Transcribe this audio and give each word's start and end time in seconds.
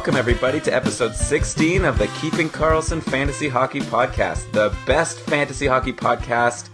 Welcome, 0.00 0.16
everybody, 0.16 0.60
to 0.60 0.74
episode 0.74 1.14
16 1.14 1.84
of 1.84 1.98
the 1.98 2.06
Keeping 2.22 2.48
Carlson 2.48 3.02
Fantasy 3.02 3.50
Hockey 3.50 3.80
Podcast, 3.80 4.50
the 4.50 4.74
best 4.86 5.20
fantasy 5.20 5.66
hockey 5.66 5.92
podcast 5.92 6.70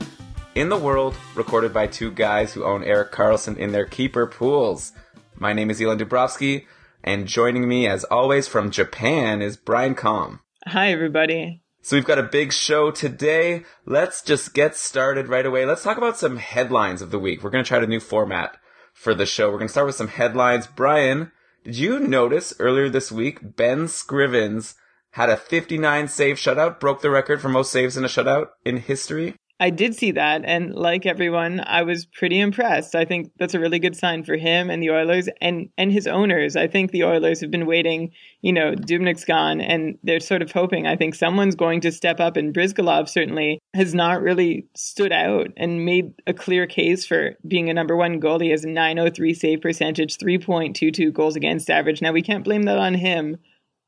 in 0.54 0.68
the 0.68 0.76
world, 0.76 1.16
recorded 1.34 1.74
by 1.74 1.88
two 1.88 2.12
guys 2.12 2.52
who 2.52 2.62
own 2.62 2.84
Erik 2.84 3.10
Karlsson 3.10 3.56
in 3.56 3.72
their 3.72 3.84
keeper 3.84 4.28
pools. 4.28 4.92
My 5.40 5.52
name 5.52 5.70
is 5.70 5.82
Elon 5.82 5.98
Dubrovsky, 5.98 6.66
and 7.02 7.26
joining 7.26 7.66
me, 7.68 7.88
as 7.88 8.04
always, 8.04 8.46
from 8.46 8.70
Japan 8.70 9.42
is 9.42 9.56
Brian 9.56 9.96
Com. 9.96 10.38
Hi, 10.64 10.92
everybody. 10.92 11.62
So 11.82 11.96
we've 11.96 12.04
got 12.04 12.20
a 12.20 12.22
big 12.22 12.52
show 12.52 12.92
today. 12.92 13.64
Let's 13.84 14.22
just 14.22 14.54
get 14.54 14.76
started 14.76 15.26
right 15.26 15.44
away. 15.44 15.66
Let's 15.66 15.82
talk 15.82 15.98
about 15.98 16.16
some 16.16 16.36
headlines 16.36 17.02
of 17.02 17.10
the 17.10 17.18
week. 17.18 17.42
We're 17.42 17.50
going 17.50 17.64
to 17.64 17.68
try 17.68 17.82
a 17.82 17.86
new 17.88 17.98
format 17.98 18.56
for 18.94 19.14
the 19.14 19.26
show. 19.26 19.50
We're 19.50 19.58
going 19.58 19.66
to 19.66 19.72
start 19.72 19.88
with 19.88 19.96
some 19.96 20.06
headlines. 20.06 20.68
Brian, 20.68 21.32
did 21.66 21.78
you 21.78 21.98
notice 21.98 22.54
earlier 22.60 22.88
this 22.88 23.10
week 23.10 23.56
Ben 23.56 23.86
Scrivens 23.86 24.76
had 25.10 25.28
a 25.28 25.36
59 25.36 26.06
save 26.06 26.36
shutout, 26.36 26.78
broke 26.78 27.02
the 27.02 27.10
record 27.10 27.40
for 27.40 27.48
most 27.48 27.72
saves 27.72 27.96
in 27.96 28.04
a 28.04 28.08
shutout 28.08 28.50
in 28.64 28.76
history? 28.76 29.34
I 29.58 29.70
did 29.70 29.94
see 29.94 30.10
that, 30.10 30.42
and 30.44 30.74
like 30.74 31.06
everyone, 31.06 31.62
I 31.64 31.82
was 31.82 32.04
pretty 32.04 32.38
impressed. 32.40 32.94
I 32.94 33.06
think 33.06 33.32
that's 33.38 33.54
a 33.54 33.60
really 33.60 33.78
good 33.78 33.96
sign 33.96 34.22
for 34.22 34.36
him 34.36 34.68
and 34.68 34.82
the 34.82 34.90
Oilers 34.90 35.30
and 35.40 35.70
and 35.78 35.90
his 35.90 36.06
owners. 36.06 36.56
I 36.56 36.66
think 36.66 36.90
the 36.90 37.04
Oilers 37.04 37.40
have 37.40 37.50
been 37.50 37.64
waiting. 37.64 38.10
You 38.42 38.52
know, 38.52 38.72
Dubnyk's 38.72 39.24
gone, 39.24 39.62
and 39.62 39.98
they're 40.02 40.20
sort 40.20 40.42
of 40.42 40.52
hoping. 40.52 40.86
I 40.86 40.96
think 40.96 41.14
someone's 41.14 41.54
going 41.54 41.80
to 41.82 41.92
step 41.92 42.20
up, 42.20 42.36
and 42.36 42.54
Bryzgalov 42.54 43.08
certainly 43.08 43.58
has 43.72 43.94
not 43.94 44.20
really 44.20 44.68
stood 44.76 45.12
out 45.12 45.48
and 45.56 45.86
made 45.86 46.12
a 46.26 46.34
clear 46.34 46.66
case 46.66 47.06
for 47.06 47.36
being 47.48 47.70
a 47.70 47.74
number 47.74 47.96
one 47.96 48.20
goalie. 48.20 48.50
Has 48.50 48.64
a 48.64 48.68
903 48.68 49.32
save 49.32 49.62
percentage, 49.62 50.18
3.22 50.18 51.12
goals 51.14 51.34
against 51.34 51.70
average. 51.70 52.02
Now 52.02 52.12
we 52.12 52.22
can't 52.22 52.44
blame 52.44 52.64
that 52.64 52.78
on 52.78 52.92
him. 52.92 53.38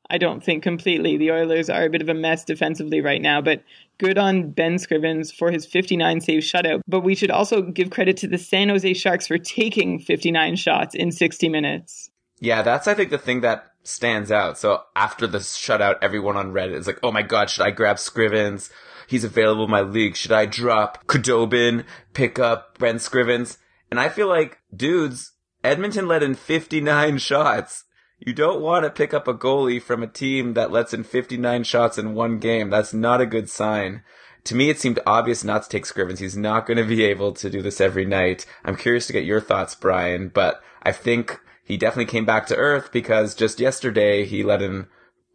I 0.09 0.17
don't 0.17 0.43
think 0.43 0.63
completely. 0.63 1.17
The 1.17 1.31
Oilers 1.31 1.69
are 1.69 1.83
a 1.83 1.89
bit 1.89 2.01
of 2.01 2.09
a 2.09 2.13
mess 2.13 2.43
defensively 2.43 3.01
right 3.01 3.21
now, 3.21 3.41
but 3.41 3.63
good 3.99 4.17
on 4.17 4.51
Ben 4.51 4.75
Scrivens 4.75 5.33
for 5.33 5.51
his 5.51 5.65
59 5.65 6.21
save 6.21 6.41
shutout. 6.41 6.81
But 6.87 7.01
we 7.01 7.15
should 7.15 7.31
also 7.31 7.61
give 7.61 7.91
credit 7.91 8.17
to 8.17 8.27
the 8.27 8.37
San 8.37 8.69
Jose 8.69 8.93
Sharks 8.93 9.27
for 9.27 9.37
taking 9.37 9.99
59 9.99 10.55
shots 10.55 10.95
in 10.95 11.11
60 11.11 11.49
minutes. 11.49 12.09
Yeah, 12.39 12.61
that's 12.61 12.87
I 12.87 12.93
think 12.93 13.11
the 13.11 13.17
thing 13.17 13.41
that 13.41 13.65
stands 13.83 14.31
out. 14.31 14.57
So 14.57 14.83
after 14.95 15.27
the 15.27 15.39
shutout, 15.39 15.97
everyone 16.01 16.37
on 16.37 16.53
Reddit 16.53 16.75
is 16.75 16.87
like, 16.87 16.99
"Oh 17.03 17.11
my 17.11 17.21
god, 17.21 17.49
should 17.49 17.65
I 17.65 17.71
grab 17.71 17.97
Scrivens? 17.97 18.71
He's 19.07 19.23
available 19.23 19.65
in 19.65 19.71
my 19.71 19.81
league. 19.81 20.15
Should 20.15 20.31
I 20.31 20.45
drop 20.45 21.05
Khudobin, 21.07 21.83
pick 22.13 22.39
up 22.39 22.77
Ben 22.77 22.95
Scrivens?" 22.95 23.57
And 23.91 23.99
I 23.99 24.09
feel 24.09 24.27
like, 24.27 24.59
dudes, 24.73 25.33
Edmonton 25.63 26.07
let 26.07 26.23
in 26.23 26.35
59 26.35 27.17
shots. 27.19 27.83
You 28.19 28.33
don't 28.33 28.61
want 28.61 28.83
to 28.83 28.89
pick 28.89 29.13
up 29.13 29.27
a 29.27 29.33
goalie 29.33 29.81
from 29.81 30.03
a 30.03 30.07
team 30.07 30.53
that 30.53 30.71
lets 30.71 30.93
in 30.93 31.03
59 31.03 31.63
shots 31.63 31.97
in 31.97 32.13
one 32.13 32.39
game. 32.39 32.69
That's 32.69 32.93
not 32.93 33.21
a 33.21 33.25
good 33.25 33.49
sign. 33.49 34.03
To 34.45 34.55
me, 34.55 34.69
it 34.69 34.79
seemed 34.79 34.99
obvious 35.05 35.43
not 35.43 35.63
to 35.63 35.69
take 35.69 35.85
Scrivens. 35.85 36.19
He's 36.19 36.37
not 36.37 36.65
going 36.65 36.77
to 36.77 36.83
be 36.83 37.03
able 37.03 37.33
to 37.33 37.49
do 37.49 37.61
this 37.61 37.79
every 37.79 38.05
night. 38.05 38.45
I'm 38.65 38.75
curious 38.75 39.07
to 39.07 39.13
get 39.13 39.25
your 39.25 39.41
thoughts, 39.41 39.75
Brian, 39.75 40.29
but 40.29 40.61
I 40.83 40.91
think 40.91 41.39
he 41.63 41.77
definitely 41.77 42.11
came 42.11 42.25
back 42.25 42.47
to 42.47 42.55
earth 42.55 42.91
because 42.91 43.35
just 43.35 43.59
yesterday 43.59 44.25
he 44.25 44.43
let 44.43 44.61
in 44.61 44.87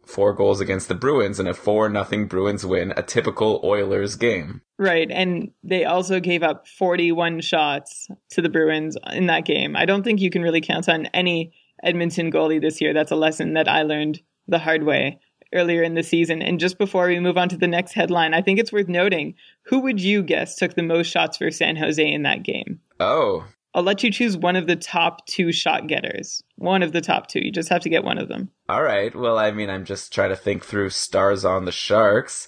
four 0.05 0.33
goals 0.33 0.59
against 0.59 0.87
the 0.87 0.95
Bruins 0.95 1.39
in 1.39 1.47
a 1.47 1.53
four 1.53 1.89
nothing 1.89 2.27
Bruins 2.27 2.65
win, 2.65 2.93
a 2.95 3.01
typical 3.01 3.61
Oilers 3.63 4.15
game. 4.15 4.61
Right, 4.77 5.09
and 5.09 5.51
they 5.63 5.85
also 5.85 6.19
gave 6.19 6.43
up 6.43 6.67
41 6.67 7.41
shots 7.41 8.07
to 8.31 8.41
the 8.41 8.49
Bruins 8.49 8.97
in 9.11 9.27
that 9.27 9.45
game. 9.45 9.75
I 9.75 9.85
don't 9.85 10.03
think 10.03 10.19
you 10.19 10.29
can 10.29 10.43
really 10.43 10.61
count 10.61 10.89
on 10.89 11.07
any 11.07 11.53
Edmonton 11.83 12.31
goalie 12.31 12.61
this 12.61 12.81
year. 12.81 12.93
That's 12.93 13.11
a 13.11 13.15
lesson 13.15 13.53
that 13.53 13.67
I 13.67 13.83
learned 13.83 14.21
the 14.47 14.59
hard 14.59 14.83
way 14.83 15.19
earlier 15.53 15.83
in 15.83 15.95
the 15.95 16.03
season. 16.03 16.41
And 16.41 16.59
just 16.59 16.77
before 16.77 17.07
we 17.07 17.19
move 17.19 17.37
on 17.37 17.49
to 17.49 17.57
the 17.57 17.67
next 17.67 17.93
headline, 17.93 18.33
I 18.33 18.41
think 18.41 18.59
it's 18.59 18.71
worth 18.71 18.87
noting 18.87 19.35
who 19.63 19.79
would 19.79 19.99
you 19.99 20.23
guess 20.23 20.55
took 20.55 20.75
the 20.75 20.83
most 20.83 21.07
shots 21.07 21.37
for 21.37 21.51
San 21.51 21.75
Jose 21.75 22.11
in 22.11 22.23
that 22.23 22.43
game? 22.43 22.79
Oh. 22.99 23.45
I'll 23.73 23.83
let 23.83 24.03
you 24.03 24.11
choose 24.11 24.37
one 24.37 24.55
of 24.55 24.67
the 24.67 24.77
top 24.77 25.25
two 25.25 25.51
shot 25.51 25.87
getters. 25.87 26.41
One 26.55 26.81
of 26.81 26.93
the 26.93 27.01
top 27.01 27.27
two. 27.27 27.41
You 27.43 27.51
just 27.51 27.69
have 27.69 27.81
to 27.81 27.89
get 27.89 28.05
one 28.05 28.17
of 28.17 28.29
them. 28.29 28.51
All 28.69 28.83
right. 28.83 29.13
Well, 29.13 29.37
I 29.37 29.51
mean, 29.51 29.69
I'm 29.69 29.83
just 29.83 30.13
trying 30.13 30.29
to 30.29 30.35
think 30.35 30.63
through 30.63 30.91
stars 30.91 31.43
on 31.43 31.65
the 31.65 31.73
Sharks. 31.73 32.47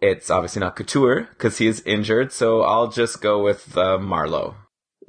It's 0.00 0.30
obviously 0.30 0.60
not 0.60 0.76
Couture 0.76 1.28
because 1.32 1.58
he 1.58 1.66
is 1.66 1.82
injured, 1.82 2.32
so 2.32 2.62
I'll 2.62 2.88
just 2.88 3.20
go 3.20 3.42
with 3.42 3.76
uh, 3.76 3.98
Marleau. 3.98 4.54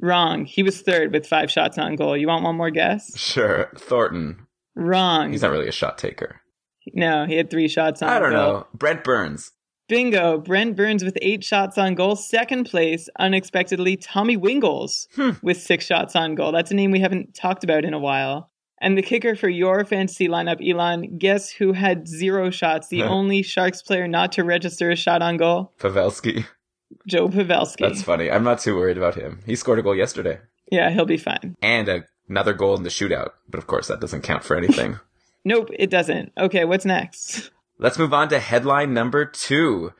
Wrong. 0.00 0.44
He 0.44 0.62
was 0.62 0.80
third 0.82 1.12
with 1.12 1.26
five 1.26 1.50
shots 1.50 1.78
on 1.78 1.96
goal. 1.96 2.16
You 2.16 2.28
want 2.28 2.44
one 2.44 2.56
more 2.56 2.70
guess? 2.70 3.18
Sure. 3.18 3.70
Thornton. 3.76 4.46
Wrong. 4.74 5.32
He's 5.32 5.42
not 5.42 5.50
really 5.50 5.68
a 5.68 5.72
shot 5.72 5.96
taker. 5.98 6.40
No, 6.94 7.24
he 7.26 7.34
had 7.36 7.50
three 7.50 7.68
shots 7.68 8.02
on 8.02 8.08
goal. 8.08 8.16
I 8.16 8.20
don't 8.20 8.30
goal. 8.32 8.52
know. 8.52 8.66
Brent 8.74 9.02
Burns. 9.04 9.52
Bingo. 9.88 10.38
Brent 10.38 10.76
Burns 10.76 11.02
with 11.04 11.16
eight 11.22 11.42
shots 11.44 11.78
on 11.78 11.94
goal. 11.94 12.16
Second 12.16 12.64
place, 12.64 13.08
unexpectedly, 13.18 13.96
Tommy 13.96 14.36
Wingels 14.36 15.06
Hmm. 15.14 15.30
with 15.42 15.56
six 15.60 15.86
shots 15.86 16.14
on 16.16 16.34
goal. 16.34 16.52
That's 16.52 16.70
a 16.70 16.74
name 16.74 16.90
we 16.90 17.00
haven't 17.00 17.34
talked 17.34 17.64
about 17.64 17.84
in 17.84 17.94
a 17.94 17.98
while. 17.98 18.50
And 18.80 18.98
the 18.98 19.02
kicker 19.02 19.34
for 19.34 19.48
your 19.48 19.84
fantasy 19.86 20.28
lineup, 20.28 20.58
Elon, 20.68 21.16
guess 21.18 21.50
who 21.50 21.72
had 21.72 22.06
zero 22.06 22.50
shots? 22.50 22.88
The 22.88 23.04
only 23.04 23.42
Sharks 23.42 23.80
player 23.80 24.06
not 24.06 24.32
to 24.32 24.44
register 24.44 24.90
a 24.90 24.96
shot 24.96 25.22
on 25.22 25.38
goal? 25.38 25.72
Pavelski. 25.80 26.44
Joe 27.06 27.28
Pavelski. 27.28 27.80
That's 27.80 28.02
funny. 28.02 28.30
I'm 28.30 28.44
not 28.44 28.60
too 28.60 28.76
worried 28.76 28.96
about 28.96 29.14
him. 29.14 29.40
He 29.46 29.56
scored 29.56 29.78
a 29.78 29.82
goal 29.82 29.94
yesterday 29.94 30.40
yeah, 30.70 30.90
he'll 30.90 31.06
be 31.06 31.16
fine. 31.16 31.56
and 31.62 31.88
a, 31.88 32.04
another 32.28 32.52
goal 32.52 32.76
in 32.76 32.82
the 32.82 32.88
shootout. 32.88 33.30
But 33.48 33.58
of 33.58 33.66
course, 33.66 33.88
that 33.88 34.00
doesn't 34.00 34.22
count 34.22 34.44
for 34.44 34.56
anything. 34.56 34.98
Nope, 35.46 35.68
it 35.78 35.90
doesn't. 35.90 36.32
Okay, 36.36 36.64
what's 36.64 36.84
next? 36.84 37.52
Let's 37.78 38.00
move 38.00 38.12
on 38.12 38.28
to 38.30 38.40
headline 38.40 38.92
number 38.92 39.24
two. 39.24 39.92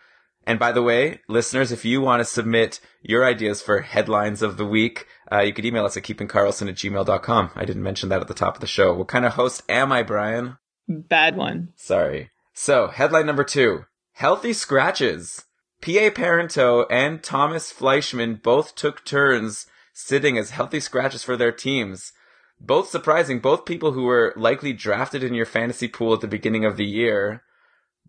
And 0.45 0.59
by 0.59 0.73
the 0.73 0.83
way, 0.83 1.21
listeners, 1.29 1.71
if 1.71 1.85
you 1.85 2.01
want 2.01 2.19
to 2.19 2.25
submit 2.25 2.81
your 3.01 3.25
ideas 3.25 3.63
for 3.63 3.83
headlines 3.83 4.43
of 4.43 4.57
the 4.57 4.67
week, 4.67 5.07
uh, 5.31 5.43
you 5.43 5.53
could 5.53 5.65
email 5.65 5.85
us 5.85 5.97
at 5.97 6.03
keepingcarlson 6.03 6.69
at 6.69 6.75
gmail.com. 6.75 7.51
I 7.55 7.65
didn't 7.65 7.85
mention 7.85 8.09
that 8.09 8.21
at 8.21 8.27
the 8.27 8.35
top 8.35 8.57
of 8.57 8.61
the 8.61 8.67
show. 8.67 8.93
What 8.93 9.07
kind 9.07 9.25
of 9.25 9.35
host 9.35 9.63
am 9.69 9.93
I, 9.93 10.03
Brian? 10.03 10.57
Bad 10.89 11.37
one. 11.37 11.69
Sorry. 11.77 12.31
So, 12.53 12.89
headline 12.89 13.27
number 13.27 13.45
two. 13.45 13.85
Healthy 14.15 14.53
scratches. 14.53 15.45
P.A. 15.81 16.11
Parenteau 16.11 16.87
and 16.91 17.23
Thomas 17.23 17.71
Fleischmann 17.71 18.37
both 18.37 18.75
took 18.75 19.05
turns 19.05 19.67
sitting 19.93 20.37
as 20.37 20.51
healthy 20.51 20.81
scratches 20.81 21.23
for 21.23 21.37
their 21.37 21.53
teams. 21.53 22.13
Both 22.61 22.89
surprising, 22.89 23.41
both 23.41 23.65
people 23.65 23.93
who 23.93 24.05
were 24.05 24.33
likely 24.37 24.73
drafted 24.73 25.23
in 25.23 25.35
your 25.35 25.47
fantasy 25.47 25.89
pool 25.89 26.15
at 26.15 26.21
the 26.21 26.29
beginning 26.29 26.65
of 26.65 26.77
the 26.77 26.87
year. 26.87 27.43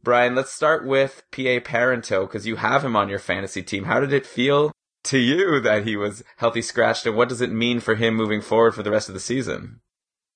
Brian, 0.01 0.35
let's 0.35 0.51
start 0.51 0.85
with 0.85 1.23
P.A. 1.31 1.59
Parenteau 1.59 2.21
because 2.21 2.47
you 2.47 2.55
have 2.57 2.83
him 2.83 2.95
on 2.95 3.09
your 3.09 3.19
fantasy 3.19 3.61
team. 3.61 3.85
How 3.85 3.99
did 3.99 4.13
it 4.13 4.25
feel 4.25 4.71
to 5.05 5.17
you 5.17 5.59
that 5.61 5.85
he 5.85 5.95
was 5.95 6.23
healthy 6.37 6.61
scratched 6.61 7.05
and 7.05 7.15
what 7.15 7.29
does 7.29 7.41
it 7.41 7.51
mean 7.51 7.79
for 7.79 7.95
him 7.95 8.15
moving 8.15 8.41
forward 8.41 8.73
for 8.75 8.83
the 8.83 8.91
rest 8.91 9.07
of 9.07 9.13
the 9.13 9.19
season? 9.19 9.81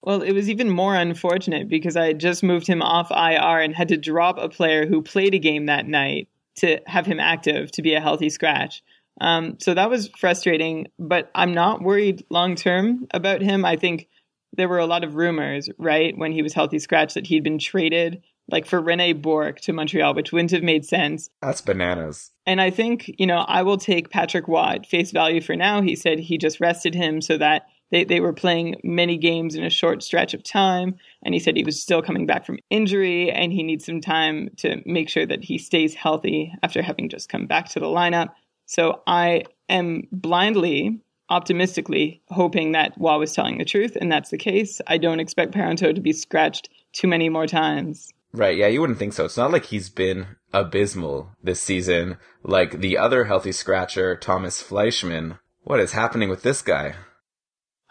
Well, 0.01 0.21
it 0.21 0.31
was 0.31 0.49
even 0.49 0.69
more 0.69 0.95
unfortunate 0.95 1.69
because 1.69 1.95
I 1.95 2.07
had 2.07 2.19
just 2.19 2.43
moved 2.43 2.67
him 2.67 2.81
off 2.81 3.11
IR 3.11 3.59
and 3.61 3.75
had 3.75 3.89
to 3.89 3.97
drop 3.97 4.37
a 4.37 4.49
player 4.49 4.87
who 4.87 5.01
played 5.01 5.35
a 5.35 5.39
game 5.39 5.67
that 5.67 5.87
night 5.87 6.27
to 6.57 6.79
have 6.85 7.05
him 7.05 7.19
active 7.19 7.71
to 7.73 7.81
be 7.81 7.93
a 7.93 8.01
healthy 8.01 8.29
scratch. 8.29 8.83
Um, 9.19 9.57
so 9.59 9.73
that 9.73 9.89
was 9.89 10.09
frustrating, 10.17 10.87
but 10.97 11.29
I'm 11.35 11.53
not 11.53 11.81
worried 11.81 12.25
long 12.29 12.55
term 12.55 13.07
about 13.13 13.41
him. 13.41 13.65
I 13.65 13.75
think 13.75 14.07
there 14.53 14.67
were 14.69 14.79
a 14.79 14.85
lot 14.85 15.03
of 15.03 15.15
rumors, 15.15 15.69
right, 15.77 16.17
when 16.17 16.31
he 16.31 16.41
was 16.41 16.53
healthy 16.53 16.79
scratch 16.79 17.13
that 17.13 17.27
he'd 17.27 17.43
been 17.43 17.59
traded 17.59 18.23
like 18.49 18.65
for 18.65 18.81
Rene 18.81 19.13
Bourque 19.13 19.61
to 19.61 19.73
Montreal, 19.73 20.13
which 20.13 20.31
wouldn't 20.31 20.51
have 20.51 20.63
made 20.63 20.85
sense. 20.85 21.29
That's 21.41 21.61
bananas. 21.61 22.31
And 22.45 22.59
I 22.59 22.69
think, 22.69 23.09
you 23.17 23.25
know, 23.25 23.45
I 23.47 23.63
will 23.63 23.77
take 23.77 24.09
Patrick 24.09 24.47
Watt 24.47 24.85
face 24.85 25.11
value 25.11 25.41
for 25.41 25.55
now. 25.55 25.81
He 25.81 25.95
said 25.95 26.19
he 26.19 26.37
just 26.37 26.59
rested 26.59 26.93
him 26.93 27.21
so 27.21 27.37
that 27.37 27.67
they, 27.91 28.03
they 28.03 28.19
were 28.19 28.33
playing 28.33 28.75
many 28.83 29.17
games 29.17 29.55
in 29.55 29.63
a 29.63 29.69
short 29.69 30.01
stretch 30.01 30.33
of 30.33 30.43
time. 30.43 30.95
And 31.23 31.33
he 31.33 31.39
said 31.39 31.55
he 31.55 31.63
was 31.63 31.81
still 31.81 32.01
coming 32.01 32.25
back 32.25 32.45
from 32.45 32.59
injury 32.69 33.29
and 33.29 33.51
he 33.51 33.63
needs 33.63 33.85
some 33.85 34.01
time 34.01 34.49
to 34.57 34.81
make 34.85 35.09
sure 35.09 35.25
that 35.25 35.43
he 35.43 35.57
stays 35.57 35.93
healthy 35.93 36.53
after 36.63 36.81
having 36.81 37.09
just 37.09 37.29
come 37.29 37.45
back 37.45 37.69
to 37.69 37.79
the 37.79 37.85
lineup. 37.85 38.29
So 38.65 39.01
I 39.05 39.43
am 39.67 40.07
blindly, 40.11 41.01
optimistically 41.29 42.21
hoping 42.29 42.71
that 42.71 42.93
Roy 42.97 43.17
was 43.17 43.33
telling 43.33 43.57
the 43.57 43.65
truth, 43.65 43.97
and 43.99 44.11
that's 44.11 44.29
the 44.29 44.37
case. 44.37 44.79
I 44.87 44.97
don't 44.97 45.19
expect 45.19 45.53
Parenteau 45.53 45.93
to 45.93 46.01
be 46.01 46.13
scratched 46.13 46.69
too 46.93 47.07
many 47.07 47.27
more 47.27 47.47
times. 47.47 48.13
Right, 48.33 48.55
yeah, 48.55 48.67
you 48.67 48.79
wouldn't 48.79 48.99
think 48.99 49.11
so. 49.11 49.25
It's 49.25 49.35
not 49.35 49.51
like 49.51 49.65
he's 49.65 49.89
been 49.89 50.37
abysmal 50.53 51.31
this 51.43 51.61
season 51.61 52.17
like 52.43 52.79
the 52.79 52.97
other 52.97 53.25
healthy 53.25 53.51
scratcher, 53.51 54.15
Thomas 54.15 54.61
Fleischmann. 54.61 55.37
What 55.63 55.81
is 55.81 55.91
happening 55.91 56.29
with 56.29 56.43
this 56.43 56.61
guy? 56.61 56.95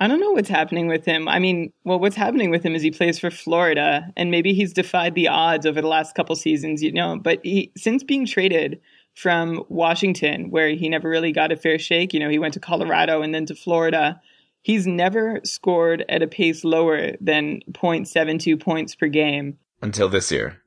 I 0.00 0.08
don't 0.08 0.19
know 0.19 0.31
what's 0.31 0.49
happening 0.49 0.88
with 0.88 1.05
him. 1.05 1.29
I 1.29 1.38
mean, 1.38 1.75
well, 1.85 1.99
what's 1.99 2.17
happening 2.17 2.50
with 2.50 2.64
him 2.64 2.75
is 2.75 2.81
he 2.81 2.91
plays 2.91 3.19
for 3.19 3.31
Florida, 3.31 4.11
and 4.17 4.31
maybe 4.31 4.55
he's 4.55 4.73
defied 4.73 5.14
the 5.14 5.29
odds 5.29 5.67
over 5.67 5.82
the 5.82 5.88
last 5.88 6.14
couple 6.14 6.35
seasons, 6.37 6.82
you 6.82 6.91
know. 6.91 7.19
But 7.23 7.41
he, 7.43 7.70
since 7.76 8.02
being 8.02 8.25
traded 8.25 8.81
from 9.14 9.62
Washington, 9.69 10.50
where 10.50 10.70
he 10.70 10.88
never 10.88 11.06
really 11.06 11.32
got 11.32 11.52
a 11.52 11.56
fair 11.56 11.79
shake, 11.79 12.14
you 12.14 12.20
know, 12.20 12.31
he 12.31 12.38
went 12.38 12.55
to 12.55 12.61
Colorado 12.61 13.20
and 13.20 13.35
then 13.35 13.44
to 13.47 13.55
Florida. 13.55 14.19
He's 14.62 14.87
never 14.87 15.41
scored 15.44 16.05
at 16.08 16.23
a 16.23 16.26
pace 16.26 16.64
lower 16.64 17.12
than 17.20 17.61
0.72 17.73 18.58
points 18.58 18.94
per 18.94 19.08
game 19.08 19.58
until 19.82 20.08
this 20.08 20.32
year. 20.32 20.62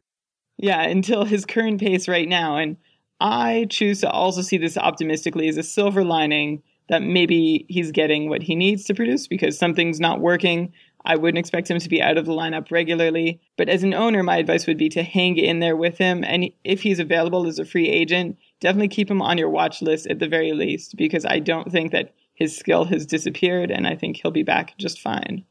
Yeah, 0.57 0.83
until 0.83 1.25
his 1.25 1.45
current 1.45 1.79
pace 1.79 2.07
right 2.07 2.29
now, 2.29 2.57
and 2.57 2.77
I 3.19 3.65
choose 3.71 4.01
to 4.01 4.11
also 4.11 4.43
see 4.43 4.57
this 4.57 4.77
optimistically 4.77 5.47
as 5.47 5.57
a 5.57 5.63
silver 5.63 6.03
lining 6.03 6.61
that 6.89 7.01
maybe 7.01 7.65
he's 7.69 7.91
getting 7.91 8.29
what 8.29 8.43
he 8.43 8.55
needs 8.55 8.83
to 8.85 8.93
produce 8.93 9.27
because 9.27 9.57
something's 9.57 9.99
not 9.99 10.19
working. 10.19 10.73
I 11.05 11.15
wouldn't 11.15 11.39
expect 11.39 11.69
him 11.69 11.79
to 11.79 11.89
be 11.89 12.01
out 12.01 12.17
of 12.17 12.25
the 12.25 12.31
lineup 12.31 12.71
regularly. 12.71 13.41
But 13.57 13.69
as 13.69 13.83
an 13.83 13.93
owner, 13.93 14.23
my 14.23 14.37
advice 14.37 14.67
would 14.67 14.77
be 14.77 14.89
to 14.89 15.03
hang 15.03 15.37
in 15.37 15.59
there 15.59 15.75
with 15.75 15.97
him. 15.97 16.23
And 16.23 16.49
if 16.63 16.81
he's 16.81 16.99
available 16.99 17.47
as 17.47 17.59
a 17.59 17.65
free 17.65 17.89
agent, 17.89 18.37
definitely 18.61 18.87
keep 18.87 19.11
him 19.11 19.21
on 19.21 19.37
your 19.37 19.49
watch 19.49 19.81
list 19.81 20.07
at 20.07 20.19
the 20.19 20.27
very 20.27 20.53
least, 20.53 20.95
because 20.95 21.25
I 21.25 21.39
don't 21.39 21.71
think 21.71 21.91
that 21.91 22.13
his 22.33 22.57
skill 22.57 22.85
has 22.85 23.05
disappeared 23.05 23.69
and 23.69 23.85
I 23.85 23.95
think 23.95 24.17
he'll 24.17 24.31
be 24.31 24.43
back 24.43 24.77
just 24.77 25.01
fine. 25.01 25.45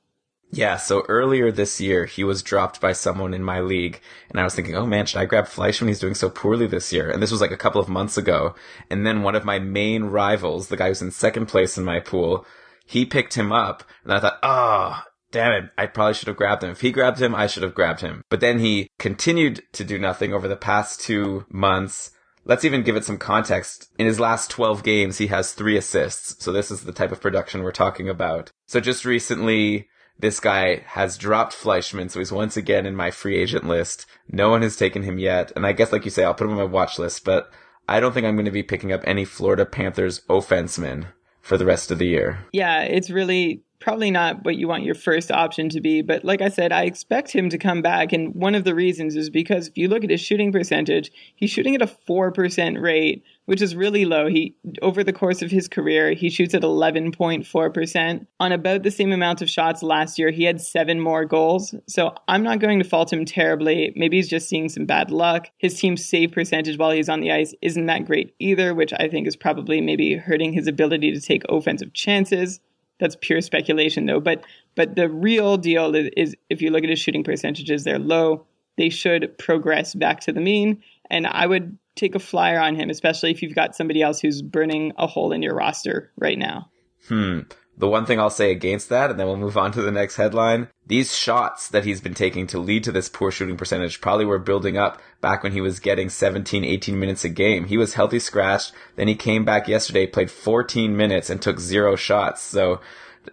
Yeah, 0.55 0.77
so 0.77 1.07
earlier 1.09 1.51
this 1.51 1.81
year, 1.81 2.05
he 2.05 2.25
was 2.25 2.43
dropped 2.43 2.79
by 2.79 2.93
someone 2.93 3.33
in 3.33 3.43
my 3.43 3.61
league, 3.61 4.03
and 4.29 4.39
I 4.39 4.45
was 4.45 4.55
thinking, 4.55 4.77
oh 4.77 4.85
man, 4.85 5.07
should 5.07 5.19
I 5.19 5.25
grab 5.25 5.47
Fleischmann? 5.47 5.89
He's 5.89 5.99
doing 5.99 6.15
so 6.15 6.29
poorly 6.29 6.67
this 6.67 6.93
year. 6.93 7.11
And 7.11 7.23
this 7.23 7.33
was 7.33 7.41
like 7.41 7.51
a 7.51 7.57
couple 7.57 7.81
of 7.81 7.89
months 7.89 8.19
ago. 8.19 8.55
And 8.91 9.07
then 9.07 9.23
one 9.23 9.35
of 9.35 9.47
my 9.47 9.59
main 9.59 10.05
rivals, 10.05 10.69
the 10.69 10.77
guy 10.77 10.89
who's 10.89 11.01
in 11.01 11.11
second 11.11 11.47
place 11.47 11.79
in 11.79 11.85
my 11.85 12.01
pool, 12.01 12.47
he 12.85 13.07
picked 13.07 13.33
him 13.33 13.51
up, 13.51 13.83
and 14.05 14.13
I 14.13 14.21
thought, 14.21 14.39
oh, 14.43 15.03
damn 15.31 15.53
it, 15.53 15.71
I 15.79 15.87
probably 15.87 16.13
should 16.13 16.29
have 16.29 16.37
grabbed 16.37 16.63
him. 16.63 16.71
If 16.71 16.83
he 16.83 16.93
grabbed 16.93 17.21
him, 17.21 17.35
I 17.35 17.47
should 17.47 17.63
have 17.63 17.75
grabbed 17.75 18.03
him. 18.03 18.23
But 18.29 18.41
then 18.41 18.59
he 18.59 18.89
continued 18.99 19.63
to 19.73 19.85
do 19.85 19.99
nothing 19.99 20.35
over 20.35 20.49
the 20.49 20.57
past 20.57 21.01
two 21.01 21.47
months. 21.49 22.11
Let's 22.45 22.67
even 22.67 22.83
give 22.83 22.97
it 22.97 23.07
some 23.07 23.19
context. 23.19 23.89
In 23.99 24.07
his 24.07 24.21
last 24.21 24.51
12 24.51 24.83
games, 24.83 25.17
he 25.17 25.29
has 25.29 25.55
three 25.55 25.79
assists. 25.79 26.45
So 26.45 26.53
this 26.53 26.71
is 26.71 26.83
the 26.83 26.93
type 26.93 27.13
of 27.13 27.23
production 27.23 27.63
we're 27.63 27.73
talking 27.73 28.09
about. 28.09 28.51
So 28.67 28.81
just 28.81 29.07
recently, 29.07 29.89
this 30.19 30.41
guy 30.41 30.83
has 30.87 31.19
dropped 31.19 31.53
Fleischmann, 31.53 32.09
so 32.09 32.19
he's 32.19 32.33
once 32.33 32.57
again 32.57 32.87
in 32.87 32.95
my 32.95 33.11
free 33.11 33.37
agent 33.37 33.67
list. 33.67 34.07
No 34.29 34.51
one 34.51 34.63
has 34.63 34.77
taken 34.77 35.03
him 35.03 35.19
yet, 35.19 35.53
and 35.57 35.67
I 35.67 35.73
guess, 35.73 35.93
like 35.93 36.05
you 36.05 36.11
say, 36.11 36.25
I'll 36.25 36.35
put 36.35 36.45
him 36.45 36.53
on 36.53 36.59
my 36.59 36.65
watch 36.65 36.99
list, 36.99 37.25
but 37.25 37.51
I 37.89 38.01
don't 38.01 38.13
think 38.13 38.27
I'm 38.27 38.37
going 38.37 38.45
to 38.45 38.51
be 38.51 38.63
picking 38.63 38.93
up 38.93 39.03
any 39.05 39.25
Florida 39.25 39.67
Panthers 39.67 40.21
offensemen 40.29 41.07
for 41.41 41.57
the 41.57 41.67
rest 41.67 41.91
of 41.91 41.99
the 41.99 42.07
year. 42.07 42.47
Yeah, 42.53 42.83
it's 42.83 43.11
really 43.11 43.63
probably 43.83 44.11
not 44.11 44.45
what 44.45 44.57
you 44.57 44.69
want 44.69 44.85
your 44.85 44.95
first 44.95 45.31
option 45.31 45.69
to 45.71 45.81
be. 45.81 46.01
But 46.03 46.25
like 46.25 46.41
I 46.41 46.49
said, 46.49 46.73
I 46.73 46.85
expect 46.85 47.33
him 47.33 47.51
to 47.51 47.59
come 47.59 47.83
back. 47.83 48.13
And 48.13 48.35
one 48.35 48.55
of 48.55 48.65
the 48.65 48.75
reasons 48.75 49.17
is 49.17 49.29
because 49.29 49.69
if 49.69 49.77
you 49.77 49.89
look 49.89 50.05
at 50.05 50.11
his 50.11 50.21
shooting 50.21 50.53
percentage, 50.53 51.11
he's 51.35 51.51
shooting 51.51 51.75
at 51.75 51.83
a 51.83 51.87
4% 52.09 52.81
rate, 52.81 53.25
which 53.47 53.61
is 53.61 53.75
really 53.75 54.05
low. 54.05 54.29
He 54.29 54.55
over 54.81 55.03
the 55.03 55.13
course 55.13 55.43
of 55.43 55.51
his 55.51 55.67
career, 55.67 56.13
he 56.13 56.31
shoots 56.31 56.55
at 56.55 56.63
11.4% 56.63 58.27
on 58.39 58.53
about 58.53 58.85
the 58.85 58.91
same 58.91 59.13
amount 59.13 59.43
of 59.43 59.51
shots 59.51 59.83
last 59.83 60.19
year. 60.19 60.31
He 60.31 60.45
had 60.45 60.61
7 60.61 61.01
more 61.01 61.25
goals. 61.25 61.75
So 61.89 62.15
I'm 62.29 62.45
not 62.45 62.61
going 62.61 62.79
to 62.79 62.89
fault 62.89 63.13
him 63.13 63.25
terribly. 63.25 63.93
Maybe 63.97 64.17
he's 64.17 64.29
just 64.29 64.49
seeing 64.49 64.69
some 64.69 64.87
bad 64.87 65.11
luck. 65.11 65.49
His 65.59 65.79
team's 65.79 66.05
save 66.05 66.31
percentage 66.31 66.79
while 66.79 66.93
he's 66.93 67.09
on 67.09 67.21
the 67.21 67.33
ice 67.33 67.53
isn't 67.61 67.87
that 67.87 68.07
great 68.07 68.35
either, 68.39 68.75
which 68.75 68.93
I 68.93 69.09
think 69.09 69.27
is 69.27 69.37
probably 69.37 69.81
maybe 69.81 70.15
hurting 70.15 70.53
his 70.53 70.69
ability 70.69 71.13
to 71.13 71.21
take 71.21 71.43
offensive 71.49 71.93
chances 71.95 72.61
that's 73.03 73.17
pure 73.21 73.41
speculation 73.41 74.07
though. 74.07 74.21
But 74.21 74.45
but 74.77 74.95
the 74.95 75.09
real 75.09 75.57
deal 75.57 75.95
is, 75.95 76.37
if 76.49 76.63
you 76.63 76.71
look 76.71 76.85
at 76.85 76.89
his 76.91 77.01
shooting 77.01 77.25
percentages, 77.25 77.83
they're 77.83 77.99
low. 77.99 78.47
They 78.79 78.89
should 78.89 79.37
progress 79.39 79.95
back 79.95 80.21
to 80.21 80.33
the 80.33 80.41
mean. 80.41 80.83
And 81.11 81.27
I 81.27 81.47
would 81.47 81.77
take 81.97 82.15
a 82.15 82.21
flyer 82.21 82.61
on 82.61 82.77
him, 82.77 82.91
especially 82.91 83.33
if 83.33 83.43
you've 83.43 83.57
got 83.57 83.75
somebody 83.75 84.03
else 84.03 84.21
who's 84.21 84.41
burning 84.41 84.93
a 84.97 85.07
hole 85.07 85.33
in 85.33 85.43
your 85.43 85.55
roster 85.55 86.13
right 86.17 86.39
now. 86.39 86.71
Hmm. 87.09 87.41
The 87.77 87.89
one 87.89 88.05
thing 88.05 88.21
I'll 88.21 88.31
say 88.31 88.51
against 88.51 88.91
that, 88.91 89.11
and 89.11 89.19
then 89.19 89.27
we'll 89.27 89.37
move 89.37 89.57
on 89.57 89.73
to 89.73 89.83
the 89.83 89.91
next 89.91 90.17
headline. 90.17 90.69
These 90.87 91.17
shots 91.17 91.69
that 91.69 91.85
he's 91.85 92.01
been 92.01 92.15
taking 92.15 92.47
to 92.49 92.59
lead 92.59 92.85
to 92.85 92.93
this 92.93 93.09
poor 93.09 93.31
shooting 93.31 93.57
percentage 93.57 94.01
probably 94.01 94.27
were 94.27 94.39
building 94.39 94.77
up 94.77 95.01
back 95.21 95.43
when 95.43 95.53
he 95.53 95.61
was 95.61 95.81
getting 95.81 96.11
17, 96.11 96.65
18 96.65 96.99
minutes 96.99 97.25
a 97.25 97.29
game. 97.31 97.67
He 97.67 97.79
was 97.79 97.95
healthy 97.95 98.19
scratched. 98.19 98.73
Then 98.97 99.09
he 99.09 99.15
came 99.15 99.45
back 99.45 99.69
yesterday, 99.69 100.07
played 100.07 100.31
14 100.31 100.97
minutes 100.97 101.31
and 101.31 101.41
took 101.41 101.59
zero 101.59 101.97
shots. 101.97 102.43
So 102.43 102.81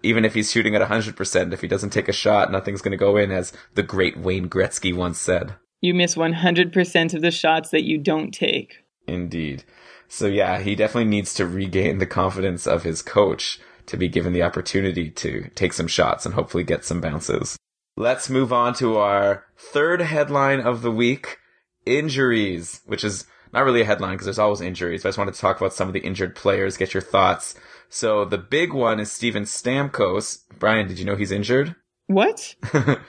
even 0.03 0.23
if 0.23 0.33
he's 0.33 0.51
shooting 0.51 0.75
at 0.75 0.87
100%, 0.87 1.53
if 1.53 1.61
he 1.61 1.67
doesn't 1.67 1.89
take 1.91 2.07
a 2.07 2.13
shot, 2.13 2.51
nothing's 2.51 2.81
going 2.81 2.91
to 2.91 2.97
go 2.97 3.17
in, 3.17 3.31
as 3.31 3.51
the 3.75 3.83
great 3.83 4.17
Wayne 4.17 4.49
Gretzky 4.49 4.95
once 4.95 5.19
said. 5.19 5.55
You 5.81 5.93
miss 5.93 6.15
100% 6.15 7.13
of 7.13 7.21
the 7.21 7.31
shots 7.31 7.69
that 7.69 7.83
you 7.83 7.97
don't 7.97 8.31
take. 8.31 8.83
Indeed. 9.07 9.63
So 10.07 10.27
yeah, 10.27 10.59
he 10.59 10.75
definitely 10.75 11.09
needs 11.09 11.33
to 11.35 11.45
regain 11.45 11.99
the 11.99 12.05
confidence 12.05 12.65
of 12.67 12.83
his 12.83 13.01
coach 13.01 13.59
to 13.89 13.97
be 13.97 14.07
given 14.07 14.33
the 14.33 14.43
opportunity 14.43 15.09
to 15.09 15.49
take 15.55 15.73
some 15.73 15.87
shots 15.87 16.25
and 16.25 16.35
hopefully 16.35 16.63
get 16.63 16.85
some 16.85 17.01
bounces. 17.01 17.57
Let's 17.97 18.29
move 18.29 18.53
on 18.53 18.73
to 18.75 18.97
our 18.97 19.45
third 19.57 20.01
headline 20.01 20.61
of 20.61 20.81
the 20.81 20.91
week 20.91 21.37
injuries, 21.85 22.81
which 22.85 23.03
is 23.03 23.25
not 23.51 23.65
really 23.65 23.81
a 23.81 23.85
headline 23.85 24.13
because 24.13 24.25
there's 24.25 24.39
always 24.39 24.61
injuries, 24.61 25.03
but 25.03 25.09
I 25.09 25.11
just 25.11 25.17
wanted 25.17 25.33
to 25.33 25.41
talk 25.41 25.57
about 25.57 25.73
some 25.73 25.87
of 25.87 25.93
the 25.93 26.01
injured 26.01 26.35
players, 26.35 26.77
get 26.77 26.93
your 26.93 27.01
thoughts. 27.01 27.55
So 27.89 28.25
the 28.25 28.37
big 28.37 28.73
one 28.73 28.99
is 28.99 29.11
Steven 29.11 29.43
Stamkos. 29.43 30.43
Brian, 30.59 30.87
did 30.87 30.99
you 30.99 31.05
know 31.05 31.15
he's 31.15 31.31
injured? 31.31 31.75
What? 32.07 32.55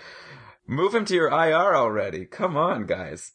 Move 0.67 0.95
him 0.95 1.05
to 1.05 1.15
your 1.15 1.29
IR 1.29 1.77
already. 1.77 2.25
Come 2.25 2.57
on, 2.57 2.87
guys. 2.87 3.33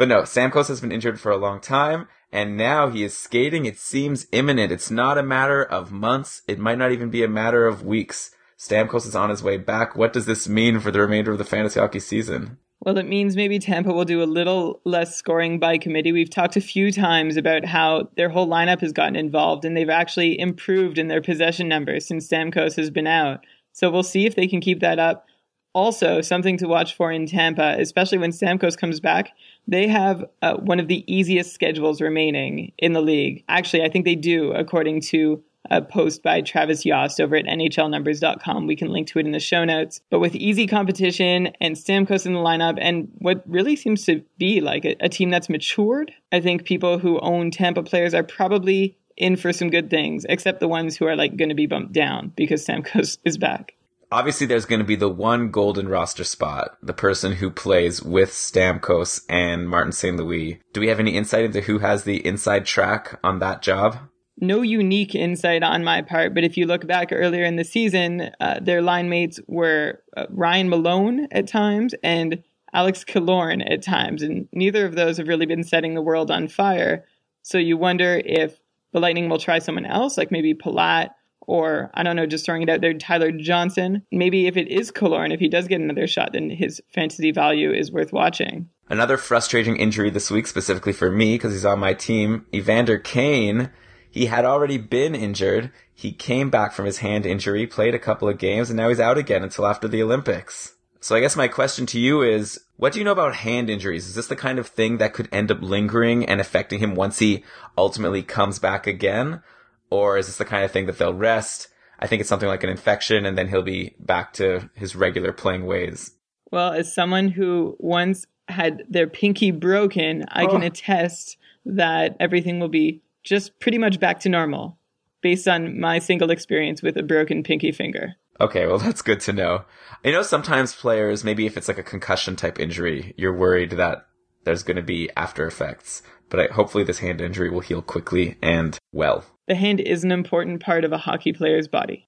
But 0.00 0.08
no, 0.08 0.22
Stamkos 0.22 0.68
has 0.68 0.80
been 0.80 0.92
injured 0.92 1.20
for 1.20 1.30
a 1.30 1.36
long 1.36 1.60
time, 1.60 2.08
and 2.32 2.56
now 2.56 2.88
he 2.88 3.04
is 3.04 3.14
skating. 3.14 3.66
It 3.66 3.76
seems 3.76 4.26
imminent. 4.32 4.72
It's 4.72 4.90
not 4.90 5.18
a 5.18 5.22
matter 5.22 5.62
of 5.62 5.92
months. 5.92 6.40
It 6.48 6.58
might 6.58 6.78
not 6.78 6.90
even 6.90 7.10
be 7.10 7.22
a 7.22 7.28
matter 7.28 7.66
of 7.66 7.84
weeks. 7.84 8.30
Stamkos 8.58 9.06
is 9.06 9.14
on 9.14 9.28
his 9.28 9.42
way 9.42 9.58
back. 9.58 9.94
What 9.94 10.14
does 10.14 10.24
this 10.24 10.48
mean 10.48 10.80
for 10.80 10.90
the 10.90 11.02
remainder 11.02 11.32
of 11.32 11.36
the 11.36 11.44
fantasy 11.44 11.78
hockey 11.78 12.00
season? 12.00 12.56
Well, 12.80 12.96
it 12.96 13.08
means 13.08 13.36
maybe 13.36 13.58
Tampa 13.58 13.92
will 13.92 14.06
do 14.06 14.22
a 14.22 14.24
little 14.24 14.80
less 14.86 15.16
scoring 15.16 15.58
by 15.58 15.76
committee. 15.76 16.12
We've 16.12 16.30
talked 16.30 16.56
a 16.56 16.62
few 16.62 16.90
times 16.90 17.36
about 17.36 17.66
how 17.66 18.08
their 18.16 18.30
whole 18.30 18.48
lineup 18.48 18.80
has 18.80 18.92
gotten 18.92 19.16
involved 19.16 19.66
and 19.66 19.76
they've 19.76 19.90
actually 19.90 20.40
improved 20.40 20.96
in 20.96 21.08
their 21.08 21.20
possession 21.20 21.68
numbers 21.68 22.08
since 22.08 22.26
Stamkos 22.26 22.74
has 22.76 22.88
been 22.88 23.06
out. 23.06 23.44
So 23.74 23.90
we'll 23.90 24.02
see 24.02 24.24
if 24.24 24.34
they 24.34 24.46
can 24.46 24.62
keep 24.62 24.80
that 24.80 24.98
up. 24.98 25.26
Also, 25.72 26.20
something 26.20 26.56
to 26.56 26.66
watch 26.66 26.96
for 26.96 27.12
in 27.12 27.26
Tampa, 27.26 27.76
especially 27.78 28.18
when 28.18 28.32
Stamkos 28.32 28.76
comes 28.76 28.98
back, 28.98 29.32
they 29.66 29.88
have 29.88 30.24
uh, 30.42 30.56
one 30.56 30.80
of 30.80 30.88
the 30.88 31.04
easiest 31.12 31.52
schedules 31.52 32.00
remaining 32.00 32.72
in 32.78 32.92
the 32.92 33.00
league. 33.00 33.44
Actually, 33.48 33.84
I 33.84 33.88
think 33.88 34.04
they 34.04 34.14
do, 34.14 34.52
according 34.52 35.02
to 35.02 35.42
a 35.70 35.82
post 35.82 36.22
by 36.22 36.40
Travis 36.40 36.84
Yost 36.84 37.20
over 37.20 37.36
at 37.36 37.44
NHLnumbers.com. 37.44 38.66
We 38.66 38.76
can 38.76 38.88
link 38.88 39.08
to 39.08 39.18
it 39.18 39.26
in 39.26 39.32
the 39.32 39.40
show 39.40 39.64
notes. 39.64 40.00
But 40.10 40.20
with 40.20 40.34
easy 40.34 40.66
competition 40.66 41.48
and 41.60 41.76
Stamkos 41.76 42.26
in 42.26 42.32
the 42.32 42.40
lineup, 42.40 42.78
and 42.80 43.08
what 43.18 43.44
really 43.46 43.76
seems 43.76 44.04
to 44.06 44.22
be 44.38 44.60
like 44.60 44.84
a, 44.84 44.96
a 45.00 45.08
team 45.08 45.30
that's 45.30 45.48
matured, 45.48 46.12
I 46.32 46.40
think 46.40 46.64
people 46.64 46.98
who 46.98 47.20
own 47.20 47.50
Tampa 47.50 47.82
players 47.82 48.14
are 48.14 48.22
probably 48.22 48.96
in 49.16 49.36
for 49.36 49.52
some 49.52 49.70
good 49.70 49.90
things, 49.90 50.24
except 50.28 50.60
the 50.60 50.68
ones 50.68 50.96
who 50.96 51.06
are 51.06 51.16
like 51.16 51.36
going 51.36 51.50
to 51.50 51.54
be 51.54 51.66
bumped 51.66 51.92
down 51.92 52.32
because 52.36 52.66
Stamkos 52.66 53.18
is 53.24 53.36
back 53.36 53.74
obviously 54.10 54.46
there's 54.46 54.66
going 54.66 54.80
to 54.80 54.84
be 54.84 54.96
the 54.96 55.08
one 55.08 55.50
golden 55.50 55.88
roster 55.88 56.24
spot, 56.24 56.76
the 56.82 56.92
person 56.92 57.32
who 57.32 57.50
plays 57.50 58.02
with 58.02 58.30
Stamkos 58.30 59.22
and 59.28 59.68
Martin 59.68 59.92
St. 59.92 60.16
Louis. 60.16 60.60
Do 60.72 60.80
we 60.80 60.88
have 60.88 61.00
any 61.00 61.16
insight 61.16 61.44
into 61.44 61.60
who 61.60 61.78
has 61.78 62.04
the 62.04 62.24
inside 62.26 62.66
track 62.66 63.18
on 63.22 63.38
that 63.38 63.62
job? 63.62 63.98
No 64.42 64.62
unique 64.62 65.14
insight 65.14 65.62
on 65.62 65.84
my 65.84 66.00
part, 66.00 66.34
but 66.34 66.44
if 66.44 66.56
you 66.56 66.66
look 66.66 66.86
back 66.86 67.08
earlier 67.12 67.44
in 67.44 67.56
the 67.56 67.64
season, 67.64 68.30
uh, 68.40 68.58
their 68.60 68.80
line 68.80 69.10
mates 69.10 69.38
were 69.46 70.02
uh, 70.16 70.26
Ryan 70.30 70.70
Malone 70.70 71.28
at 71.30 71.46
times 71.46 71.94
and 72.02 72.42
Alex 72.72 73.04
Killorn 73.04 73.62
at 73.70 73.82
times, 73.82 74.22
and 74.22 74.48
neither 74.52 74.86
of 74.86 74.94
those 74.94 75.18
have 75.18 75.28
really 75.28 75.46
been 75.46 75.64
setting 75.64 75.94
the 75.94 76.02
world 76.02 76.30
on 76.30 76.48
fire. 76.48 77.04
So 77.42 77.58
you 77.58 77.76
wonder 77.76 78.22
if 78.24 78.56
the 78.92 79.00
Lightning 79.00 79.28
will 79.28 79.38
try 79.38 79.58
someone 79.58 79.86
else, 79.86 80.16
like 80.16 80.30
maybe 80.30 80.54
Palat, 80.54 81.10
or 81.50 81.90
I 81.94 82.04
don't 82.04 82.14
know, 82.14 82.26
just 82.26 82.46
throwing 82.46 82.62
it 82.62 82.68
out 82.68 82.80
there, 82.80 82.94
Tyler 82.94 83.32
Johnson. 83.32 84.06
Maybe 84.12 84.46
if 84.46 84.56
it 84.56 84.68
is 84.68 84.92
Killorn, 84.92 85.34
if 85.34 85.40
he 85.40 85.48
does 85.48 85.66
get 85.66 85.80
another 85.80 86.06
shot, 86.06 86.32
then 86.32 86.48
his 86.48 86.80
fantasy 86.94 87.32
value 87.32 87.72
is 87.72 87.90
worth 87.90 88.12
watching. 88.12 88.68
Another 88.88 89.16
frustrating 89.16 89.76
injury 89.76 90.10
this 90.10 90.30
week, 90.30 90.46
specifically 90.46 90.92
for 90.92 91.10
me, 91.10 91.34
because 91.34 91.52
he's 91.52 91.64
on 91.64 91.80
my 91.80 91.92
team, 91.92 92.46
Evander 92.54 92.98
Kane. 92.98 93.70
He 94.08 94.26
had 94.26 94.44
already 94.44 94.78
been 94.78 95.16
injured. 95.16 95.72
He 95.92 96.12
came 96.12 96.50
back 96.50 96.72
from 96.72 96.86
his 96.86 96.98
hand 96.98 97.26
injury, 97.26 97.66
played 97.66 97.96
a 97.96 98.00
couple 98.00 98.28
of 98.28 98.38
games, 98.38 98.70
and 98.70 98.76
now 98.76 98.88
he's 98.88 99.00
out 99.00 99.18
again 99.18 99.42
until 99.42 99.66
after 99.66 99.88
the 99.88 100.04
Olympics. 100.04 100.74
So 101.00 101.16
I 101.16 101.20
guess 101.20 101.34
my 101.34 101.48
question 101.48 101.84
to 101.86 101.98
you 101.98 102.22
is, 102.22 102.60
what 102.76 102.92
do 102.92 103.00
you 103.00 103.04
know 103.04 103.12
about 103.12 103.34
hand 103.34 103.70
injuries? 103.70 104.06
Is 104.06 104.14
this 104.14 104.28
the 104.28 104.36
kind 104.36 104.60
of 104.60 104.68
thing 104.68 104.98
that 104.98 105.14
could 105.14 105.28
end 105.32 105.50
up 105.50 105.62
lingering 105.62 106.26
and 106.26 106.40
affecting 106.40 106.78
him 106.78 106.94
once 106.94 107.18
he 107.18 107.42
ultimately 107.76 108.22
comes 108.22 108.60
back 108.60 108.86
again? 108.86 109.42
Or 109.90 110.18
is 110.18 110.26
this 110.26 110.36
the 110.38 110.44
kind 110.44 110.64
of 110.64 110.70
thing 110.70 110.86
that 110.86 110.98
they'll 110.98 111.14
rest? 111.14 111.68
I 111.98 112.06
think 112.06 112.20
it's 112.20 112.28
something 112.28 112.48
like 112.48 112.64
an 112.64 112.70
infection 112.70 113.26
and 113.26 113.36
then 113.36 113.48
he'll 113.48 113.62
be 113.62 113.94
back 113.98 114.32
to 114.34 114.70
his 114.74 114.96
regular 114.96 115.32
playing 115.32 115.66
ways. 115.66 116.12
Well, 116.50 116.72
as 116.72 116.92
someone 116.92 117.28
who 117.28 117.76
once 117.78 118.26
had 118.48 118.84
their 118.88 119.06
pinky 119.06 119.50
broken, 119.50 120.24
I 120.28 120.46
can 120.46 120.62
oh. 120.62 120.66
attest 120.66 121.36
that 121.66 122.16
everything 122.18 122.58
will 122.58 122.68
be 122.68 123.02
just 123.22 123.58
pretty 123.60 123.78
much 123.78 124.00
back 124.00 124.20
to 124.20 124.28
normal 124.28 124.78
based 125.20 125.46
on 125.46 125.78
my 125.78 125.98
single 125.98 126.30
experience 126.30 126.82
with 126.82 126.96
a 126.96 127.02
broken 127.02 127.42
pinky 127.42 127.72
finger. 127.72 128.14
Okay, 128.40 128.66
well, 128.66 128.78
that's 128.78 129.02
good 129.02 129.20
to 129.20 129.32
know. 129.32 129.64
I 130.04 130.10
know 130.10 130.22
sometimes 130.22 130.74
players, 130.74 131.24
maybe 131.24 131.46
if 131.46 131.56
it's 131.56 131.68
like 131.68 131.78
a 131.78 131.82
concussion 131.82 132.36
type 132.36 132.58
injury, 132.58 133.14
you're 133.16 133.36
worried 133.36 133.72
that 133.72 134.06
there's 134.44 134.62
going 134.62 134.76
to 134.76 134.82
be 134.82 135.10
after 135.16 135.46
effects. 135.46 136.02
But 136.30 136.40
I, 136.40 136.54
hopefully, 136.54 136.84
this 136.84 137.00
hand 137.00 137.20
injury 137.20 137.50
will 137.50 137.60
heal 137.60 137.82
quickly 137.82 138.38
and 138.40 138.78
well. 138.92 139.24
The 139.50 139.56
hand 139.56 139.80
is 139.80 140.04
an 140.04 140.12
important 140.12 140.62
part 140.62 140.84
of 140.84 140.92
a 140.92 140.98
hockey 140.98 141.32
player's 141.32 141.66
body. 141.66 142.06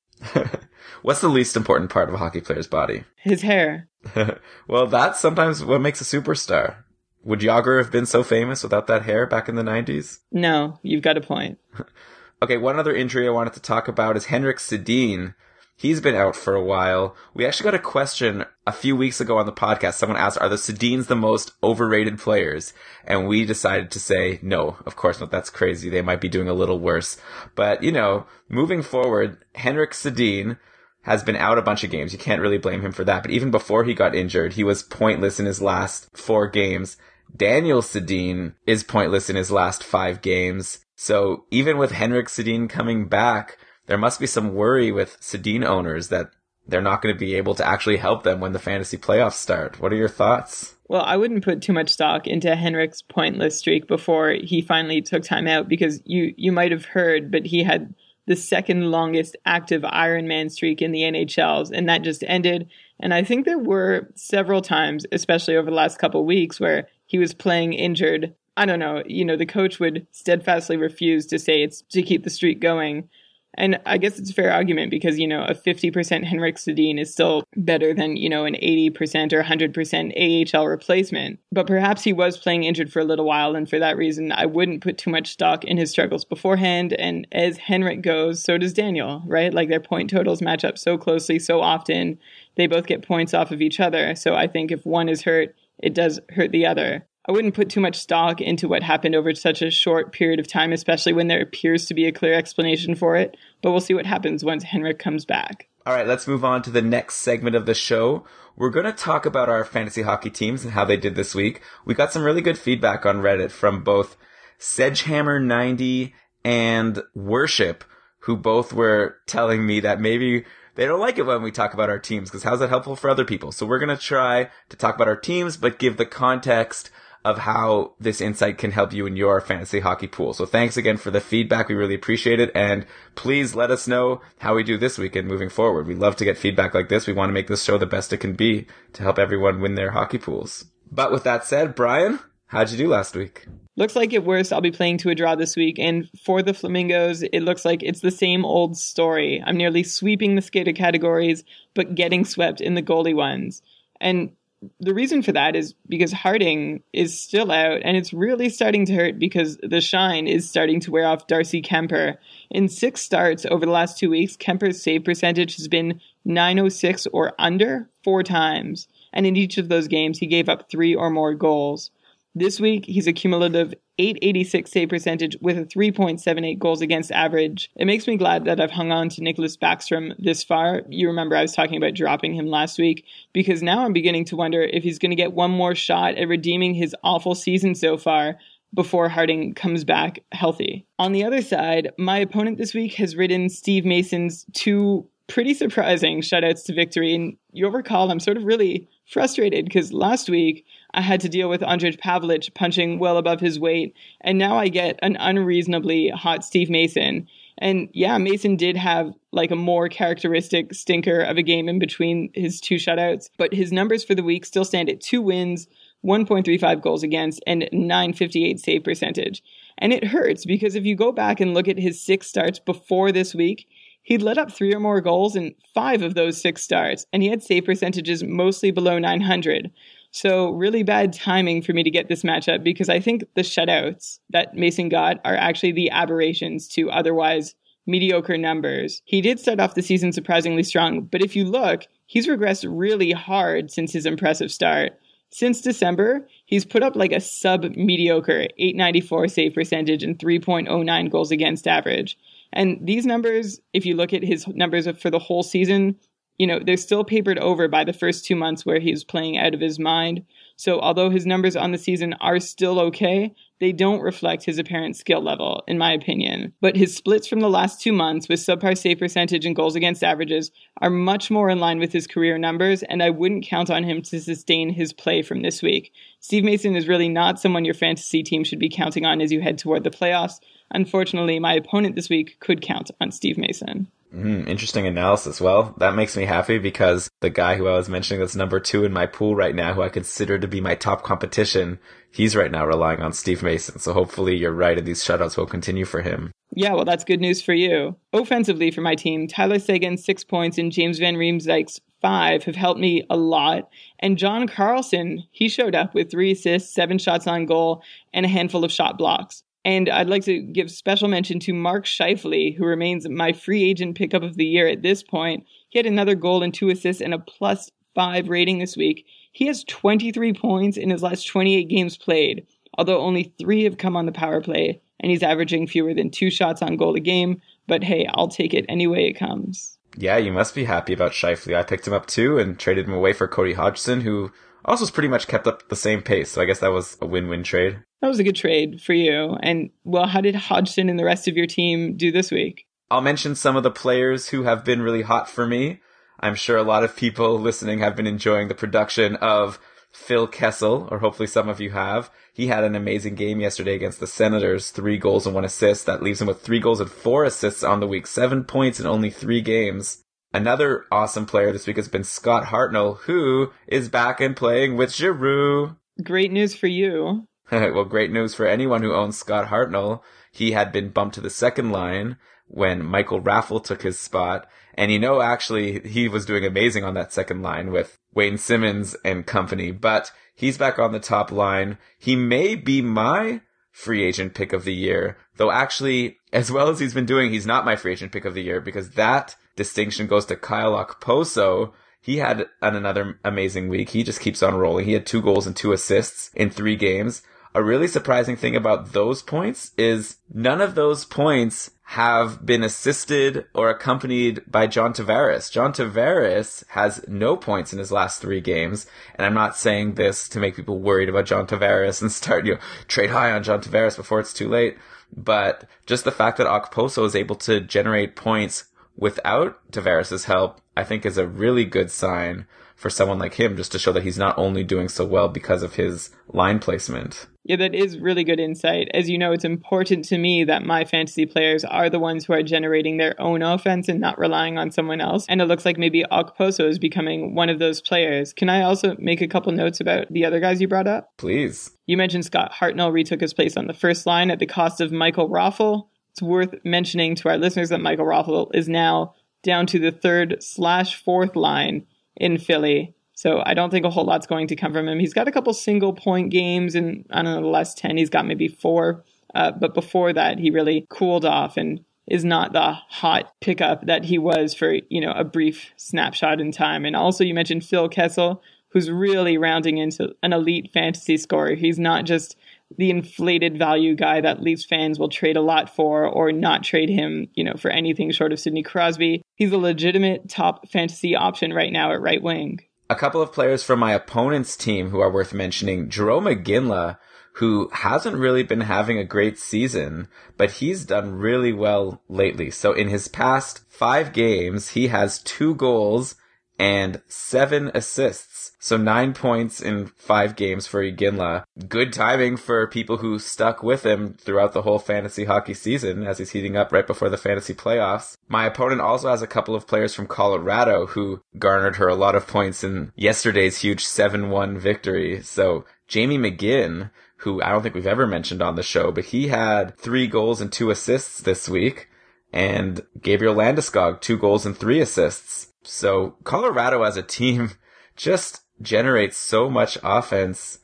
What's 1.02 1.20
the 1.22 1.28
least 1.28 1.56
important 1.56 1.90
part 1.90 2.08
of 2.08 2.14
a 2.14 2.18
hockey 2.18 2.40
player's 2.40 2.68
body? 2.68 3.02
His 3.16 3.42
hair. 3.42 3.88
well, 4.68 4.86
that's 4.86 5.18
sometimes 5.18 5.64
what 5.64 5.80
makes 5.80 6.00
a 6.00 6.04
superstar. 6.04 6.84
Would 7.24 7.40
Jagr 7.40 7.82
have 7.82 7.90
been 7.90 8.06
so 8.06 8.22
famous 8.22 8.62
without 8.62 8.86
that 8.86 9.06
hair 9.06 9.26
back 9.26 9.48
in 9.48 9.56
the 9.56 9.64
90s? 9.64 10.20
No, 10.30 10.78
you've 10.84 11.02
got 11.02 11.16
a 11.16 11.20
point. 11.20 11.58
okay, 12.42 12.58
one 12.58 12.78
other 12.78 12.94
injury 12.94 13.26
I 13.26 13.32
wanted 13.32 13.54
to 13.54 13.60
talk 13.60 13.88
about 13.88 14.16
is 14.16 14.26
Henrik 14.26 14.58
Sedin. 14.58 15.34
He's 15.74 16.00
been 16.00 16.14
out 16.14 16.36
for 16.36 16.54
a 16.54 16.64
while. 16.64 17.16
We 17.34 17.44
actually 17.44 17.64
got 17.64 17.74
a 17.74 17.78
question 17.80 18.44
a 18.66 18.72
few 18.72 18.94
weeks 18.94 19.20
ago 19.20 19.38
on 19.38 19.46
the 19.46 19.52
podcast. 19.52 19.94
Someone 19.94 20.18
asked, 20.18 20.38
are 20.40 20.48
the 20.48 20.56
Sedins 20.56 21.06
the 21.06 21.16
most 21.16 21.52
overrated 21.62 22.18
players? 22.18 22.72
And 23.04 23.26
we 23.26 23.44
decided 23.44 23.90
to 23.90 23.98
say, 23.98 24.38
no, 24.42 24.76
of 24.86 24.94
course 24.94 25.18
not. 25.18 25.30
That's 25.32 25.50
crazy. 25.50 25.90
They 25.90 26.02
might 26.02 26.20
be 26.20 26.28
doing 26.28 26.48
a 26.48 26.54
little 26.54 26.78
worse. 26.78 27.16
But, 27.56 27.82
you 27.82 27.90
know, 27.90 28.26
moving 28.48 28.82
forward, 28.82 29.38
Henrik 29.54 29.90
Sedin 29.90 30.58
has 31.02 31.24
been 31.24 31.36
out 31.36 31.58
a 31.58 31.62
bunch 31.62 31.82
of 31.82 31.90
games. 31.90 32.12
You 32.12 32.18
can't 32.18 32.40
really 32.40 32.58
blame 32.58 32.82
him 32.82 32.92
for 32.92 33.02
that. 33.04 33.22
But 33.22 33.32
even 33.32 33.50
before 33.50 33.82
he 33.82 33.94
got 33.94 34.14
injured, 34.14 34.52
he 34.52 34.62
was 34.62 34.84
pointless 34.84 35.40
in 35.40 35.46
his 35.46 35.60
last 35.60 36.16
four 36.16 36.46
games. 36.46 36.96
Daniel 37.34 37.82
Sedin 37.82 38.54
is 38.66 38.84
pointless 38.84 39.28
in 39.28 39.34
his 39.34 39.50
last 39.50 39.82
five 39.82 40.22
games. 40.22 40.84
So 40.94 41.46
even 41.50 41.76
with 41.76 41.90
Henrik 41.90 42.28
Sedin 42.28 42.68
coming 42.68 43.08
back, 43.08 43.58
there 43.86 43.98
must 43.98 44.20
be 44.20 44.26
some 44.26 44.54
worry 44.54 44.92
with 44.92 45.18
Sedin 45.20 45.64
owners 45.64 46.08
that 46.08 46.30
they're 46.66 46.80
not 46.80 47.02
going 47.02 47.14
to 47.14 47.18
be 47.18 47.34
able 47.34 47.54
to 47.56 47.66
actually 47.66 47.96
help 47.96 48.22
them 48.22 48.40
when 48.40 48.52
the 48.52 48.58
fantasy 48.58 48.96
playoffs 48.96 49.34
start. 49.34 49.80
What 49.80 49.92
are 49.92 49.96
your 49.96 50.08
thoughts? 50.08 50.76
Well, 50.88 51.02
I 51.02 51.16
wouldn't 51.16 51.44
put 51.44 51.62
too 51.62 51.72
much 51.72 51.90
stock 51.90 52.26
into 52.26 52.54
Henrik's 52.54 53.02
pointless 53.02 53.58
streak 53.58 53.88
before 53.88 54.30
he 54.32 54.60
finally 54.60 55.00
took 55.00 55.22
time 55.22 55.46
out 55.46 55.68
because 55.68 56.00
you 56.04 56.34
you 56.36 56.52
might 56.52 56.70
have 56.70 56.84
heard, 56.84 57.30
but 57.30 57.46
he 57.46 57.64
had 57.64 57.94
the 58.26 58.36
second 58.36 58.90
longest 58.90 59.36
active 59.44 59.82
Ironman 59.82 60.50
streak 60.50 60.80
in 60.80 60.92
the 60.92 61.00
NHLs, 61.00 61.70
and 61.72 61.88
that 61.88 62.02
just 62.02 62.22
ended. 62.26 62.68
And 63.00 63.12
I 63.12 63.24
think 63.24 63.44
there 63.44 63.58
were 63.58 64.10
several 64.14 64.62
times, 64.62 65.04
especially 65.10 65.56
over 65.56 65.70
the 65.70 65.76
last 65.76 65.98
couple 65.98 66.24
weeks, 66.24 66.60
where 66.60 66.88
he 67.06 67.18
was 67.18 67.34
playing 67.34 67.72
injured. 67.72 68.34
I 68.56 68.66
don't 68.66 68.78
know, 68.78 69.02
you 69.06 69.24
know, 69.24 69.36
the 69.36 69.46
coach 69.46 69.80
would 69.80 70.06
steadfastly 70.12 70.76
refuse 70.76 71.26
to 71.26 71.38
say 71.38 71.62
it's 71.62 71.82
to 71.90 72.02
keep 72.02 72.22
the 72.22 72.30
streak 72.30 72.60
going. 72.60 73.08
And 73.54 73.78
I 73.84 73.98
guess 73.98 74.18
it's 74.18 74.30
a 74.30 74.34
fair 74.34 74.50
argument 74.50 74.90
because, 74.90 75.18
you 75.18 75.28
know, 75.28 75.44
a 75.44 75.54
50% 75.54 76.24
Henrik 76.24 76.56
Sedin 76.56 76.98
is 76.98 77.12
still 77.12 77.44
better 77.56 77.92
than, 77.92 78.16
you 78.16 78.28
know, 78.28 78.44
an 78.44 78.54
80% 78.54 79.32
or 79.32 79.42
100% 79.42 80.56
AHL 80.56 80.66
replacement. 80.66 81.38
But 81.50 81.66
perhaps 81.66 82.02
he 82.02 82.12
was 82.12 82.38
playing 82.38 82.64
injured 82.64 82.90
for 82.90 83.00
a 83.00 83.04
little 83.04 83.26
while. 83.26 83.54
And 83.54 83.68
for 83.68 83.78
that 83.78 83.96
reason, 83.96 84.32
I 84.32 84.46
wouldn't 84.46 84.82
put 84.82 84.96
too 84.96 85.10
much 85.10 85.32
stock 85.32 85.64
in 85.64 85.76
his 85.76 85.90
struggles 85.90 86.24
beforehand. 86.24 86.94
And 86.94 87.26
as 87.32 87.58
Henrik 87.58 88.00
goes, 88.00 88.42
so 88.42 88.56
does 88.56 88.72
Daniel, 88.72 89.22
right? 89.26 89.52
Like 89.52 89.68
their 89.68 89.80
point 89.80 90.08
totals 90.08 90.40
match 90.40 90.64
up 90.64 90.78
so 90.78 90.96
closely, 90.96 91.38
so 91.38 91.60
often. 91.60 92.18
They 92.56 92.66
both 92.66 92.86
get 92.86 93.06
points 93.06 93.34
off 93.34 93.50
of 93.50 93.60
each 93.60 93.80
other. 93.80 94.14
So 94.14 94.34
I 94.34 94.46
think 94.46 94.70
if 94.70 94.84
one 94.86 95.08
is 95.08 95.22
hurt, 95.22 95.54
it 95.82 95.94
does 95.94 96.20
hurt 96.30 96.52
the 96.52 96.66
other. 96.66 97.06
I 97.26 97.32
wouldn't 97.32 97.54
put 97.54 97.70
too 97.70 97.80
much 97.80 98.00
stock 98.00 98.40
into 98.40 98.66
what 98.66 98.82
happened 98.82 99.14
over 99.14 99.32
such 99.34 99.62
a 99.62 99.70
short 99.70 100.12
period 100.12 100.40
of 100.40 100.48
time, 100.48 100.72
especially 100.72 101.12
when 101.12 101.28
there 101.28 101.40
appears 101.40 101.86
to 101.86 101.94
be 101.94 102.06
a 102.06 102.12
clear 102.12 102.34
explanation 102.34 102.96
for 102.96 103.14
it. 103.14 103.36
But 103.62 103.70
we'll 103.70 103.80
see 103.80 103.94
what 103.94 104.06
happens 104.06 104.44
once 104.44 104.64
Henrik 104.64 104.98
comes 104.98 105.24
back. 105.24 105.68
All 105.86 105.94
right, 105.94 106.06
let's 106.06 106.26
move 106.26 106.44
on 106.44 106.62
to 106.62 106.70
the 106.70 106.82
next 106.82 107.16
segment 107.16 107.54
of 107.54 107.66
the 107.66 107.74
show. 107.74 108.24
We're 108.56 108.70
going 108.70 108.86
to 108.86 108.92
talk 108.92 109.24
about 109.24 109.48
our 109.48 109.64
fantasy 109.64 110.02
hockey 110.02 110.30
teams 110.30 110.64
and 110.64 110.74
how 110.74 110.84
they 110.84 110.96
did 110.96 111.14
this 111.14 111.34
week. 111.34 111.62
We 111.84 111.94
got 111.94 112.12
some 112.12 112.24
really 112.24 112.40
good 112.40 112.58
feedback 112.58 113.06
on 113.06 113.22
Reddit 113.22 113.52
from 113.52 113.84
both 113.84 114.16
Sedgehammer90 114.58 116.12
and 116.44 117.02
Worship, 117.14 117.84
who 118.20 118.36
both 118.36 118.72
were 118.72 119.16
telling 119.26 119.64
me 119.64 119.78
that 119.80 120.00
maybe 120.00 120.44
they 120.74 120.86
don't 120.86 121.00
like 121.00 121.18
it 121.18 121.26
when 121.26 121.42
we 121.42 121.50
talk 121.50 121.74
about 121.74 121.90
our 121.90 121.98
teams 121.98 122.30
because 122.30 122.42
how's 122.42 122.60
that 122.60 122.70
helpful 122.70 122.96
for 122.96 123.10
other 123.10 123.24
people? 123.24 123.52
So 123.52 123.66
we're 123.66 123.78
going 123.78 123.96
to 123.96 124.02
try 124.02 124.50
to 124.70 124.76
talk 124.76 124.94
about 124.94 125.08
our 125.08 125.16
teams, 125.16 125.56
but 125.56 125.78
give 125.78 125.96
the 125.96 126.06
context 126.06 126.90
of 127.24 127.38
how 127.38 127.94
this 128.00 128.20
insight 128.20 128.58
can 128.58 128.72
help 128.72 128.92
you 128.92 129.06
in 129.06 129.16
your 129.16 129.40
fantasy 129.40 129.80
hockey 129.80 130.08
pool. 130.08 130.32
So 130.32 130.44
thanks 130.44 130.76
again 130.76 130.96
for 130.96 131.10
the 131.10 131.20
feedback. 131.20 131.68
We 131.68 131.74
really 131.74 131.94
appreciate 131.94 132.40
it. 132.40 132.50
And 132.54 132.84
please 133.14 133.54
let 133.54 133.70
us 133.70 133.86
know 133.86 134.20
how 134.38 134.54
we 134.54 134.64
do 134.64 134.76
this 134.76 134.98
week 134.98 135.14
and 135.14 135.28
moving 135.28 135.48
forward. 135.48 135.86
We 135.86 135.94
love 135.94 136.16
to 136.16 136.24
get 136.24 136.38
feedback 136.38 136.74
like 136.74 136.88
this. 136.88 137.06
We 137.06 137.12
want 137.12 137.28
to 137.28 137.34
make 137.34 137.46
this 137.46 137.62
show 137.62 137.78
the 137.78 137.86
best 137.86 138.12
it 138.12 138.18
can 138.18 138.34
be 138.34 138.66
to 138.94 139.02
help 139.02 139.18
everyone 139.18 139.60
win 139.60 139.76
their 139.76 139.92
hockey 139.92 140.18
pools. 140.18 140.64
But 140.90 141.12
with 141.12 141.24
that 141.24 141.44
said, 141.44 141.74
Brian, 141.74 142.18
how'd 142.46 142.70
you 142.70 142.76
do 142.76 142.88
last 142.88 143.14
week? 143.14 143.46
Looks 143.76 143.96
like 143.96 144.12
at 144.12 144.24
worst 144.24 144.52
I'll 144.52 144.60
be 144.60 144.70
playing 144.70 144.98
to 144.98 145.08
a 145.08 145.14
draw 145.14 145.34
this 145.34 145.56
week, 145.56 145.78
and 145.78 146.06
for 146.22 146.42
the 146.42 146.52
Flamingos, 146.52 147.22
it 147.22 147.40
looks 147.40 147.64
like 147.64 147.82
it's 147.82 148.00
the 148.00 148.10
same 148.10 148.44
old 148.44 148.76
story. 148.76 149.42
I'm 149.46 149.56
nearly 149.56 149.82
sweeping 149.82 150.34
the 150.34 150.42
skater 150.42 150.74
categories, 150.74 151.42
but 151.72 151.94
getting 151.94 152.26
swept 152.26 152.60
in 152.60 152.74
the 152.74 152.82
goalie 152.82 153.16
ones. 153.16 153.62
And 153.98 154.32
the 154.80 154.94
reason 154.94 155.22
for 155.22 155.32
that 155.32 155.56
is 155.56 155.74
because 155.88 156.12
Harding 156.12 156.82
is 156.92 157.20
still 157.20 157.50
out, 157.50 157.80
and 157.84 157.96
it's 157.96 158.12
really 158.12 158.48
starting 158.48 158.86
to 158.86 158.94
hurt 158.94 159.18
because 159.18 159.58
the 159.62 159.80
shine 159.80 160.26
is 160.26 160.48
starting 160.48 160.80
to 160.80 160.90
wear 160.90 161.06
off 161.06 161.26
Darcy 161.26 161.62
Kuemper. 161.62 162.16
In 162.50 162.68
six 162.68 163.00
starts 163.00 163.44
over 163.46 163.66
the 163.66 163.72
last 163.72 163.98
two 163.98 164.10
weeks, 164.10 164.36
Kuemper's 164.36 164.82
save 164.82 165.04
percentage 165.04 165.56
has 165.56 165.68
been 165.68 166.00
906 166.24 167.08
or 167.12 167.32
under 167.38 167.88
four 168.04 168.22
times, 168.22 168.88
and 169.12 169.26
in 169.26 169.36
each 169.36 169.58
of 169.58 169.68
those 169.68 169.88
games, 169.88 170.18
he 170.18 170.26
gave 170.26 170.48
up 170.48 170.70
three 170.70 170.94
or 170.94 171.10
more 171.10 171.34
goals. 171.34 171.90
This 172.34 172.58
week, 172.58 172.86
he's 172.86 173.06
a 173.06 173.12
cumulative 173.12 173.74
886 173.98 174.70
save 174.70 174.88
percentage 174.88 175.36
with 175.42 175.58
a 175.58 175.66
3.78 175.66 176.58
goals 176.58 176.80
against 176.80 177.12
average. 177.12 177.70
It 177.76 177.84
makes 177.84 178.06
me 178.06 178.16
glad 178.16 178.46
that 178.46 178.58
I've 178.58 178.70
hung 178.70 178.90
on 178.90 179.10
to 179.10 179.20
Niklas 179.20 179.58
Backstrom 179.58 180.14
this 180.18 180.42
far. 180.42 180.80
You 180.88 181.08
remember 181.08 181.36
I 181.36 181.42
was 181.42 181.52
talking 181.52 181.76
about 181.76 181.92
dropping 181.92 182.32
him 182.32 182.46
last 182.46 182.78
week 182.78 183.04
because 183.34 183.62
now 183.62 183.84
I'm 183.84 183.92
beginning 183.92 184.24
to 184.26 184.36
wonder 184.36 184.62
if 184.62 184.82
he's 184.82 184.98
going 184.98 185.10
to 185.10 185.16
get 185.16 185.34
one 185.34 185.50
more 185.50 185.74
shot 185.74 186.14
at 186.14 186.26
redeeming 186.26 186.72
his 186.72 186.96
awful 187.04 187.34
season 187.34 187.74
so 187.74 187.98
far 187.98 188.36
before 188.72 189.10
Harding 189.10 189.52
comes 189.52 189.84
back 189.84 190.20
healthy. 190.32 190.86
On 190.98 191.12
the 191.12 191.24
other 191.24 191.42
side, 191.42 191.92
my 191.98 192.16
opponent 192.16 192.56
this 192.56 192.72
week 192.72 192.94
has 192.94 193.14
ridden 193.14 193.50
Steve 193.50 193.84
Mason's 193.84 194.46
two 194.54 195.06
pretty 195.26 195.54
surprising 195.54 196.20
shutouts 196.20 196.64
to 196.64 196.74
victory. 196.74 197.14
And 197.14 197.36
you'll 197.52 197.70
recall 197.70 198.10
I'm 198.10 198.20
sort 198.20 198.36
of 198.36 198.44
really 198.44 198.88
frustrated 199.06 199.64
because 199.64 199.92
last 199.92 200.28
week 200.28 200.64
I 200.94 201.00
had 201.00 201.20
to 201.22 201.28
deal 201.28 201.48
with 201.48 201.62
Ondrej 201.62 201.98
Pavelec 201.98 202.54
punching 202.54 202.98
well 202.98 203.16
above 203.16 203.40
his 203.40 203.58
weight, 203.58 203.94
and 204.20 204.38
now 204.38 204.56
I 204.56 204.68
get 204.68 204.98
an 205.02 205.16
unreasonably 205.18 206.08
hot 206.08 206.44
Steve 206.44 206.68
Mason. 206.68 207.28
And 207.58 207.88
yeah, 207.92 208.18
Mason 208.18 208.56
did 208.56 208.76
have 208.76 209.14
like 209.30 209.50
a 209.50 209.56
more 209.56 209.88
characteristic 209.88 210.74
stinker 210.74 211.20
of 211.20 211.38
a 211.38 211.42
game 211.42 211.68
in 211.68 211.78
between 211.78 212.30
his 212.34 212.60
two 212.60 212.76
shutouts, 212.76 213.30
but 213.38 213.54
his 213.54 213.72
numbers 213.72 214.04
for 214.04 214.14
the 214.14 214.22
week 214.22 214.44
still 214.44 214.64
stand 214.64 214.88
at 214.90 215.00
two 215.00 215.22
wins, 215.22 215.66
1.35 216.04 216.82
goals 216.82 217.02
against, 217.02 217.42
and 217.46 217.68
958 217.72 218.60
save 218.60 218.84
percentage. 218.84 219.42
And 219.78 219.92
it 219.92 220.04
hurts 220.04 220.44
because 220.44 220.74
if 220.74 220.84
you 220.84 220.94
go 220.94 221.12
back 221.12 221.40
and 221.40 221.54
look 221.54 221.68
at 221.68 221.78
his 221.78 222.00
six 222.04 222.26
starts 222.26 222.58
before 222.58 223.12
this 223.12 223.34
week, 223.34 223.66
He'd 224.04 224.22
let 224.22 224.38
up 224.38 224.50
three 224.50 224.74
or 224.74 224.80
more 224.80 225.00
goals 225.00 225.36
in 225.36 225.54
five 225.74 226.02
of 226.02 226.14
those 226.14 226.40
six 226.40 226.62
starts, 226.62 227.06
and 227.12 227.22
he 227.22 227.28
had 227.28 227.42
save 227.42 227.64
percentages 227.64 228.24
mostly 228.24 228.72
below 228.72 228.98
900. 228.98 229.70
So, 230.14 230.50
really 230.50 230.82
bad 230.82 231.14
timing 231.14 231.62
for 231.62 231.72
me 231.72 231.82
to 231.82 231.90
get 231.90 232.08
this 232.08 232.22
matchup 232.22 232.62
because 232.62 232.90
I 232.90 233.00
think 233.00 233.24
the 233.34 233.40
shutouts 233.40 234.18
that 234.28 234.54
Mason 234.54 234.90
got 234.90 235.16
are 235.24 235.34
actually 235.34 235.72
the 235.72 235.90
aberrations 235.90 236.68
to 236.68 236.90
otherwise 236.90 237.54
mediocre 237.86 238.36
numbers. 238.36 239.00
He 239.06 239.22
did 239.22 239.40
start 239.40 239.58
off 239.58 239.74
the 239.74 239.82
season 239.82 240.12
surprisingly 240.12 240.64
strong, 240.64 241.00
but 241.00 241.22
if 241.22 241.34
you 241.34 241.44
look, 241.44 241.86
he's 242.06 242.28
regressed 242.28 242.66
really 242.68 243.12
hard 243.12 243.70
since 243.70 243.94
his 243.94 244.04
impressive 244.04 244.52
start. 244.52 244.92
Since 245.30 245.62
December, 245.62 246.28
he's 246.44 246.66
put 246.66 246.82
up 246.82 246.94
like 246.94 247.12
a 247.12 247.20
sub 247.20 247.64
mediocre 247.74 248.48
894 248.58 249.28
save 249.28 249.54
percentage 249.54 250.02
and 250.02 250.18
3.09 250.18 251.10
goals 251.10 251.30
against 251.30 251.66
average. 251.66 252.18
And 252.52 252.78
these 252.82 253.06
numbers, 253.06 253.60
if 253.72 253.86
you 253.86 253.96
look 253.96 254.12
at 254.12 254.22
his 254.22 254.46
numbers 254.48 254.86
for 255.00 255.08
the 255.08 255.18
whole 255.18 255.42
season, 255.42 255.96
you 256.38 256.46
know, 256.46 256.58
they're 256.58 256.76
still 256.76 257.04
papered 257.04 257.38
over 257.38 257.68
by 257.68 257.84
the 257.84 257.92
first 257.92 258.24
two 258.24 258.34
months 258.34 258.64
where 258.66 258.80
he's 258.80 259.04
playing 259.04 259.38
out 259.38 259.54
of 259.54 259.60
his 259.60 259.78
mind. 259.78 260.24
So, 260.56 260.80
although 260.80 261.10
his 261.10 261.26
numbers 261.26 261.56
on 261.56 261.72
the 261.72 261.78
season 261.78 262.14
are 262.20 262.40
still 262.40 262.80
okay, 262.80 263.34
they 263.60 263.72
don't 263.72 264.00
reflect 264.00 264.44
his 264.44 264.58
apparent 264.58 264.96
skill 264.96 265.20
level, 265.20 265.62
in 265.68 265.78
my 265.78 265.92
opinion. 265.92 266.52
But 266.60 266.76
his 266.76 266.96
splits 266.96 267.28
from 267.28 267.40
the 267.40 267.50
last 267.50 267.80
two 267.80 267.92
months 267.92 268.28
with 268.28 268.40
subpar 268.40 268.76
save 268.76 268.98
percentage 268.98 269.46
and 269.46 269.54
goals 269.54 269.76
against 269.76 270.02
averages 270.02 270.50
are 270.80 270.90
much 270.90 271.30
more 271.30 271.48
in 271.48 271.60
line 271.60 271.78
with 271.78 271.92
his 271.92 272.08
career 272.08 272.38
numbers, 272.38 272.82
and 272.82 273.02
I 273.02 273.10
wouldn't 273.10 273.46
count 273.46 273.70
on 273.70 273.84
him 273.84 274.02
to 274.02 274.20
sustain 274.20 274.70
his 274.70 274.92
play 274.92 275.22
from 275.22 275.42
this 275.42 275.62
week. 275.62 275.92
Steve 276.18 276.44
Mason 276.44 276.74
is 276.74 276.88
really 276.88 277.08
not 277.08 277.38
someone 277.38 277.64
your 277.64 277.74
fantasy 277.74 278.22
team 278.22 278.42
should 278.42 278.58
be 278.58 278.68
counting 278.68 279.06
on 279.06 279.20
as 279.20 279.30
you 279.30 279.40
head 279.40 279.58
toward 279.58 279.84
the 279.84 279.90
playoffs. 279.90 280.40
Unfortunately, 280.72 281.38
my 281.38 281.54
opponent 281.54 281.94
this 281.94 282.08
week 282.08 282.40
could 282.40 282.62
count 282.62 282.90
on 283.00 283.12
Steve 283.12 283.38
Mason. 283.38 283.86
Mm, 284.14 284.46
interesting 284.46 284.86
analysis. 284.86 285.40
Well, 285.40 285.74
that 285.78 285.94
makes 285.94 286.16
me 286.16 286.24
happy 286.24 286.58
because 286.58 287.08
the 287.20 287.30
guy 287.30 287.56
who 287.56 287.66
I 287.66 287.76
was 287.76 287.88
mentioning 287.88 288.20
that's 288.20 288.36
number 288.36 288.60
two 288.60 288.84
in 288.84 288.92
my 288.92 289.06
pool 289.06 289.34
right 289.34 289.54
now, 289.54 289.72
who 289.72 289.82
I 289.82 289.88
consider 289.88 290.38
to 290.38 290.46
be 290.46 290.60
my 290.60 290.74
top 290.74 291.02
competition, 291.02 291.78
he's 292.10 292.36
right 292.36 292.50
now 292.50 292.66
relying 292.66 293.00
on 293.00 293.14
Steve 293.14 293.42
Mason. 293.42 293.78
So 293.78 293.94
hopefully 293.94 294.36
you're 294.36 294.52
right 294.52 294.76
and 294.76 294.86
these 294.86 295.02
shutouts 295.02 295.36
will 295.36 295.46
continue 295.46 295.86
for 295.86 296.02
him. 296.02 296.30
Yeah, 296.54 296.74
well, 296.74 296.84
that's 296.84 297.04
good 297.04 297.20
news 297.20 297.40
for 297.40 297.54
you. 297.54 297.96
Offensively 298.12 298.70
for 298.70 298.82
my 298.82 298.94
team, 298.94 299.26
Tyler 299.26 299.58
Seguin, 299.58 299.96
six 299.96 300.22
points, 300.22 300.58
and 300.58 300.70
James 300.70 300.98
Van 300.98 301.16
Riemsdyk's 301.16 301.80
five 302.02 302.44
have 302.44 302.56
helped 302.56 302.80
me 302.80 303.06
a 303.08 303.16
lot. 303.16 303.70
And 303.98 304.18
John 304.18 304.46
Carlson, 304.46 305.24
he 305.30 305.48
showed 305.48 305.74
up 305.74 305.94
with 305.94 306.10
three 306.10 306.32
assists, 306.32 306.74
seven 306.74 306.98
shots 306.98 307.26
on 307.26 307.46
goal, 307.46 307.82
and 308.12 308.26
a 308.26 308.28
handful 308.28 308.64
of 308.64 308.72
shot 308.72 308.98
blocks. 308.98 309.42
And 309.64 309.88
I'd 309.88 310.08
like 310.08 310.24
to 310.24 310.40
give 310.40 310.70
special 310.70 311.08
mention 311.08 311.38
to 311.40 311.54
Mark 311.54 311.84
Scheifele, 311.84 312.56
who 312.56 312.64
remains 312.64 313.08
my 313.08 313.32
free 313.32 313.62
agent 313.62 313.96
pickup 313.96 314.22
of 314.22 314.36
the 314.36 314.44
year 314.44 314.66
at 314.66 314.82
this 314.82 315.02
point. 315.02 315.44
He 315.68 315.78
had 315.78 315.86
another 315.86 316.14
goal 316.14 316.42
and 316.42 316.52
two 316.52 316.68
assists 316.70 317.00
and 317.00 317.14
a 317.14 317.18
plus 317.18 317.70
five 317.94 318.28
rating 318.28 318.58
this 318.58 318.76
week. 318.76 319.06
He 319.32 319.46
has 319.46 319.64
23 319.64 320.32
points 320.34 320.76
in 320.76 320.90
his 320.90 321.02
last 321.02 321.26
28 321.26 321.68
games 321.68 321.96
played, 321.96 322.46
although 322.76 323.00
only 323.00 323.32
three 323.38 323.64
have 323.64 323.78
come 323.78 323.96
on 323.96 324.06
the 324.06 324.12
power 324.12 324.40
play, 324.40 324.80
and 325.00 325.10
he's 325.10 325.22
averaging 325.22 325.66
fewer 325.66 325.94
than 325.94 326.10
two 326.10 326.30
shots 326.30 326.60
on 326.60 326.76
goal 326.76 326.96
a 326.96 327.00
game. 327.00 327.40
But 327.66 327.84
hey, 327.84 328.08
I'll 328.14 328.28
take 328.28 328.54
it 328.54 328.66
any 328.68 328.86
way 328.86 329.06
it 329.06 329.14
comes. 329.14 329.78
Yeah, 329.96 330.16
you 330.16 330.32
must 330.32 330.54
be 330.54 330.64
happy 330.64 330.92
about 330.92 331.12
Scheifele. 331.12 331.56
I 331.56 331.62
picked 331.62 331.86
him 331.86 331.94
up 331.94 332.06
too 332.06 332.38
and 332.38 332.58
traded 332.58 332.86
him 332.86 332.94
away 332.94 333.12
for 333.12 333.28
Cody 333.28 333.52
Hodgson, 333.52 334.00
who 334.00 334.32
also 334.64 334.84
has 334.84 334.90
pretty 334.90 335.08
much 335.08 335.28
kept 335.28 335.46
up 335.46 335.68
the 335.68 335.76
same 335.76 336.02
pace. 336.02 336.32
So 336.32 336.42
I 336.42 336.46
guess 336.46 336.60
that 336.60 336.72
was 336.72 336.96
a 337.00 337.06
win-win 337.06 337.42
trade. 337.42 337.78
That 338.02 338.08
was 338.08 338.18
a 338.18 338.24
good 338.24 338.36
trade 338.36 338.82
for 338.82 338.92
you. 338.92 339.36
And 339.42 339.70
well, 339.84 340.06
how 340.06 340.20
did 340.20 340.34
Hodgson 340.34 340.90
and 340.90 340.98
the 340.98 341.04
rest 341.04 341.28
of 341.28 341.36
your 341.36 341.46
team 341.46 341.96
do 341.96 342.10
this 342.10 342.32
week? 342.32 342.66
I'll 342.90 343.00
mention 343.00 343.36
some 343.36 343.56
of 343.56 343.62
the 343.62 343.70
players 343.70 344.28
who 344.28 344.42
have 344.42 344.64
been 344.64 344.82
really 344.82 345.02
hot 345.02 345.30
for 345.30 345.46
me. 345.46 345.80
I'm 346.20 346.34
sure 346.34 346.56
a 346.56 346.64
lot 346.64 346.82
of 346.82 346.96
people 346.96 347.38
listening 347.38 347.78
have 347.78 347.96
been 347.96 348.06
enjoying 348.06 348.48
the 348.48 348.54
production 348.54 349.16
of 349.16 349.58
Phil 349.92 350.26
Kessel, 350.26 350.88
or 350.90 350.98
hopefully 350.98 351.26
some 351.26 351.48
of 351.48 351.60
you 351.60 351.70
have. 351.70 352.10
He 352.32 352.48
had 352.48 352.64
an 352.64 352.74
amazing 352.74 353.14
game 353.14 353.40
yesterday 353.40 353.74
against 353.74 354.00
the 354.00 354.06
Senators, 354.06 354.70
three 354.70 354.98
goals 354.98 355.26
and 355.26 355.34
one 355.34 355.44
assist. 355.44 355.86
That 355.86 356.02
leaves 356.02 356.20
him 356.20 356.26
with 356.26 356.42
three 356.42 356.60
goals 356.60 356.80
and 356.80 356.90
four 356.90 357.24
assists 357.24 357.62
on 357.62 357.80
the 357.80 357.86
week, 357.86 358.06
seven 358.06 358.44
points 358.44 358.80
in 358.80 358.86
only 358.86 359.10
three 359.10 359.42
games. 359.42 360.02
Another 360.34 360.86
awesome 360.90 361.26
player 361.26 361.52
this 361.52 361.66
week 361.66 361.76
has 361.76 361.88
been 361.88 362.04
Scott 362.04 362.46
Hartnell, 362.46 362.98
who 363.00 363.52
is 363.68 363.88
back 363.88 364.20
and 364.20 364.34
playing 364.34 364.76
with 364.76 364.92
Giroux. 364.92 365.76
Great 366.02 366.32
news 366.32 366.54
for 366.54 366.66
you. 366.66 367.28
well, 367.52 367.84
great 367.84 368.10
news 368.10 368.34
for 368.34 368.46
anyone 368.46 368.82
who 368.82 368.94
owns 368.94 369.18
Scott 369.18 369.48
Hartnell. 369.48 370.00
He 370.30 370.52
had 370.52 370.72
been 370.72 370.90
bumped 370.90 371.14
to 371.16 371.20
the 371.20 371.30
second 371.30 371.70
line 371.70 372.16
when 372.46 372.84
Michael 372.84 373.20
Raffl 373.20 373.62
took 373.62 373.82
his 373.82 373.98
spot. 373.98 374.46
And 374.74 374.90
you 374.90 374.98
know, 374.98 375.20
actually, 375.20 375.80
he 375.80 376.08
was 376.08 376.26
doing 376.26 376.44
amazing 376.44 376.84
on 376.84 376.94
that 376.94 377.12
second 377.12 377.42
line 377.42 377.72
with 377.72 377.98
Wayne 378.14 378.38
Simmonds 378.38 378.96
and 379.04 379.26
company, 379.26 379.70
but 379.70 380.10
he's 380.34 380.58
back 380.58 380.78
on 380.78 380.92
the 380.92 381.00
top 381.00 381.30
line. 381.30 381.78
He 381.98 382.16
may 382.16 382.54
be 382.54 382.80
my 382.80 383.42
free 383.70 384.04
agent 384.04 384.34
pick 384.34 384.52
of 384.52 384.64
the 384.64 384.74
year, 384.74 385.16
though 385.36 385.50
actually, 385.50 386.18
as 386.32 386.52
well 386.52 386.68
as 386.68 386.78
he's 386.78 386.94
been 386.94 387.06
doing, 387.06 387.30
he's 387.30 387.46
not 387.46 387.64
my 387.64 387.76
free 387.76 387.92
agent 387.92 388.12
pick 388.12 388.24
of 388.24 388.34
the 388.34 388.42
year 388.42 388.60
because 388.60 388.90
that 388.90 389.34
distinction 389.56 390.06
goes 390.06 390.26
to 390.26 390.36
Kyle 390.36 390.72
Okposo. 390.72 391.72
He 392.00 392.18
had 392.18 392.46
an, 392.60 392.76
another 392.76 393.18
amazing 393.24 393.68
week. 393.68 393.90
He 393.90 394.02
just 394.02 394.20
keeps 394.20 394.42
on 394.42 394.54
rolling. 394.54 394.84
He 394.84 394.92
had 394.92 395.06
two 395.06 395.22
goals 395.22 395.46
and 395.46 395.56
two 395.56 395.72
assists 395.72 396.30
in 396.34 396.50
three 396.50 396.76
games. 396.76 397.22
A 397.54 397.62
really 397.62 397.86
surprising 397.86 398.36
thing 398.36 398.56
about 398.56 398.92
those 398.92 399.20
points 399.20 399.72
is 399.76 400.16
none 400.32 400.62
of 400.62 400.74
those 400.74 401.04
points 401.04 401.70
have 401.82 402.46
been 402.46 402.62
assisted 402.62 403.44
or 403.52 403.68
accompanied 403.68 404.42
by 404.50 404.66
John 404.66 404.94
Tavares. 404.94 405.52
John 405.52 405.74
Tavares 405.74 406.64
has 406.68 407.04
no 407.06 407.36
points 407.36 407.74
in 407.74 407.78
his 407.78 407.92
last 407.92 408.22
three 408.22 408.40
games, 408.40 408.86
and 409.14 409.26
I'm 409.26 409.34
not 409.34 409.58
saying 409.58 409.94
this 409.94 410.30
to 410.30 410.38
make 410.38 410.56
people 410.56 410.78
worried 410.78 411.10
about 411.10 411.26
John 411.26 411.46
Tavares 411.46 412.00
and 412.00 412.10
start, 412.12 412.46
you 412.46 412.54
know, 412.54 412.60
trade 412.88 413.10
high 413.10 413.32
on 413.32 413.42
John 413.42 413.60
Tavares 413.60 413.96
before 413.96 414.20
it's 414.20 414.32
too 414.32 414.48
late. 414.48 414.78
But 415.14 415.66
just 415.84 416.04
the 416.04 416.10
fact 416.10 416.38
that 416.38 416.46
Okposo 416.46 417.04
is 417.04 417.14
able 417.14 417.36
to 417.36 417.60
generate 417.60 418.16
points 418.16 418.64
without 418.96 419.70
Tavares' 419.70 420.24
help, 420.24 420.62
I 420.74 420.84
think 420.84 421.04
is 421.04 421.18
a 421.18 421.26
really 421.26 421.66
good 421.66 421.90
sign 421.90 422.46
for 422.74 422.90
someone 422.90 423.18
like 423.18 423.34
him 423.34 423.56
just 423.56 423.72
to 423.72 423.78
show 423.78 423.92
that 423.92 424.02
he's 424.02 424.18
not 424.18 424.36
only 424.38 424.64
doing 424.64 424.88
so 424.88 425.04
well 425.04 425.28
because 425.28 425.62
of 425.62 425.74
his 425.74 426.10
line 426.28 426.58
placement. 426.58 427.26
Yeah, 427.44 427.56
that 427.56 427.74
is 427.74 427.98
really 427.98 428.22
good 428.22 428.38
insight. 428.38 428.88
As 428.94 429.10
you 429.10 429.18
know, 429.18 429.32
it's 429.32 429.44
important 429.44 430.04
to 430.06 430.18
me 430.18 430.44
that 430.44 430.64
my 430.64 430.84
fantasy 430.84 431.26
players 431.26 431.64
are 431.64 431.90
the 431.90 431.98
ones 431.98 432.24
who 432.24 432.32
are 432.32 432.42
generating 432.42 432.98
their 432.98 433.20
own 433.20 433.42
offense 433.42 433.88
and 433.88 434.00
not 434.00 434.18
relying 434.18 434.58
on 434.58 434.70
someone 434.70 435.00
else. 435.00 435.26
And 435.28 435.40
it 435.40 435.46
looks 435.46 435.64
like 435.64 435.76
maybe 435.76 436.04
Okposo 436.10 436.68
is 436.68 436.78
becoming 436.78 437.34
one 437.34 437.48
of 437.48 437.58
those 437.58 437.80
players. 437.80 438.32
Can 438.32 438.48
I 438.48 438.62
also 438.62 438.94
make 438.98 439.20
a 439.20 439.26
couple 439.26 439.50
notes 439.50 439.80
about 439.80 440.12
the 440.12 440.24
other 440.24 440.38
guys 440.38 440.60
you 440.60 440.68
brought 440.68 440.86
up? 440.86 441.10
Please. 441.18 441.70
You 441.86 441.96
mentioned 441.96 442.24
Scott 442.24 442.52
Hartnell 442.52 442.92
retook 442.92 443.20
his 443.20 443.34
place 443.34 443.56
on 443.56 443.66
the 443.66 443.74
first 443.74 444.06
line 444.06 444.30
at 444.30 444.38
the 444.38 444.46
cost 444.46 444.80
of 444.80 444.92
Michael 444.92 445.28
Raffl. 445.28 445.88
It's 446.10 446.22
worth 446.22 446.54
mentioning 446.64 447.16
to 447.16 447.28
our 447.28 447.38
listeners 447.38 447.70
that 447.70 447.80
Michael 447.80 448.04
Raffl 448.04 448.54
is 448.54 448.68
now 448.68 449.14
down 449.42 449.66
to 449.66 449.80
the 449.80 449.90
third 449.90 450.36
slash 450.40 451.02
fourth 451.02 451.34
line 451.34 451.86
in 452.16 452.38
Philly. 452.38 452.94
So 453.14 453.42
I 453.44 453.54
don't 453.54 453.70
think 453.70 453.84
a 453.84 453.90
whole 453.90 454.04
lot's 454.04 454.26
going 454.26 454.48
to 454.48 454.56
come 454.56 454.72
from 454.72 454.88
him. 454.88 454.98
He's 454.98 455.14
got 455.14 455.28
a 455.28 455.32
couple 455.32 455.52
single 455.54 455.92
point 455.92 456.30
games, 456.30 456.74
and 456.74 457.04
I 457.10 457.22
don't 457.22 457.34
know, 457.34 457.42
the 457.42 457.46
last 457.46 457.78
10, 457.78 457.96
he's 457.96 458.10
got 458.10 458.26
maybe 458.26 458.48
four. 458.48 459.04
Uh, 459.34 459.52
but 459.52 459.74
before 459.74 460.12
that, 460.12 460.38
he 460.38 460.50
really 460.50 460.86
cooled 460.90 461.24
off 461.24 461.56
and 461.56 461.84
is 462.06 462.24
not 462.24 462.52
the 462.52 462.72
hot 462.72 463.32
pickup 463.40 463.86
that 463.86 464.04
he 464.04 464.18
was 464.18 464.54
for, 464.54 464.74
you 464.88 465.00
know, 465.00 465.12
a 465.12 465.24
brief 465.24 465.72
snapshot 465.76 466.40
in 466.40 466.52
time. 466.52 466.84
And 466.84 466.96
also, 466.96 467.24
you 467.24 467.32
mentioned 467.32 467.64
Phil 467.64 467.88
Kessel, 467.88 468.42
who's 468.70 468.90
really 468.90 469.38
rounding 469.38 469.78
into 469.78 470.14
an 470.22 470.32
elite 470.32 470.70
fantasy 470.72 471.16
scorer. 471.16 471.54
He's 471.54 471.78
not 471.78 472.04
just 472.04 472.36
the 472.78 472.90
inflated 472.90 473.58
value 473.58 473.94
guy 473.94 474.20
that 474.20 474.42
Leafs 474.42 474.64
fans 474.64 474.98
will 474.98 475.08
trade 475.08 475.36
a 475.36 475.42
lot 475.42 475.74
for 475.74 476.06
or 476.06 476.32
not 476.32 476.62
trade 476.62 476.88
him, 476.88 477.28
you 477.34 477.44
know, 477.44 477.54
for 477.54 477.70
anything 477.70 478.10
short 478.10 478.32
of 478.32 478.40
Sidney 478.40 478.62
Crosby. 478.62 479.22
He's 479.36 479.52
a 479.52 479.58
legitimate 479.58 480.28
top 480.28 480.68
fantasy 480.70 481.16
option 481.16 481.52
right 481.52 481.72
now 481.72 481.92
at 481.92 482.00
right 482.00 482.22
wing 482.22 482.60
a 482.92 482.94
couple 482.94 483.22
of 483.22 483.32
players 483.32 483.64
from 483.64 483.78
my 483.78 483.94
opponent's 483.94 484.54
team 484.54 484.90
who 484.90 485.00
are 485.00 485.10
worth 485.10 485.32
mentioning. 485.32 485.88
Jarome 485.88 486.44
Iginla, 486.44 486.98
who 487.36 487.70
hasn't 487.72 488.18
really 488.18 488.42
been 488.42 488.60
having 488.60 488.98
a 488.98 489.04
great 489.04 489.38
season, 489.38 490.08
but 490.36 490.52
he's 490.52 490.84
done 490.84 491.14
really 491.14 491.54
well 491.54 492.02
lately. 492.08 492.50
So 492.50 492.72
in 492.72 492.88
his 492.88 493.08
past 493.08 493.62
five 493.70 494.12
games, 494.12 494.70
he 494.70 494.88
has 494.88 495.20
two 495.20 495.54
goals 495.54 496.16
and 496.58 497.00
seven 497.08 497.70
assists. 497.74 498.31
So 498.58 498.76
nine 498.76 499.14
points 499.14 499.60
in 499.60 499.86
five 499.86 500.36
games 500.36 500.66
for 500.66 500.82
Iginla. 500.82 501.44
Good 501.68 501.92
timing 501.92 502.36
for 502.36 502.66
people 502.66 502.98
who 502.98 503.18
stuck 503.18 503.62
with 503.62 503.84
him 503.84 504.14
throughout 504.14 504.52
the 504.52 504.62
whole 504.62 504.78
fantasy 504.78 505.24
hockey 505.24 505.54
season 505.54 506.04
as 506.04 506.18
he's 506.18 506.30
heating 506.30 506.56
up 506.56 506.72
right 506.72 506.86
before 506.86 507.08
the 507.08 507.16
fantasy 507.16 507.54
playoffs. 507.54 508.16
My 508.28 508.46
opponent 508.46 508.80
also 508.80 509.10
has 509.10 509.22
a 509.22 509.26
couple 509.26 509.54
of 509.54 509.66
players 509.66 509.94
from 509.94 510.06
Colorado 510.06 510.86
who 510.86 511.22
garnered 511.38 511.76
her 511.76 511.88
a 511.88 511.94
lot 511.94 512.14
of 512.14 512.26
points 512.26 512.64
in 512.64 512.92
yesterday's 512.96 513.58
huge 513.58 513.84
7-1 513.84 514.58
victory. 514.58 515.22
So 515.22 515.64
Jamie 515.86 516.18
McGinn, 516.18 516.90
who 517.16 517.42
I 517.42 517.50
don't 517.50 517.62
think 517.62 517.74
we've 517.74 517.86
ever 517.86 518.06
mentioned 518.06 518.42
on 518.42 518.56
the 518.56 518.62
show, 518.62 518.90
but 518.90 519.04
he 519.06 519.28
had 519.28 519.76
three 519.76 520.06
goals 520.06 520.40
and 520.40 520.50
two 520.50 520.70
assists 520.70 521.20
this 521.20 521.48
week. 521.48 521.88
And 522.32 522.80
Gabriel 523.00 523.34
Landeskog, 523.34 524.00
two 524.00 524.16
goals 524.16 524.46
and 524.46 524.56
three 524.56 524.80
assists. 524.80 525.52
So 525.64 526.16
Colorado 526.24 526.82
as 526.82 526.96
a 526.96 527.02
team 527.02 527.50
just 527.96 528.42
generates 528.60 529.16
so 529.16 529.50
much 529.50 529.78
offense. 529.82 530.58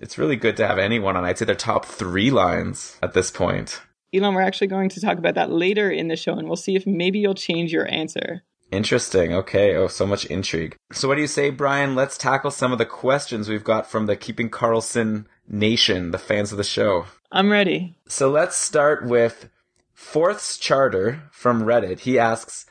It's 0.00 0.18
really 0.18 0.36
good 0.36 0.56
to 0.56 0.66
have 0.66 0.78
anyone 0.78 1.16
on. 1.16 1.24
I'd 1.24 1.38
say 1.38 1.44
their 1.44 1.54
top 1.54 1.84
three 1.84 2.30
lines 2.30 2.98
at 3.02 3.14
this 3.14 3.30
point. 3.30 3.80
Elon, 4.14 4.34
we're 4.34 4.42
actually 4.42 4.66
going 4.66 4.90
to 4.90 5.00
talk 5.00 5.18
about 5.18 5.34
that 5.36 5.50
later 5.50 5.90
in 5.90 6.08
the 6.08 6.16
show, 6.16 6.34
and 6.34 6.46
we'll 6.46 6.56
see 6.56 6.76
if 6.76 6.86
maybe 6.86 7.18
you'll 7.18 7.34
change 7.34 7.72
your 7.72 7.90
answer. 7.90 8.42
Interesting. 8.70 9.34
Okay. 9.34 9.76
Oh, 9.76 9.86
so 9.86 10.06
much 10.06 10.24
intrigue. 10.26 10.76
So, 10.92 11.06
what 11.06 11.16
do 11.16 11.20
you 11.20 11.26
say, 11.26 11.50
Brian? 11.50 11.94
Let's 11.94 12.18
tackle 12.18 12.50
some 12.50 12.72
of 12.72 12.78
the 12.78 12.86
questions 12.86 13.48
we've 13.48 13.64
got 13.64 13.90
from 13.90 14.06
the 14.06 14.16
Keeping 14.16 14.48
Carlson 14.48 15.28
Nation, 15.46 16.10
the 16.10 16.18
fans 16.18 16.52
of 16.52 16.58
the 16.58 16.64
show. 16.64 17.06
I'm 17.30 17.50
ready. 17.50 17.96
So, 18.08 18.30
let's 18.30 18.56
start 18.56 19.06
with 19.06 19.50
Fourth's 19.92 20.56
Charter 20.56 21.22
from 21.30 21.62
Reddit. 21.62 22.00
He 22.00 22.18
asks, 22.18 22.66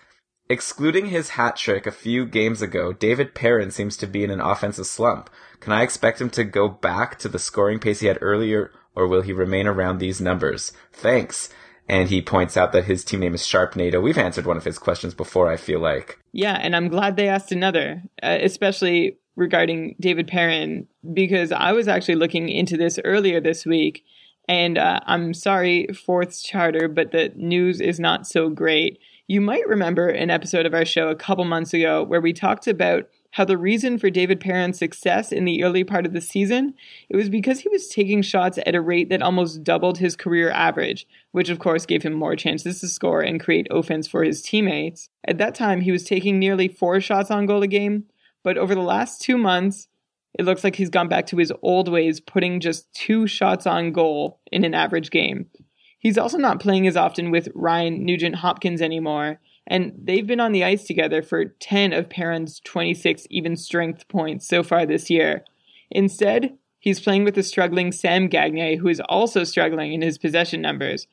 Excluding 0.51 1.05
his 1.05 1.29
hat 1.29 1.55
trick 1.55 1.87
a 1.87 1.91
few 1.91 2.25
games 2.25 2.61
ago, 2.61 2.91
David 2.91 3.33
Perron 3.33 3.71
seems 3.71 3.95
to 3.95 4.05
be 4.05 4.21
in 4.21 4.29
an 4.29 4.41
offensive 4.41 4.85
slump. 4.85 5.29
Can 5.61 5.71
I 5.71 5.81
expect 5.81 6.19
him 6.19 6.29
to 6.31 6.43
go 6.43 6.67
back 6.67 7.17
to 7.19 7.29
the 7.29 7.39
scoring 7.39 7.79
pace 7.79 8.01
he 8.01 8.07
had 8.07 8.17
earlier, 8.19 8.69
or 8.93 9.07
will 9.07 9.21
he 9.21 9.31
remain 9.31 9.65
around 9.65 9.99
these 9.99 10.19
numbers? 10.19 10.73
Thanks. 10.91 11.47
And 11.87 12.09
he 12.09 12.21
points 12.21 12.57
out 12.57 12.73
that 12.73 12.83
his 12.83 13.05
team 13.05 13.21
name 13.21 13.33
is 13.33 13.43
Sharpnado. 13.43 14.03
We've 14.03 14.17
answered 14.17 14.45
one 14.45 14.57
of 14.57 14.65
his 14.65 14.77
questions 14.77 15.13
before, 15.13 15.49
I 15.49 15.55
feel 15.55 15.79
like. 15.79 16.19
Yeah, 16.33 16.59
and 16.61 16.75
I'm 16.75 16.89
glad 16.89 17.15
they 17.15 17.29
asked 17.29 17.53
another, 17.53 18.03
uh, 18.21 18.39
especially 18.41 19.19
regarding 19.37 19.95
David 20.01 20.27
Perron, 20.27 20.85
because 21.13 21.53
I 21.53 21.71
was 21.71 21.87
actually 21.87 22.15
looking 22.15 22.49
into 22.49 22.75
this 22.75 22.99
earlier 23.05 23.39
this 23.39 23.65
week. 23.65 24.03
And 24.49 24.77
uh, 24.77 24.99
I'm 25.05 25.33
sorry, 25.33 25.87
Fourth's 26.05 26.43
Charter, 26.43 26.89
but 26.89 27.13
the 27.13 27.31
news 27.37 27.79
is 27.79 28.01
not 28.01 28.27
so 28.27 28.49
great. 28.49 28.99
You 29.31 29.39
might 29.39 29.65
remember 29.65 30.09
an 30.09 30.29
episode 30.29 30.65
of 30.65 30.73
our 30.73 30.83
show 30.83 31.07
a 31.07 31.15
couple 31.15 31.45
months 31.45 31.73
ago 31.73 32.03
where 32.03 32.19
we 32.19 32.33
talked 32.33 32.67
about 32.67 33.07
how 33.29 33.45
the 33.45 33.57
reason 33.57 33.97
for 33.97 34.09
David 34.09 34.41
Perron's 34.41 34.77
success 34.77 35.31
in 35.31 35.45
the 35.45 35.63
early 35.63 35.85
part 35.85 36.05
of 36.05 36.11
the 36.11 36.19
season 36.19 36.73
it 37.07 37.15
was 37.15 37.29
because 37.29 37.61
he 37.61 37.69
was 37.69 37.87
taking 37.87 38.21
shots 38.21 38.59
at 38.65 38.75
a 38.75 38.81
rate 38.81 39.07
that 39.07 39.21
almost 39.21 39.63
doubled 39.63 39.99
his 39.99 40.17
career 40.17 40.51
average, 40.51 41.07
which 41.31 41.47
of 41.47 41.59
course 41.59 41.85
gave 41.85 42.03
him 42.03 42.11
more 42.11 42.35
chances 42.35 42.81
to 42.81 42.89
score 42.89 43.21
and 43.21 43.39
create 43.39 43.67
offense 43.71 44.05
for 44.05 44.25
his 44.25 44.41
teammates. 44.41 45.07
At 45.25 45.37
that 45.37 45.55
time, 45.55 45.79
he 45.79 45.93
was 45.93 46.03
taking 46.03 46.37
nearly 46.37 46.67
4 46.67 46.99
shots 46.99 47.31
on 47.31 47.45
goal 47.45 47.63
a 47.63 47.67
game, 47.67 48.07
but 48.43 48.57
over 48.57 48.75
the 48.75 48.81
last 48.81 49.21
2 49.21 49.37
months, 49.37 49.87
it 50.37 50.43
looks 50.43 50.65
like 50.65 50.75
he's 50.75 50.89
gone 50.89 51.07
back 51.07 51.27
to 51.27 51.37
his 51.37 51.53
old 51.61 51.87
ways, 51.87 52.19
putting 52.19 52.59
just 52.59 52.91
2 52.95 53.27
shots 53.27 53.65
on 53.65 53.93
goal 53.93 54.41
in 54.51 54.65
an 54.65 54.73
average 54.73 55.09
game. 55.09 55.45
He's 56.01 56.17
also 56.17 56.39
not 56.39 56.59
playing 56.59 56.87
as 56.87 56.97
often 56.97 57.29
with 57.29 57.47
Ryan 57.53 58.03
Nugent 58.03 58.37
Hopkins 58.37 58.81
anymore, 58.81 59.39
and 59.67 59.93
they've 59.95 60.25
been 60.25 60.39
on 60.39 60.51
the 60.51 60.63
ice 60.63 60.85
together 60.85 61.21
for 61.21 61.45
10 61.45 61.93
of 61.93 62.09
Perron's 62.09 62.59
26 62.61 63.27
even 63.29 63.55
strength 63.55 64.07
points 64.07 64.47
so 64.47 64.63
far 64.63 64.87
this 64.87 65.11
year. 65.11 65.45
Instead, 65.91 66.57
he's 66.79 66.99
playing 66.99 67.23
with 67.23 67.35
the 67.35 67.43
struggling 67.43 67.91
Sam 67.91 68.27
Gagner, 68.27 68.77
who 68.77 68.87
is 68.87 68.99
also 69.09 69.43
struggling 69.43 69.93
in 69.93 70.01
his 70.01 70.17
possession 70.17 70.59
numbers. 70.59 71.05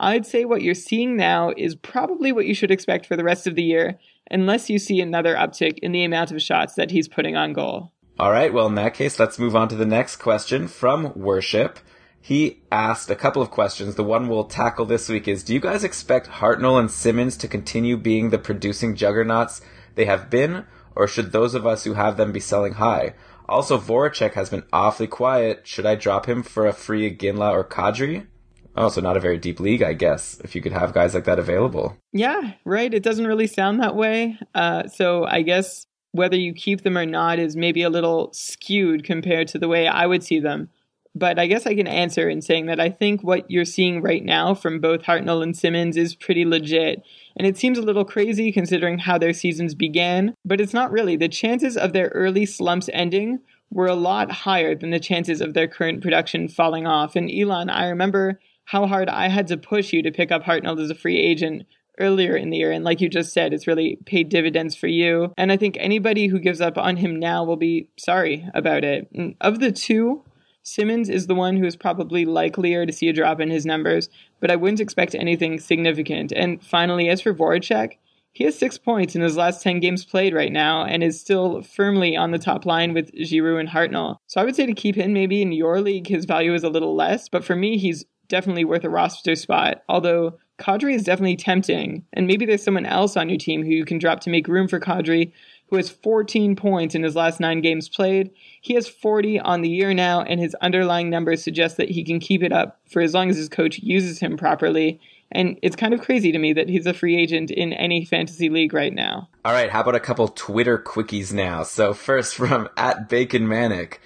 I'd 0.00 0.26
say 0.26 0.44
what 0.44 0.62
you're 0.62 0.74
seeing 0.74 1.16
now 1.16 1.52
is 1.56 1.76
probably 1.76 2.32
what 2.32 2.46
you 2.46 2.54
should 2.54 2.72
expect 2.72 3.06
for 3.06 3.16
the 3.16 3.22
rest 3.22 3.46
of 3.46 3.54
the 3.54 3.62
year, 3.62 4.00
unless 4.28 4.68
you 4.68 4.80
see 4.80 5.00
another 5.00 5.36
uptick 5.36 5.78
in 5.78 5.92
the 5.92 6.02
amount 6.02 6.32
of 6.32 6.42
shots 6.42 6.74
that 6.74 6.90
he's 6.90 7.06
putting 7.06 7.36
on 7.36 7.52
goal. 7.52 7.92
All 8.18 8.32
right, 8.32 8.52
well, 8.52 8.66
in 8.66 8.74
that 8.74 8.94
case, 8.94 9.20
let's 9.20 9.38
move 9.38 9.54
on 9.54 9.68
to 9.68 9.76
the 9.76 9.86
next 9.86 10.16
question 10.16 10.66
from 10.66 11.12
Worship. 11.14 11.78
He 12.24 12.60
asked 12.70 13.10
a 13.10 13.16
couple 13.16 13.42
of 13.42 13.50
questions. 13.50 13.96
The 13.96 14.04
one 14.04 14.28
we'll 14.28 14.44
tackle 14.44 14.86
this 14.86 15.08
week 15.08 15.26
is 15.26 15.42
Do 15.42 15.52
you 15.52 15.58
guys 15.58 15.82
expect 15.82 16.28
Hartnell 16.28 16.78
and 16.78 16.88
Simmonds 16.88 17.36
to 17.38 17.48
continue 17.48 17.96
being 17.96 18.30
the 18.30 18.38
producing 18.38 18.94
juggernauts 18.94 19.60
they 19.96 20.04
have 20.04 20.30
been, 20.30 20.64
or 20.94 21.08
should 21.08 21.32
those 21.32 21.54
of 21.54 21.66
us 21.66 21.82
who 21.82 21.94
have 21.94 22.16
them 22.16 22.30
be 22.30 22.38
selling 22.38 22.74
high? 22.74 23.14
Also, 23.48 23.76
Voracek 23.76 24.34
has 24.34 24.50
been 24.50 24.62
awfully 24.72 25.08
quiet. 25.08 25.66
Should 25.66 25.84
I 25.84 25.96
drop 25.96 26.26
him 26.26 26.44
for 26.44 26.64
a 26.64 26.72
free 26.72 27.14
Ginla 27.14 27.50
or 27.50 27.64
Kadri? 27.64 28.28
Oh, 28.76 28.88
so 28.88 29.00
not 29.00 29.16
a 29.16 29.20
very 29.20 29.36
deep 29.36 29.58
league, 29.58 29.82
I 29.82 29.92
guess, 29.92 30.40
if 30.44 30.54
you 30.54 30.62
could 30.62 30.72
have 30.72 30.94
guys 30.94 31.14
like 31.14 31.24
that 31.24 31.40
available. 31.40 31.98
Yeah, 32.12 32.52
right. 32.64 32.94
It 32.94 33.02
doesn't 33.02 33.26
really 33.26 33.48
sound 33.48 33.80
that 33.80 33.96
way. 33.96 34.38
Uh, 34.54 34.86
so 34.86 35.24
I 35.24 35.42
guess 35.42 35.86
whether 36.12 36.36
you 36.36 36.54
keep 36.54 36.82
them 36.82 36.96
or 36.96 37.04
not 37.04 37.40
is 37.40 37.56
maybe 37.56 37.82
a 37.82 37.90
little 37.90 38.32
skewed 38.32 39.04
compared 39.04 39.48
to 39.48 39.58
the 39.58 39.68
way 39.68 39.88
I 39.88 40.06
would 40.06 40.22
see 40.22 40.38
them. 40.38 40.70
But 41.14 41.38
I 41.38 41.46
guess 41.46 41.66
I 41.66 41.74
can 41.74 41.86
answer 41.86 42.28
in 42.28 42.40
saying 42.40 42.66
that 42.66 42.80
I 42.80 42.88
think 42.88 43.22
what 43.22 43.50
you're 43.50 43.66
seeing 43.66 44.00
right 44.00 44.24
now 44.24 44.54
from 44.54 44.80
both 44.80 45.02
Hartnell 45.02 45.42
and 45.42 45.56
Simmonds 45.56 45.96
is 45.96 46.14
pretty 46.14 46.44
legit. 46.44 47.02
And 47.36 47.46
it 47.46 47.58
seems 47.58 47.78
a 47.78 47.82
little 47.82 48.04
crazy 48.04 48.50
considering 48.50 48.98
how 48.98 49.18
their 49.18 49.34
seasons 49.34 49.74
began, 49.74 50.34
but 50.44 50.60
it's 50.60 50.72
not 50.72 50.90
really. 50.90 51.16
The 51.16 51.28
chances 51.28 51.76
of 51.76 51.92
their 51.92 52.08
early 52.08 52.46
slumps 52.46 52.88
ending 52.92 53.40
were 53.70 53.86
a 53.86 53.94
lot 53.94 54.30
higher 54.30 54.74
than 54.74 54.90
the 54.90 55.00
chances 55.00 55.40
of 55.40 55.54
their 55.54 55.68
current 55.68 56.02
production 56.02 56.48
falling 56.48 56.86
off. 56.86 57.16
And 57.16 57.30
Elon, 57.30 57.70
I 57.70 57.88
remember 57.88 58.40
how 58.64 58.86
hard 58.86 59.08
I 59.08 59.28
had 59.28 59.46
to 59.48 59.56
push 59.56 59.92
you 59.92 60.02
to 60.02 60.12
pick 60.12 60.30
up 60.30 60.44
Hartnell 60.44 60.80
as 60.80 60.90
a 60.90 60.94
free 60.94 61.18
agent 61.18 61.64
earlier 61.98 62.36
in 62.36 62.50
the 62.50 62.56
year. 62.56 62.72
And 62.72 62.84
like 62.84 63.00
you 63.00 63.08
just 63.08 63.32
said, 63.32 63.52
it's 63.52 63.66
really 63.66 63.98
paid 64.06 64.28
dividends 64.28 64.74
for 64.74 64.86
you. 64.86 65.32
And 65.36 65.52
I 65.52 65.56
think 65.56 65.76
anybody 65.78 66.26
who 66.26 66.38
gives 66.38 66.60
up 66.60 66.78
on 66.78 66.96
him 66.96 67.18
now 67.18 67.44
will 67.44 67.56
be 67.56 67.88
sorry 67.98 68.48
about 68.54 68.84
it. 68.84 69.08
And 69.14 69.36
of 69.40 69.60
the 69.60 69.72
two, 69.72 70.22
Simmonds 70.62 71.08
is 71.08 71.26
the 71.26 71.34
one 71.34 71.56
who 71.56 71.66
is 71.66 71.76
probably 71.76 72.24
likelier 72.24 72.86
to 72.86 72.92
see 72.92 73.08
a 73.08 73.12
drop 73.12 73.40
in 73.40 73.50
his 73.50 73.66
numbers, 73.66 74.08
but 74.40 74.50
I 74.50 74.56
wouldn't 74.56 74.80
expect 74.80 75.14
anything 75.14 75.58
significant. 75.58 76.32
And 76.32 76.64
finally, 76.64 77.08
as 77.08 77.20
for 77.20 77.34
Voracek, 77.34 77.94
he 78.32 78.44
has 78.44 78.58
six 78.58 78.78
points 78.78 79.14
in 79.14 79.20
his 79.20 79.36
last 79.36 79.62
10 79.62 79.80
games 79.80 80.04
played 80.04 80.32
right 80.32 80.52
now 80.52 80.84
and 80.84 81.02
is 81.02 81.20
still 81.20 81.62
firmly 81.62 82.16
on 82.16 82.30
the 82.30 82.38
top 82.38 82.64
line 82.64 82.94
with 82.94 83.10
Giroux 83.22 83.58
and 83.58 83.68
Hartnell. 83.68 84.16
So 84.26 84.40
I 84.40 84.44
would 84.44 84.56
say 84.56 84.64
to 84.64 84.72
keep 84.72 84.94
him 84.94 85.12
maybe 85.12 85.42
in 85.42 85.52
your 85.52 85.80
league, 85.80 86.06
his 86.06 86.24
value 86.24 86.54
is 86.54 86.64
a 86.64 86.70
little 86.70 86.94
less, 86.94 87.28
but 87.28 87.44
for 87.44 87.54
me, 87.54 87.76
he's 87.76 88.04
definitely 88.28 88.64
worth 88.64 88.84
a 88.84 88.88
roster 88.88 89.34
spot. 89.34 89.82
Although 89.88 90.38
Kadri 90.58 90.94
is 90.94 91.04
definitely 91.04 91.36
tempting, 91.36 92.04
and 92.14 92.26
maybe 92.26 92.46
there's 92.46 92.62
someone 92.62 92.86
else 92.86 93.16
on 93.16 93.28
your 93.28 93.38
team 93.38 93.62
who 93.62 93.70
you 93.70 93.84
can 93.84 93.98
drop 93.98 94.20
to 94.20 94.30
make 94.30 94.48
room 94.48 94.68
for 94.68 94.80
Kadri 94.80 95.32
who 95.72 95.78
has 95.78 95.88
14 95.88 96.54
points 96.54 96.94
in 96.94 97.02
his 97.02 97.16
last 97.16 97.40
nine 97.40 97.62
games 97.62 97.88
played. 97.88 98.30
He 98.60 98.74
has 98.74 98.86
40 98.86 99.40
on 99.40 99.62
the 99.62 99.70
year 99.70 99.94
now, 99.94 100.20
and 100.20 100.38
his 100.38 100.54
underlying 100.56 101.08
numbers 101.08 101.42
suggest 101.42 101.78
that 101.78 101.88
he 101.88 102.04
can 102.04 102.20
keep 102.20 102.42
it 102.42 102.52
up 102.52 102.78
for 102.90 103.00
as 103.00 103.14
long 103.14 103.30
as 103.30 103.38
his 103.38 103.48
coach 103.48 103.78
uses 103.78 104.18
him 104.18 104.36
properly. 104.36 105.00
And 105.30 105.58
it's 105.62 105.74
kind 105.74 105.94
of 105.94 106.02
crazy 106.02 106.30
to 106.30 106.38
me 106.38 106.52
that 106.52 106.68
he's 106.68 106.84
a 106.84 106.92
free 106.92 107.16
agent 107.16 107.50
in 107.50 107.72
any 107.72 108.04
fantasy 108.04 108.50
league 108.50 108.74
right 108.74 108.92
now. 108.92 109.30
All 109.46 109.54
right, 109.54 109.70
how 109.70 109.80
about 109.80 109.94
a 109.94 110.00
couple 110.00 110.28
Twitter 110.28 110.76
quickies 110.76 111.32
now? 111.32 111.62
So 111.62 111.94
first 111.94 112.34
from 112.34 112.68
at 112.76 113.08
Bacon 113.08 113.48
Manic, 113.48 113.98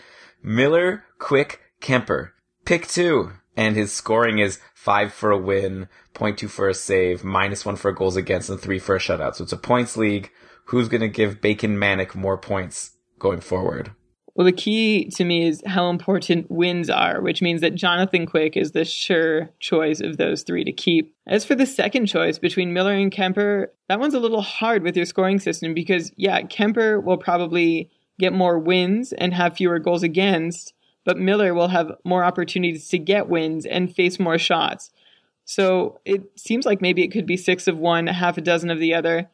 Miller, 0.45 1.03
Quick, 1.19 1.63
Kuemper. 1.81 2.31
pick 2.65 2.87
two, 2.87 3.33
and 3.57 3.77
his 3.77 3.93
scoring 3.93 4.39
is 4.39 4.61
five 4.75 5.13
for 5.13 5.31
a 5.31 5.39
win, 5.39 5.89
0.2 6.15 6.49
for 6.49 6.69
a 6.69 6.75
save, 6.75 7.25
minus 7.25 7.65
one 7.65 7.77
for 7.77 7.93
goals 7.93 8.17
against, 8.17 8.51
and 8.51 8.61
three 8.61 8.79
for 8.79 8.97
a 8.97 9.01
shutout. 9.01 9.35
So 9.35 9.45
it's 9.45 9.53
a 9.53 9.57
points 9.57 9.97
league 9.97 10.31
who's 10.67 10.89
going 10.89 11.01
to 11.01 11.09
give 11.09 11.41
Bacon 11.41 11.79
Manic 11.79 12.15
more 12.15 12.39
points 12.39 12.97
going 13.19 13.41
forward? 13.41 13.93
Well, 14.35 14.45
the 14.45 14.53
key 14.53 15.09
to 15.15 15.25
me 15.25 15.47
is 15.47 15.63
how 15.65 15.89
important 15.89 16.51
wins 16.51 16.91
are, 16.91 17.23
which 17.23 17.41
means 17.41 17.63
that 17.63 17.75
Jonathan 17.75 18.27
Quick 18.27 18.55
is 18.55 18.73
the 18.73 18.85
sure 18.85 19.49
choice 19.61 20.01
of 20.01 20.19
those 20.19 20.43
three 20.43 20.63
to 20.63 20.73
keep. 20.73 21.15
As 21.27 21.47
for 21.47 21.55
the 21.55 21.65
second 21.65 22.07
choice 22.07 22.39
between 22.39 22.75
Miller 22.75 22.93
and 22.93 23.11
Kuemper, 23.11 23.69
that 23.89 23.99
one's 23.99 24.13
a 24.13 24.21
little 24.21 24.43
hard 24.43 24.83
with 24.83 24.95
your 24.95 25.07
scoring 25.07 25.41
system 25.41 25.73
because, 25.73 26.13
yeah, 26.17 26.43
Kuemper 26.43 27.03
will 27.03 27.17
probably 27.17 27.91
get 28.19 28.35
more 28.35 28.59
wins 28.59 29.15
and 29.15 29.33
have 29.33 29.57
fewer 29.57 29.79
goals 29.79 30.03
against, 30.03 30.75
but 31.07 31.17
Miller 31.17 31.55
will 31.55 31.69
have 31.69 31.93
more 32.05 32.23
opportunities 32.23 32.91
to 32.91 32.99
get 32.99 33.31
wins 33.31 33.65
and 33.65 33.95
face 33.95 34.21
more 34.21 34.37
shots. 34.37 34.91
So 35.47 36.01
it 36.05 36.39
seems 36.39 36.67
like 36.67 36.83
maybe 36.83 37.03
it 37.03 37.13
could 37.13 37.25
be 37.25 37.39
six 37.39 37.67
of 37.67 37.79
one, 37.79 38.09
half 38.09 38.37
a 38.37 38.43
dozen 38.43 38.69
of 38.69 38.81
the 38.81 38.93
other 38.93 39.31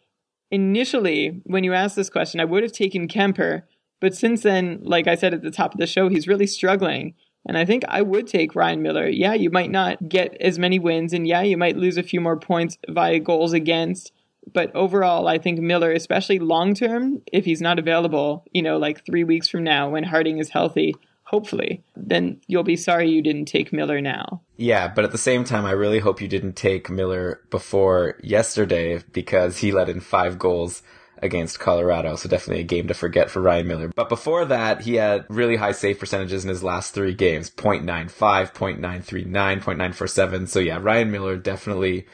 initially, 0.53 1.41
when 1.45 1.65
you 1.65 1.73
asked 1.73 1.97
this 1.97 2.11
question, 2.11 2.39
I 2.39 2.45
would 2.45 2.63
have 2.63 2.73
taken 2.73 3.09
Kuemper, 3.09 3.63
But 4.01 4.15
since 4.15 4.43
then, 4.43 4.81
like 4.83 5.07
I 5.07 5.15
said 5.15 5.33
at 5.33 5.43
the 5.43 5.51
top 5.51 5.75
of 5.75 5.81
the 5.81 5.87
show, 5.87 6.09
he's 6.09 6.29
really 6.29 6.47
struggling. 6.47 7.15
And 7.47 7.57
I 7.57 7.65
think 7.65 7.85
I 7.89 8.03
would 8.03 8.27
take 8.27 8.55
Ryan 8.55 8.83
Miller. 8.83 9.09
Yeah, 9.09 9.33
you 9.33 9.49
might 9.49 9.71
not 9.71 10.09
get 10.09 10.37
as 10.41 10.59
many 10.59 10.79
wins, 10.79 11.13
and 11.13 11.27
yeah, 11.27 11.43
you 11.43 11.57
might 11.57 11.77
lose 11.77 11.97
a 11.97 12.03
few 12.03 12.21
more 12.21 12.37
points 12.37 12.79
via 12.89 13.21
goals 13.21 13.53
against. 13.53 14.13
But 14.53 14.75
overall, 14.75 15.29
I 15.29 15.39
think 15.39 15.61
Miller, 15.61 15.93
especially 15.93 16.41
long 16.41 16.75
term, 16.75 17.23
if 17.33 17.45
he's 17.45 17.61
not 17.61 17.79
available, 17.79 18.45
you 18.53 18.61
know, 18.61 18.77
like 18.77 19.07
three 19.07 19.23
weeks 19.23 19.49
from 19.49 19.63
now 19.63 19.89
when 19.91 20.05
Harding 20.05 20.39
is 20.39 20.51
healthy, 20.51 20.95
hopefully, 21.33 21.83
then 21.97 22.41
you'll 22.47 22.63
be 22.63 22.77
sorry 22.77 23.11
you 23.11 23.23
didn't 23.23 23.47
take 23.47 23.73
Miller 23.73 24.01
now. 24.01 24.43
Yeah, 24.57 24.89
but 24.89 25.05
at 25.05 25.13
the 25.13 25.19
same 25.19 25.45
time, 25.45 25.65
I 25.65 25.73
really 25.73 25.99
hope 25.99 26.21
you 26.21 26.29
didn't 26.29 26.55
take 26.55 26.91
Miller 26.91 27.41
before 27.51 28.19
yesterday 28.23 29.03
because 29.13 29.59
he 29.59 29.73
let 29.73 29.89
in 29.89 30.01
five 30.01 30.39
goals 30.39 30.83
against 31.23 31.61
Colorado. 31.61 32.17
So 32.17 32.29
definitely 32.29 32.63
a 32.63 32.67
game 32.67 32.89
to 32.89 32.95
forget 32.95 33.31
for 33.31 33.41
Ryan 33.41 33.69
Miller. 33.69 33.89
But 33.95 34.09
before 34.09 34.45
that, 34.45 34.83
he 34.83 34.97
had 34.97 35.25
really 35.29 35.57
high 35.57 35.73
save 35.73 35.99
percentages 35.99 36.45
in 36.45 36.51
his 36.51 36.63
last 36.63 36.93
three 36.93 37.15
games 37.15 37.49
0.95, 37.49 38.13
0.939, 38.53 39.33
0.947. 39.63 40.49
So 40.49 40.59
yeah, 40.59 40.79
Ryan 40.81 41.11
Miller 41.11 41.37
definitely, 41.37 42.07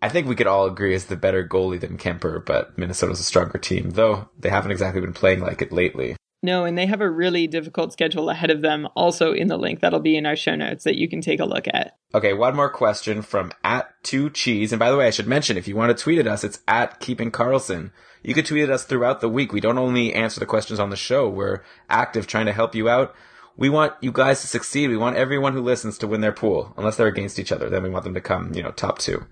I 0.00 0.10
think 0.10 0.28
we 0.28 0.36
could 0.36 0.46
all 0.46 0.66
agree 0.66 0.94
is 0.94 1.06
the 1.06 1.16
better 1.16 1.46
goalie 1.46 1.80
than 1.80 1.98
Kuemper, 1.98 2.44
but 2.44 2.78
Minnesota's 2.78 3.20
a 3.20 3.24
stronger 3.24 3.58
team, 3.58 3.90
though 3.90 4.28
they 4.38 4.50
haven't 4.50 4.70
exactly 4.70 5.00
been 5.00 5.14
playing 5.14 5.40
like 5.40 5.62
it 5.62 5.72
lately. 5.72 6.16
No, 6.42 6.64
and 6.64 6.76
they 6.76 6.86
have 6.86 7.02
a 7.02 7.10
really 7.10 7.46
difficult 7.46 7.92
schedule 7.92 8.30
ahead 8.30 8.50
of 8.50 8.62
them, 8.62 8.88
also 8.96 9.32
in 9.32 9.48
the 9.48 9.58
link 9.58 9.80
that'll 9.80 10.00
be 10.00 10.16
in 10.16 10.24
our 10.24 10.36
show 10.36 10.54
notes 10.54 10.84
that 10.84 10.96
you 10.96 11.06
can 11.06 11.20
take 11.20 11.38
a 11.38 11.44
look 11.44 11.68
at. 11.68 11.98
Okay, 12.14 12.32
one 12.32 12.56
more 12.56 12.70
question 12.70 13.20
from 13.20 13.52
at 13.62 13.90
two 14.02 14.30
cheese. 14.30 14.72
And 14.72 14.78
by 14.78 14.90
the 14.90 14.96
way, 14.96 15.06
I 15.06 15.10
should 15.10 15.26
mention 15.26 15.58
if 15.58 15.68
you 15.68 15.76
want 15.76 15.96
to 15.96 16.02
tweet 16.02 16.18
at 16.18 16.26
us, 16.26 16.42
it's 16.42 16.60
at 16.66 16.98
keeping 16.98 17.30
Carlson. 17.30 17.92
You 18.22 18.32
could 18.32 18.46
tweet 18.46 18.64
at 18.64 18.70
us 18.70 18.84
throughout 18.84 19.20
the 19.20 19.28
week. 19.28 19.52
We 19.52 19.60
don't 19.60 19.78
only 19.78 20.14
answer 20.14 20.40
the 20.40 20.46
questions 20.46 20.80
on 20.80 20.90
the 20.90 20.96
show. 20.96 21.28
We're 21.28 21.62
active 21.90 22.26
trying 22.26 22.46
to 22.46 22.52
help 22.52 22.74
you 22.74 22.88
out. 22.88 23.14
We 23.56 23.68
want 23.68 23.92
you 24.00 24.10
guys 24.10 24.40
to 24.40 24.46
succeed. 24.46 24.88
We 24.88 24.96
want 24.96 25.16
everyone 25.16 25.52
who 25.52 25.60
listens 25.60 25.98
to 25.98 26.06
win 26.06 26.22
their 26.22 26.32
pool, 26.32 26.72
unless 26.78 26.96
they're 26.96 27.06
against 27.06 27.38
each 27.38 27.52
other. 27.52 27.68
Then 27.68 27.82
we 27.82 27.90
want 27.90 28.04
them 28.04 28.14
to 28.14 28.20
come, 28.20 28.54
you 28.54 28.62
know, 28.62 28.70
top 28.70 28.98
two. 28.98 29.26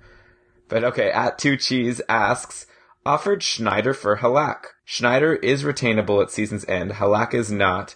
But 0.69 0.85
okay, 0.85 1.11
at 1.11 1.39
two 1.39 1.57
cheese 1.57 2.03
asks, 2.11 2.67
offered 3.09 3.43
Schneider 3.43 3.95
for 3.95 4.19
Halak. 4.19 4.67
Schneider 4.85 5.37
is 5.37 5.65
retainable 5.65 6.23
at 6.23 6.31
season's 6.31 6.69
end. 6.69 6.91
Halak 6.93 7.33
is 7.33 7.51
not. 7.51 7.95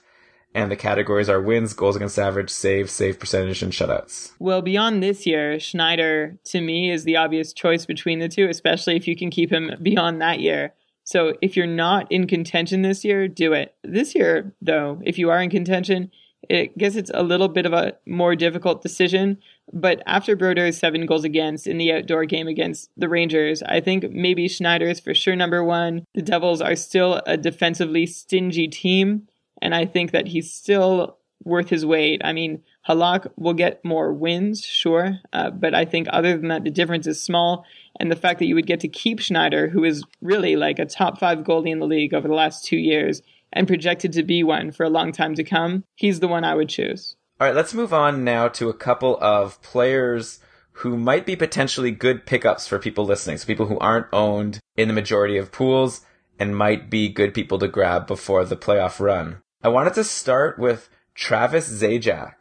And 0.55 0.71
the 0.71 0.77
categories 0.77 1.29
are 1.29 1.41
wins, 1.41 1.75
goals 1.75 1.97
against 1.97 2.19
average, 2.19 2.49
save, 2.49 2.91
save 2.91 3.21
percentage, 3.21 3.63
and 3.63 3.75
shutouts. 3.75 4.33
Well, 4.39 4.63
beyond 4.63 5.03
this 5.03 5.27
year, 5.27 5.61
Schneider, 5.61 6.39
to 6.45 6.63
me, 6.63 6.91
is 6.91 7.05
the 7.05 7.17
obvious 7.17 7.53
choice 7.53 7.85
between 7.85 8.21
the 8.21 8.29
two, 8.29 8.49
especially 8.49 8.97
if 8.97 9.07
you 9.07 9.15
can 9.15 9.31
keep 9.31 9.53
him 9.53 9.73
beyond 9.83 10.23
that 10.23 10.41
year. 10.41 10.73
So 11.05 11.35
if 11.43 11.59
you're 11.59 11.67
not 11.67 12.11
in 12.11 12.27
contention 12.27 12.81
this 12.81 13.05
year, 13.05 13.29
do 13.29 13.53
it. 13.53 13.75
This 13.85 14.15
year, 14.15 14.55
though, 14.63 14.99
if 15.05 15.19
you 15.19 15.29
are 15.29 15.43
in 15.43 15.51
contention, 15.51 16.11
I 16.51 16.71
guess 16.77 16.97
it's 16.97 17.11
a 17.15 17.23
little 17.23 17.49
bit 17.49 17.67
of 17.67 17.73
a 17.73 17.95
more 18.07 18.35
difficult 18.35 18.83
decision. 18.83 19.39
But 19.73 20.03
after 20.07 20.37
Brodeur's 20.37 20.79
seven 20.79 21.07
goals 21.07 21.25
against 21.25 21.67
in 21.67 21.79
the 21.79 21.93
outdoor 21.93 22.25
game 22.25 22.49
against 22.49 22.91
the 22.97 23.09
Rangers, 23.09 23.63
I 23.63 23.81
think 23.81 24.11
maybe 24.11 24.49
Schneider 24.49 24.89
is 24.89 25.01
for 25.01 25.15
sure 25.15 25.37
number 25.37 25.63
one. 25.63 26.05
The 26.15 26.23
Devils 26.23 26.61
are 26.61 26.77
still 26.77 27.23
a 27.27 27.37
defensively 27.37 28.07
stingy 28.07 28.69
team, 28.69 29.29
and 29.61 29.75
I 29.75 29.87
think 29.87 30.11
that 30.11 30.29
he's 30.29 30.53
still 30.53 31.19
worth 31.45 31.69
his 31.69 31.87
weight. 31.87 32.21
I 32.25 32.33
mean, 32.33 32.63
Halak 32.89 33.31
will 33.37 33.55
get 33.55 33.85
more 33.85 34.13
wins, 34.13 34.65
sure, 34.65 35.19
uh, 35.33 35.51
but 35.51 35.75
I 35.75 35.85
think 35.85 36.09
other 36.11 36.37
than 36.37 36.49
that, 36.49 36.65
the 36.65 36.71
difference 36.71 37.07
is 37.07 37.23
small. 37.23 37.65
And 38.01 38.11
the 38.11 38.17
fact 38.17 38.39
that 38.39 38.47
you 38.47 38.55
would 38.55 38.67
get 38.67 38.81
to 38.81 38.89
keep 38.89 39.21
Schneider, 39.21 39.69
who 39.69 39.85
is 39.85 40.03
really 40.21 40.57
like 40.57 40.79
a 40.79 40.87
top 40.87 41.19
five 41.19 41.39
goalie 41.39 41.71
in 41.71 41.79
the 41.79 41.87
league 41.87 42.15
over 42.15 42.27
the 42.27 42.35
last 42.35 42.65
two 42.65 42.77
years, 42.77 43.23
and 43.53 43.67
projected 43.67 44.13
to 44.13 44.23
be 44.23 44.43
one 44.43 44.71
for 44.71 44.85
a 44.85 44.91
long 44.91 45.13
time 45.13 45.35
to 45.35 45.45
come, 45.45 45.85
he's 45.95 46.21
the 46.21 46.29
one 46.29 46.45
I 46.45 46.55
would 46.55 46.69
choose. 46.69 47.17
All 47.41 47.47
right, 47.47 47.57
let's 47.57 47.75
move 47.75 47.93
on 47.93 48.25
now 48.25 48.49
to 48.49 48.69
a 48.69 48.75
couple 48.75 49.19
of 49.21 49.61
players 49.63 50.39
who 50.77 50.97
might 50.97 51.27
be 51.27 51.37
potentially 51.37 51.91
good 51.91 52.25
pickups 52.25 52.67
for 52.67 52.79
people 52.79 53.05
listening. 53.05 53.37
So 53.37 53.47
people 53.47 53.67
who 53.67 53.79
aren't 53.79 54.07
owned 54.13 54.61
in 54.77 54.89
the 54.89 54.95
majority 54.95 55.37
of 55.37 55.53
pools 55.53 56.03
and 56.39 56.57
might 56.57 56.91
be 56.91 57.09
good 57.09 57.35
people 57.35 57.59
to 57.59 57.69
grab 57.69 58.07
before 58.07 58.45
the 58.45 58.57
playoff 58.57 59.01
run. 59.01 59.39
I 59.63 59.69
wanted 59.69 59.95
to 59.95 60.05
start 60.05 60.59
with 60.59 60.89
Travis 61.15 61.69
Zajac. 61.69 62.35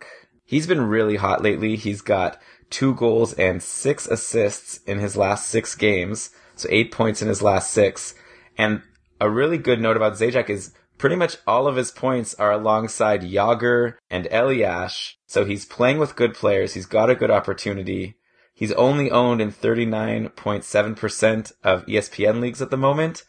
He's 0.45 0.67
been 0.67 0.82
really 0.82 1.17
hot 1.17 1.43
lately. 1.43 1.76
He's 1.76 2.02
got 2.02 2.41
two 2.69 2.95
goals 2.95 3.34
and 3.34 3.62
six 3.62 4.08
assists 4.08 4.78
in 4.84 5.00
his 5.00 5.17
last 5.17 5.47
six 5.47 5.76
games. 5.76 6.32
So 6.56 6.67
eight 6.71 6.91
points 6.91 7.21
in 7.21 7.28
his 7.28 7.41
last 7.41 7.71
six. 7.71 8.15
And 8.58 8.82
a 9.19 9.30
really 9.30 9.58
good 9.58 9.80
note 9.82 9.97
about 9.97 10.13
Zajac 10.13 10.50
is 10.50 10.74
pretty 11.02 11.16
much 11.16 11.38
all 11.48 11.68
of 11.68 11.76
his 11.76 11.90
points 11.90 12.36
are 12.36 12.52
alongside 12.52 13.24
Jagr 13.24 13.96
and 14.12 14.28
Elias. 14.30 15.16
So 15.26 15.46
he's 15.46 15.66
playing 15.66 15.98
with 15.98 16.16
good 16.16 16.36
players. 16.36 16.76
He's 16.76 16.86
got 16.86 17.10
a 17.10 17.16
good 17.16 17.32
opportunity. 17.32 18.18
He's 18.54 18.72
only 18.74 19.10
owned 19.10 19.42
in 19.42 19.52
39.7% 19.52 21.52
of 21.64 21.88
ESPN 21.88 22.40
leagues 22.40 22.62
at 22.62 22.70
the 22.70 22.78
moment. 22.78 23.24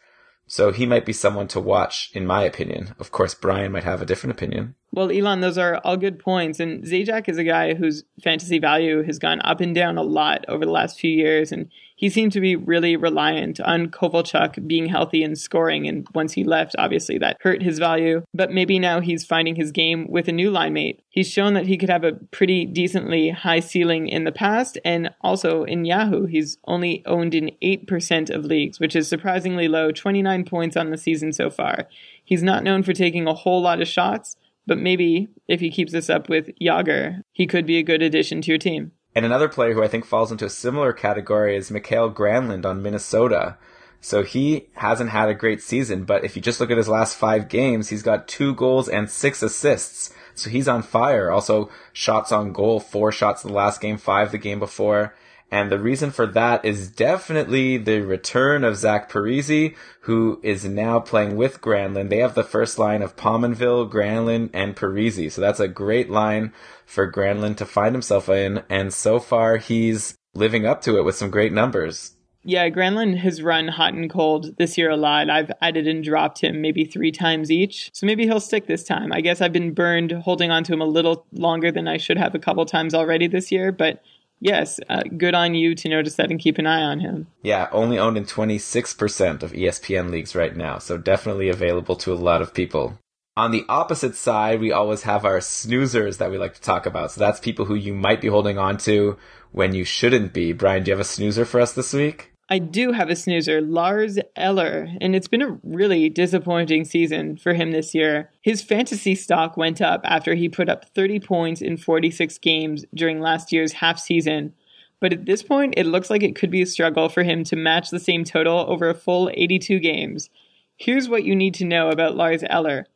So 0.45 0.71
he 0.71 0.85
might 0.85 1.03
be 1.03 1.13
someone 1.13 1.47
to 1.47 1.59
watch, 1.59 2.11
in 2.13 2.27
my 2.27 2.43
opinion. 2.43 2.93
Of 2.99 3.11
course, 3.11 3.33
Brian 3.33 3.71
might 3.71 3.85
have 3.85 4.03
a 4.03 4.05
different 4.05 4.37
opinion. 4.37 4.75
Well, 4.93 5.09
Elon, 5.11 5.41
those 5.41 5.57
are 5.57 5.81
all 5.83 5.97
good 5.97 6.19
points. 6.19 6.59
And 6.59 6.83
Zajac 6.83 7.27
is 7.27 7.39
a 7.39 7.43
guy 7.43 7.73
whose 7.73 8.03
fantasy 8.23 8.59
value 8.59 9.01
has 9.01 9.17
gone 9.17 9.41
up 9.41 9.59
and 9.59 9.73
down 9.73 9.97
a 9.97 10.03
lot 10.03 10.45
over 10.47 10.65
the 10.65 10.71
last 10.71 10.99
few 10.99 11.09
years. 11.09 11.51
And 11.51 11.67
he 11.95 12.11
seemed 12.11 12.31
to 12.33 12.39
be 12.39 12.55
really 12.55 12.95
reliant 12.95 13.59
on 13.59 13.87
Kovalchuk 13.87 14.67
being 14.67 14.85
healthy 14.85 15.23
and 15.23 15.35
scoring. 15.35 15.87
And 15.87 16.07
once 16.13 16.33
he 16.33 16.43
left, 16.43 16.75
obviously 16.77 17.17
that 17.17 17.37
hurt 17.41 17.63
his 17.63 17.79
value. 17.79 18.21
But 18.35 18.51
maybe 18.51 18.77
now 18.77 18.99
he's 18.99 19.25
finding 19.25 19.55
his 19.55 19.71
game 19.71 20.05
with 20.11 20.27
a 20.27 20.31
new 20.31 20.51
line 20.51 20.73
mate. 20.73 21.01
He's 21.09 21.27
shown 21.27 21.55
that 21.55 21.65
he 21.65 21.75
could 21.75 21.89
have 21.89 22.03
a 22.03 22.13
pretty 22.29 22.63
decently 22.63 23.31
high 23.31 23.61
ceiling 23.61 24.07
in 24.07 24.25
the 24.25 24.31
past. 24.31 24.77
And 24.85 25.09
also 25.21 25.63
in 25.63 25.85
Yahoo, 25.85 26.27
he's 26.27 26.59
only 26.67 27.03
owned 27.07 27.33
in 27.33 27.49
8% 27.63 28.29
of 28.29 28.45
leagues, 28.45 28.79
which 28.79 28.95
is 28.95 29.07
surprisingly 29.07 29.67
low 29.67 29.91
29 29.91 30.45
points 30.45 30.77
on 30.77 30.91
the 30.91 30.97
season 30.99 31.33
so 31.33 31.49
far. 31.49 31.87
He's 32.23 32.43
not 32.43 32.63
known 32.63 32.83
for 32.83 32.93
taking 32.93 33.27
a 33.27 33.33
whole 33.33 33.63
lot 33.63 33.81
of 33.81 33.87
shots 33.87 34.37
but 34.65 34.77
maybe 34.77 35.29
if 35.47 35.59
he 35.59 35.69
keeps 35.69 35.91
this 35.91 36.09
up 36.09 36.29
with 36.29 36.49
Jagr, 36.61 37.21
he 37.31 37.47
could 37.47 37.65
be 37.65 37.77
a 37.77 37.83
good 37.83 38.01
addition 38.01 38.41
to 38.41 38.51
your 38.51 38.57
team. 38.57 38.91
And 39.15 39.25
another 39.25 39.49
player 39.49 39.73
who 39.73 39.83
I 39.83 39.87
think 39.87 40.05
falls 40.05 40.31
into 40.31 40.45
a 40.45 40.49
similar 40.49 40.93
category 40.93 41.55
is 41.55 41.69
Mikael 41.69 42.11
Granlund 42.11 42.65
on 42.65 42.81
Minnesota. 42.81 43.57
So 44.01 44.23
he 44.23 44.67
hasn't 44.73 45.11
had 45.11 45.29
a 45.29 45.33
great 45.33 45.61
season, 45.61 46.03
but 46.03 46.25
if 46.25 46.35
you 46.35 46.41
just 46.41 46.59
look 46.59 46.71
at 46.71 46.77
his 46.77 46.89
last 46.89 47.15
five 47.15 47.47
games, 47.47 47.89
he's 47.89 48.03
got 48.03 48.27
two 48.27 48.53
goals 48.53 48.89
and 48.89 49.09
six 49.09 49.41
assists. 49.41 50.13
So 50.35 50.49
he's 50.49 50.67
on 50.67 50.81
fire. 50.81 51.31
Also, 51.31 51.69
shots 51.93 52.31
on 52.31 52.51
goal, 52.51 52.79
four 52.79 53.11
shots 53.11 53.43
in 53.43 53.51
the 53.51 53.55
last 53.55 53.79
game, 53.79 53.97
five 53.97 54.31
the 54.31 54.37
game 54.37 54.59
before. 54.59 55.15
And 55.53 55.71
the 55.71 55.77
reason 55.77 56.09
for 56.09 56.25
that 56.25 56.65
is 56.65 56.89
definitely 56.89 57.77
the 57.77 58.01
return 58.01 58.63
of 58.63 58.75
Zach 58.75 59.07
Parise, 59.07 59.75
who 59.99 60.39
is 60.41 60.65
now 60.65 60.99
playing 60.99 61.35
with 61.35 61.61
Granlund. 61.61 62.09
They 62.09 62.17
have 62.17 62.33
the 62.33 62.43
first 62.43 62.79
line 62.79 63.03
of 63.03 63.15
Pominville, 63.15 63.87
Granlund, 63.87 64.49
and 64.51 64.75
Parise. 64.75 65.31
So 65.31 65.41
that's 65.41 65.59
a 65.59 65.67
great 65.67 66.09
line 66.09 66.53
for 66.87 67.09
Granlund 67.09 67.57
to 67.57 67.67
find 67.67 67.93
himself 67.93 68.29
in. 68.29 68.63
And 68.67 68.91
so 68.91 69.19
far, 69.19 69.57
he's 69.57 70.17
living 70.33 70.65
up 70.65 70.81
to 70.81 70.97
it 70.97 71.05
with 71.05 71.13
some 71.13 71.29
great 71.29 71.53
numbers. 71.53 72.15
Yeah, 72.43 72.67
Granlund 72.69 73.19
has 73.19 73.43
run 73.43 73.67
hot 73.67 73.93
and 73.93 74.09
cold 74.09 74.57
this 74.57 74.75
year 74.75 74.89
a 74.89 74.97
lot. 74.97 75.29
I've 75.29 75.51
added 75.61 75.87
and 75.87 76.03
dropped 76.03 76.41
him 76.41 76.61
maybe 76.61 76.83
three 76.83 77.11
times 77.11 77.51
each. 77.51 77.91
So 77.93 78.07
maybe 78.07 78.25
he'll 78.25 78.39
stick 78.39 78.65
this 78.65 78.83
time. 78.83 79.13
I 79.13 79.21
guess 79.21 79.39
I've 79.39 79.53
been 79.53 79.75
burned 79.75 80.13
holding 80.13 80.49
on 80.49 80.63
to 80.63 80.73
him 80.73 80.81
a 80.81 80.85
little 80.85 81.27
longer 81.31 81.71
than 81.71 81.87
I 81.87 81.97
should 81.97 82.17
have 82.17 82.33
a 82.33 82.39
couple 82.39 82.65
times 82.65 82.95
already 82.95 83.27
this 83.27 83.51
year, 83.51 83.71
but 83.71 84.01
yes, 84.43 84.79
uh, 84.89 85.01
good 85.17 85.33
on 85.33 85.55
you 85.55 85.73
to 85.75 85.89
notice 85.89 86.15
that 86.15 86.29
and 86.29 86.39
keep 86.39 86.57
an 86.57 86.67
eye 86.67 86.83
on 86.83 86.99
him. 86.99 87.27
Yeah, 87.41 87.69
only 87.71 87.97
owned 87.97 88.17
in 88.17 88.25
26% 88.25 89.41
of 89.41 89.53
ESPN 89.53 90.11
leagues 90.11 90.35
right 90.35 90.55
now, 90.55 90.77
so 90.77 90.97
definitely 90.97 91.49
available 91.49 91.95
to 91.97 92.13
a 92.13 92.15
lot 92.15 92.41
of 92.41 92.53
people. 92.53 92.99
On 93.35 93.49
the 93.49 93.65
opposite 93.67 94.15
side, 94.15 94.59
we 94.59 94.71
always 94.71 95.03
have 95.03 95.25
our 95.25 95.39
snoozers 95.39 96.17
that 96.17 96.29
we 96.29 96.37
like 96.37 96.53
to 96.53 96.61
talk 96.61 96.85
about. 96.85 97.11
So 97.11 97.19
that's 97.19 97.39
people 97.39 97.65
who 97.65 97.73
you 97.73 97.93
might 97.95 98.21
be 98.21 98.27
holding 98.27 98.59
on 98.59 98.77
to 98.79 99.17
when 99.51 99.73
you 99.73 99.85
shouldn't 99.85 100.33
be. 100.33 100.53
Brian, 100.53 100.83
do 100.83 100.91
you 100.91 100.93
have 100.93 101.01
a 101.01 101.03
snoozer 101.03 101.45
for 101.45 101.59
us 101.59 101.73
this 101.73 101.93
week? 101.93 102.32
I 102.49 102.59
do 102.59 102.91
have 102.91 103.09
a 103.09 103.15
snoozer, 103.15 103.61
Lars 103.61 104.19
Eller, 104.35 104.89
and 104.99 105.15
it's 105.15 105.29
been 105.29 105.41
a 105.41 105.57
really 105.63 106.09
disappointing 106.09 106.83
season 106.83 107.37
for 107.37 107.53
him 107.53 107.71
this 107.71 107.95
year. 107.95 108.31
His 108.41 108.61
fantasy 108.61 109.15
stock 109.15 109.55
went 109.55 109.81
up 109.81 110.01
after 110.03 110.35
he 110.35 110.49
put 110.49 110.67
up 110.67 110.85
30 110.93 111.21
points 111.21 111.61
in 111.61 111.77
46 111.77 112.37
games 112.39 112.85
during 112.93 113.21
last 113.21 113.53
year's 113.53 113.73
half 113.73 113.97
season. 113.97 114.53
But 114.99 115.13
at 115.13 115.25
this 115.25 115.41
point, 115.41 115.73
it 115.77 115.85
looks 115.85 116.09
like 116.09 116.21
it 116.21 116.35
could 116.35 116.51
be 116.51 116.61
a 116.61 116.65
struggle 116.65 117.07
for 117.07 117.23
him 117.23 117.43
to 117.45 117.55
match 117.55 117.89
the 117.89 117.99
same 117.99 118.23
total 118.23 118.65
over 118.69 118.89
a 118.89 118.93
full 118.93 119.31
82 119.33 119.79
games. 119.79 120.29
Here's 120.75 121.07
what 121.07 121.23
you 121.23 121.35
need 121.35 121.53
to 121.55 121.65
know 121.65 121.89
about 121.89 122.15
Lars 122.15 122.43
Eller. 122.49 122.87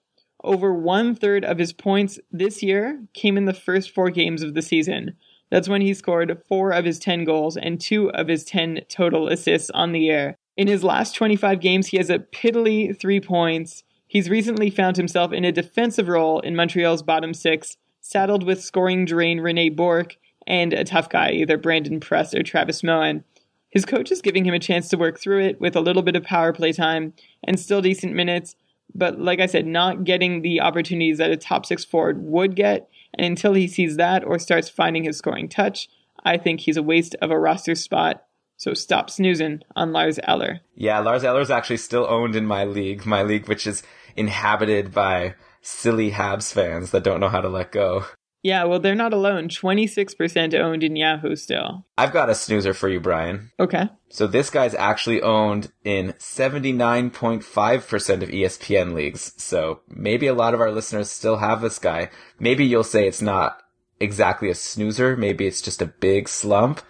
Over 0.44 0.74
one 0.74 1.16
third 1.16 1.44
of 1.46 1.58
his 1.58 1.74
points 1.74 2.20
this 2.32 2.62
year 2.62 3.02
came 3.14 3.38
in 3.38 3.46
the 3.46 3.54
first 3.54 3.92
four 3.92 4.10
games 4.10 4.44
of 4.44 4.54
the 4.54 4.62
season. 4.62 5.16
That's 5.50 5.70
when 5.70 5.82
he 5.82 5.94
scored 5.94 6.42
four 6.48 6.72
of 6.72 6.86
his 6.86 7.00
10 7.00 7.24
goals 7.24 7.58
and 7.58 7.80
two 7.80 8.12
of 8.12 8.28
his 8.28 8.44
10 8.44 8.82
total 8.90 9.28
assists 9.28 9.70
on 9.72 9.92
the 9.92 10.10
air. 10.10 10.38
In 10.58 10.68
his 10.68 10.84
last 10.84 11.16
25 11.16 11.60
games, 11.62 11.88
he 11.88 11.98
has 11.98 12.10
a 12.10 12.20
piddly 12.20 13.00
three 13.00 13.22
points. 13.22 13.84
He's 14.08 14.30
recently 14.30 14.70
found 14.70 14.98
himself 14.98 15.32
in 15.32 15.46
a 15.46 15.52
defensive 15.52 16.08
role 16.08 16.40
in 16.40 16.56
Montreal's 16.56 17.04
bottom 17.04 17.34
six, 17.34 17.78
saddled 18.02 18.44
with 18.44 18.64
scoring 18.64 19.06
drain 19.06 19.40
Rene 19.40 19.70
Bourque 19.70 20.18
and 20.46 20.74
a 20.74 20.84
tough 20.84 21.10
guy, 21.10 21.32
either 21.32 21.58
Brandon 21.58 22.00
Prust 22.00 22.34
or 22.34 22.42
Travis 22.42 22.84
Moen. 22.84 23.24
His 23.70 23.86
coach 23.86 24.12
is 24.12 24.22
giving 24.22 24.46
him 24.46 24.54
a 24.54 24.60
chance 24.60 24.88
to 24.90 24.98
work 24.98 25.20
through 25.20 25.44
it 25.44 25.62
with 25.62 25.76
a 25.76 25.82
little 25.82 26.02
bit 26.02 26.16
of 26.16 26.24
power 26.24 26.54
play 26.54 26.72
time 26.72 27.14
and 27.44 27.60
still 27.60 27.82
decent 27.82 28.14
minutes, 28.14 28.56
but 28.96 29.20
like 29.20 29.40
I 29.40 29.46
said, 29.46 29.68
not 29.68 30.06
getting 30.06 30.42
the 30.42 30.62
opportunities 30.62 31.18
that 31.18 31.32
a 31.32 31.38
top 31.38 31.66
six 31.66 31.84
forward 31.84 32.24
would 32.24 32.56
get 32.56 32.90
and 33.14 33.26
until 33.26 33.54
he 33.54 33.68
sees 33.68 33.98
that 33.98 34.24
or 34.24 34.40
starts 34.40 34.70
finding 34.70 35.04
his 35.04 35.18
scoring 35.18 35.50
touch, 35.50 35.90
I 36.24 36.38
think 36.38 36.62
he's 36.62 36.78
a 36.78 36.84
waste 36.84 37.16
of 37.22 37.32
a 37.32 37.40
roster 37.40 37.76
spot. 37.76 38.24
So 38.58 38.74
stop 38.74 39.10
snoozing 39.10 39.62
on 39.76 39.92
Lars 39.92 40.20
Eller. 40.24 40.62
Yeah, 40.76 41.00
Lars 41.00 41.24
Eller 41.24 41.42
is 41.42 41.52
actually 41.52 41.78
still 41.78 42.08
owned 42.10 42.36
in 42.36 42.46
my 42.46 42.66
league, 42.66 43.06
my 43.06 43.22
league 43.24 43.48
which 43.48 43.68
is 43.68 43.84
inhabited 44.16 44.94
by 44.94 45.36
silly 45.62 46.12
Habs 46.12 46.52
fans 46.52 46.92
that 46.92 47.04
don't 47.04 47.20
know 47.20 47.30
how 47.30 47.42
to 47.42 47.50
let 47.50 47.72
go. 47.72 48.06
Yeah, 48.44 48.66
well, 48.66 48.80
they're 48.80 48.96
not 48.96 49.14
alone. 49.14 49.50
26% 49.50 50.54
owned 50.54 50.84
in 50.84 50.96
Yahoo 50.96 51.36
still. 51.36 51.86
I've 51.98 52.14
got 52.14 52.30
a 52.30 52.36
snoozer 52.36 52.74
for 52.74 52.88
you, 52.88 53.00
Brian. 53.00 53.52
Okay. 53.60 53.90
So 54.10 54.28
this 54.28 54.50
guy's 54.50 54.76
actually 54.76 55.22
owned 55.22 55.72
in 55.84 56.14
79.5% 56.14 58.24
of 58.24 58.30
ESPN 58.30 58.94
leagues. 58.94 59.34
So 59.38 59.82
maybe 59.90 60.28
a 60.28 60.34
lot 60.34 60.54
of 60.54 60.62
our 60.62 60.72
listeners 60.72 61.10
still 61.10 61.38
have 61.38 61.62
this 61.62 61.80
guy. 61.80 62.10
Maybe 62.40 62.66
you'll 62.66 62.84
say 62.84 63.08
it's 63.08 63.22
not 63.22 63.62
exactly 64.00 64.50
a 64.50 64.56
snoozer. 64.56 65.18
Maybe 65.18 65.48
it's 65.48 65.62
just 65.62 65.82
a 65.82 65.88
big 65.88 66.30
slump. 66.30 66.82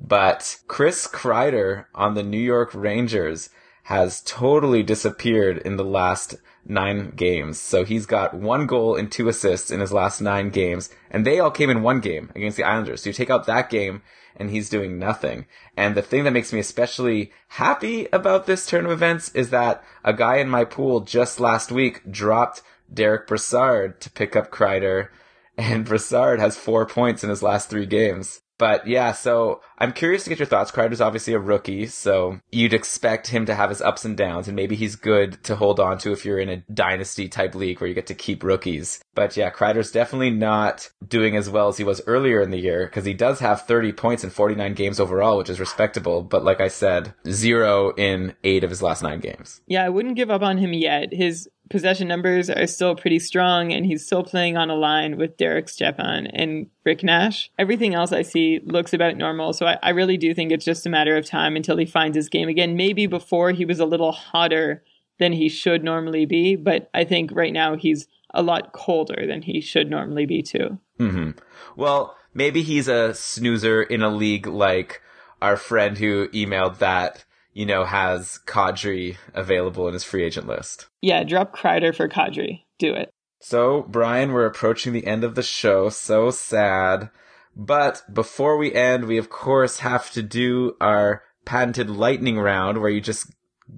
But 0.00 0.58
Chris 0.68 1.06
Kreider 1.06 1.86
on 1.94 2.14
the 2.14 2.22
New 2.22 2.38
York 2.38 2.70
Rangers 2.74 3.50
has 3.84 4.22
totally 4.22 4.82
disappeared 4.82 5.58
in 5.58 5.76
the 5.76 5.84
last 5.84 6.36
nine 6.66 7.10
games. 7.10 7.60
So 7.60 7.84
he's 7.84 8.06
got 8.06 8.34
one 8.34 8.66
goal 8.66 8.96
and 8.96 9.10
two 9.10 9.28
assists 9.28 9.70
in 9.70 9.80
his 9.80 9.92
last 9.92 10.20
nine 10.20 10.50
games, 10.50 10.90
and 11.10 11.26
they 11.26 11.38
all 11.38 11.50
came 11.50 11.70
in 11.70 11.82
one 11.82 12.00
game 12.00 12.30
against 12.34 12.56
the 12.56 12.64
Islanders. 12.64 13.02
So 13.02 13.10
you 13.10 13.14
take 13.14 13.30
out 13.30 13.46
that 13.46 13.70
game, 13.70 14.02
and 14.36 14.50
he's 14.50 14.68
doing 14.68 14.98
nothing. 14.98 15.46
And 15.76 15.94
the 15.94 16.02
thing 16.02 16.24
that 16.24 16.32
makes 16.32 16.52
me 16.52 16.60
especially 16.60 17.32
happy 17.48 18.08
about 18.12 18.46
this 18.46 18.66
turn 18.66 18.84
of 18.84 18.92
events 18.92 19.30
is 19.30 19.50
that 19.50 19.82
a 20.04 20.12
guy 20.12 20.36
in 20.36 20.48
my 20.48 20.64
pool 20.64 21.00
just 21.00 21.40
last 21.40 21.70
week 21.70 22.00
dropped 22.10 22.62
Derek 22.92 23.26
Brassard 23.26 24.00
to 24.00 24.10
pick 24.10 24.36
up 24.36 24.50
Kreider, 24.50 25.08
and 25.56 25.84
Brassard 25.86 26.40
has 26.40 26.56
four 26.56 26.86
points 26.86 27.22
in 27.22 27.30
his 27.30 27.42
last 27.42 27.70
three 27.70 27.86
games. 27.86 28.40
But 28.64 28.86
yeah, 28.86 29.12
so 29.12 29.60
I'm 29.76 29.92
curious 29.92 30.24
to 30.24 30.30
get 30.30 30.38
your 30.38 30.46
thoughts. 30.46 30.70
Kreider's 30.70 31.02
obviously 31.02 31.34
a 31.34 31.38
rookie, 31.38 31.86
so 31.86 32.40
you'd 32.50 32.72
expect 32.72 33.26
him 33.26 33.44
to 33.44 33.54
have 33.54 33.68
his 33.68 33.82
ups 33.82 34.06
and 34.06 34.16
downs, 34.16 34.48
and 34.48 34.56
maybe 34.56 34.74
he's 34.74 34.96
good 34.96 35.44
to 35.44 35.54
hold 35.54 35.78
on 35.78 35.98
to 35.98 36.12
if 36.12 36.24
you're 36.24 36.38
in 36.38 36.48
a 36.48 36.64
dynasty 36.72 37.28
type 37.28 37.54
league 37.54 37.78
where 37.78 37.88
you 37.88 37.94
get 37.94 38.06
to 38.06 38.14
keep 38.14 38.42
rookies. 38.42 39.04
But 39.14 39.36
yeah, 39.36 39.50
Kreider's 39.50 39.92
definitely 39.92 40.30
not 40.30 40.88
doing 41.06 41.36
as 41.36 41.50
well 41.50 41.68
as 41.68 41.76
he 41.76 41.84
was 41.84 42.00
earlier 42.06 42.40
in 42.40 42.52
the 42.52 42.58
year, 42.58 42.86
because 42.86 43.04
he 43.04 43.12
does 43.12 43.40
have 43.40 43.66
30 43.66 43.92
points 43.92 44.24
in 44.24 44.30
49 44.30 44.72
games 44.72 44.98
overall, 44.98 45.36
which 45.36 45.50
is 45.50 45.60
respectable. 45.60 46.22
But 46.22 46.42
like 46.42 46.62
I 46.62 46.68
said, 46.68 47.12
zero 47.28 47.92
in 47.98 48.34
eight 48.44 48.64
of 48.64 48.70
his 48.70 48.80
last 48.80 49.02
nine 49.02 49.20
games. 49.20 49.60
Yeah, 49.66 49.84
I 49.84 49.90
wouldn't 49.90 50.16
give 50.16 50.30
up 50.30 50.40
on 50.40 50.56
him 50.56 50.72
yet. 50.72 51.12
His 51.12 51.50
possession 51.70 52.08
numbers 52.08 52.50
are 52.50 52.66
still 52.66 52.94
pretty 52.94 53.18
strong, 53.18 53.72
and 53.72 53.86
he's 53.86 54.04
still 54.04 54.22
playing 54.22 54.56
on 54.56 54.70
a 54.70 54.74
line 54.74 55.16
with 55.16 55.36
Derek 55.36 55.68
Stepan 55.68 56.26
and 56.26 56.68
Rick 56.84 57.02
Nash. 57.02 57.50
Everything 57.58 57.94
else 57.94 58.12
I 58.12 58.22
see 58.22 58.60
looks 58.64 58.92
about 58.92 59.16
normal, 59.16 59.52
so 59.52 59.66
I, 59.66 59.78
I, 59.82 59.90
really 59.90 60.16
do 60.16 60.34
think 60.34 60.52
it's 60.52 60.64
just 60.64 60.86
a 60.86 60.90
matter 60.90 61.16
of 61.16 61.26
time 61.26 61.56
until 61.56 61.76
he 61.76 61.86
finds 61.86 62.16
his 62.16 62.28
game 62.28 62.48
again. 62.48 62.76
Maybe 62.76 63.06
before 63.06 63.52
he 63.52 63.64
was 63.64 63.80
a 63.80 63.86
little 63.86 64.12
hotter 64.12 64.84
than 65.18 65.32
he 65.32 65.48
should 65.48 65.84
normally 65.84 66.26
be, 66.26 66.56
but 66.56 66.90
I 66.92 67.04
think 67.04 67.30
right 67.32 67.52
now 67.52 67.76
he's 67.76 68.08
a 68.32 68.42
lot 68.42 68.72
colder 68.72 69.26
than 69.26 69.42
he 69.42 69.60
should 69.60 69.88
normally 69.88 70.26
be 70.26 70.42
too. 70.42 70.78
Mm-hmm. 70.98 71.30
Well, 71.76 72.16
maybe 72.34 72.62
he's 72.62 72.88
a 72.88 73.14
snoozer 73.14 73.82
in 73.82 74.02
a 74.02 74.10
league 74.10 74.46
like 74.46 75.00
our 75.40 75.56
friend 75.56 75.96
who 75.98 76.28
emailed 76.28 76.78
that 76.78 77.24
you 77.54 77.64
know, 77.64 77.84
has 77.84 78.40
Kadri 78.46 79.16
available 79.32 79.88
in 79.88 79.94
his 79.94 80.04
free 80.04 80.24
agent 80.24 80.46
list. 80.46 80.86
Yeah, 81.00 81.24
drop 81.24 81.56
Kreider 81.56 81.94
for 81.94 82.08
Kadri. 82.08 82.64
Do 82.78 82.92
it. 82.92 83.10
So, 83.40 83.82
Brian, 83.82 84.32
we're 84.32 84.46
approaching 84.46 84.92
the 84.92 85.06
end 85.06 85.24
of 85.24 85.34
the 85.34 85.42
show. 85.42 85.88
So 85.88 86.30
sad. 86.30 87.10
But 87.56 88.02
before 88.12 88.56
we 88.56 88.74
end, 88.74 89.04
we 89.04 89.18
of 89.18 89.30
course 89.30 89.78
have 89.78 90.10
to 90.12 90.22
do 90.22 90.76
our 90.80 91.22
patented 91.44 91.90
lightning 91.90 92.38
round 92.38 92.80
where 92.80 92.90
you 92.90 93.00
just 93.00 93.30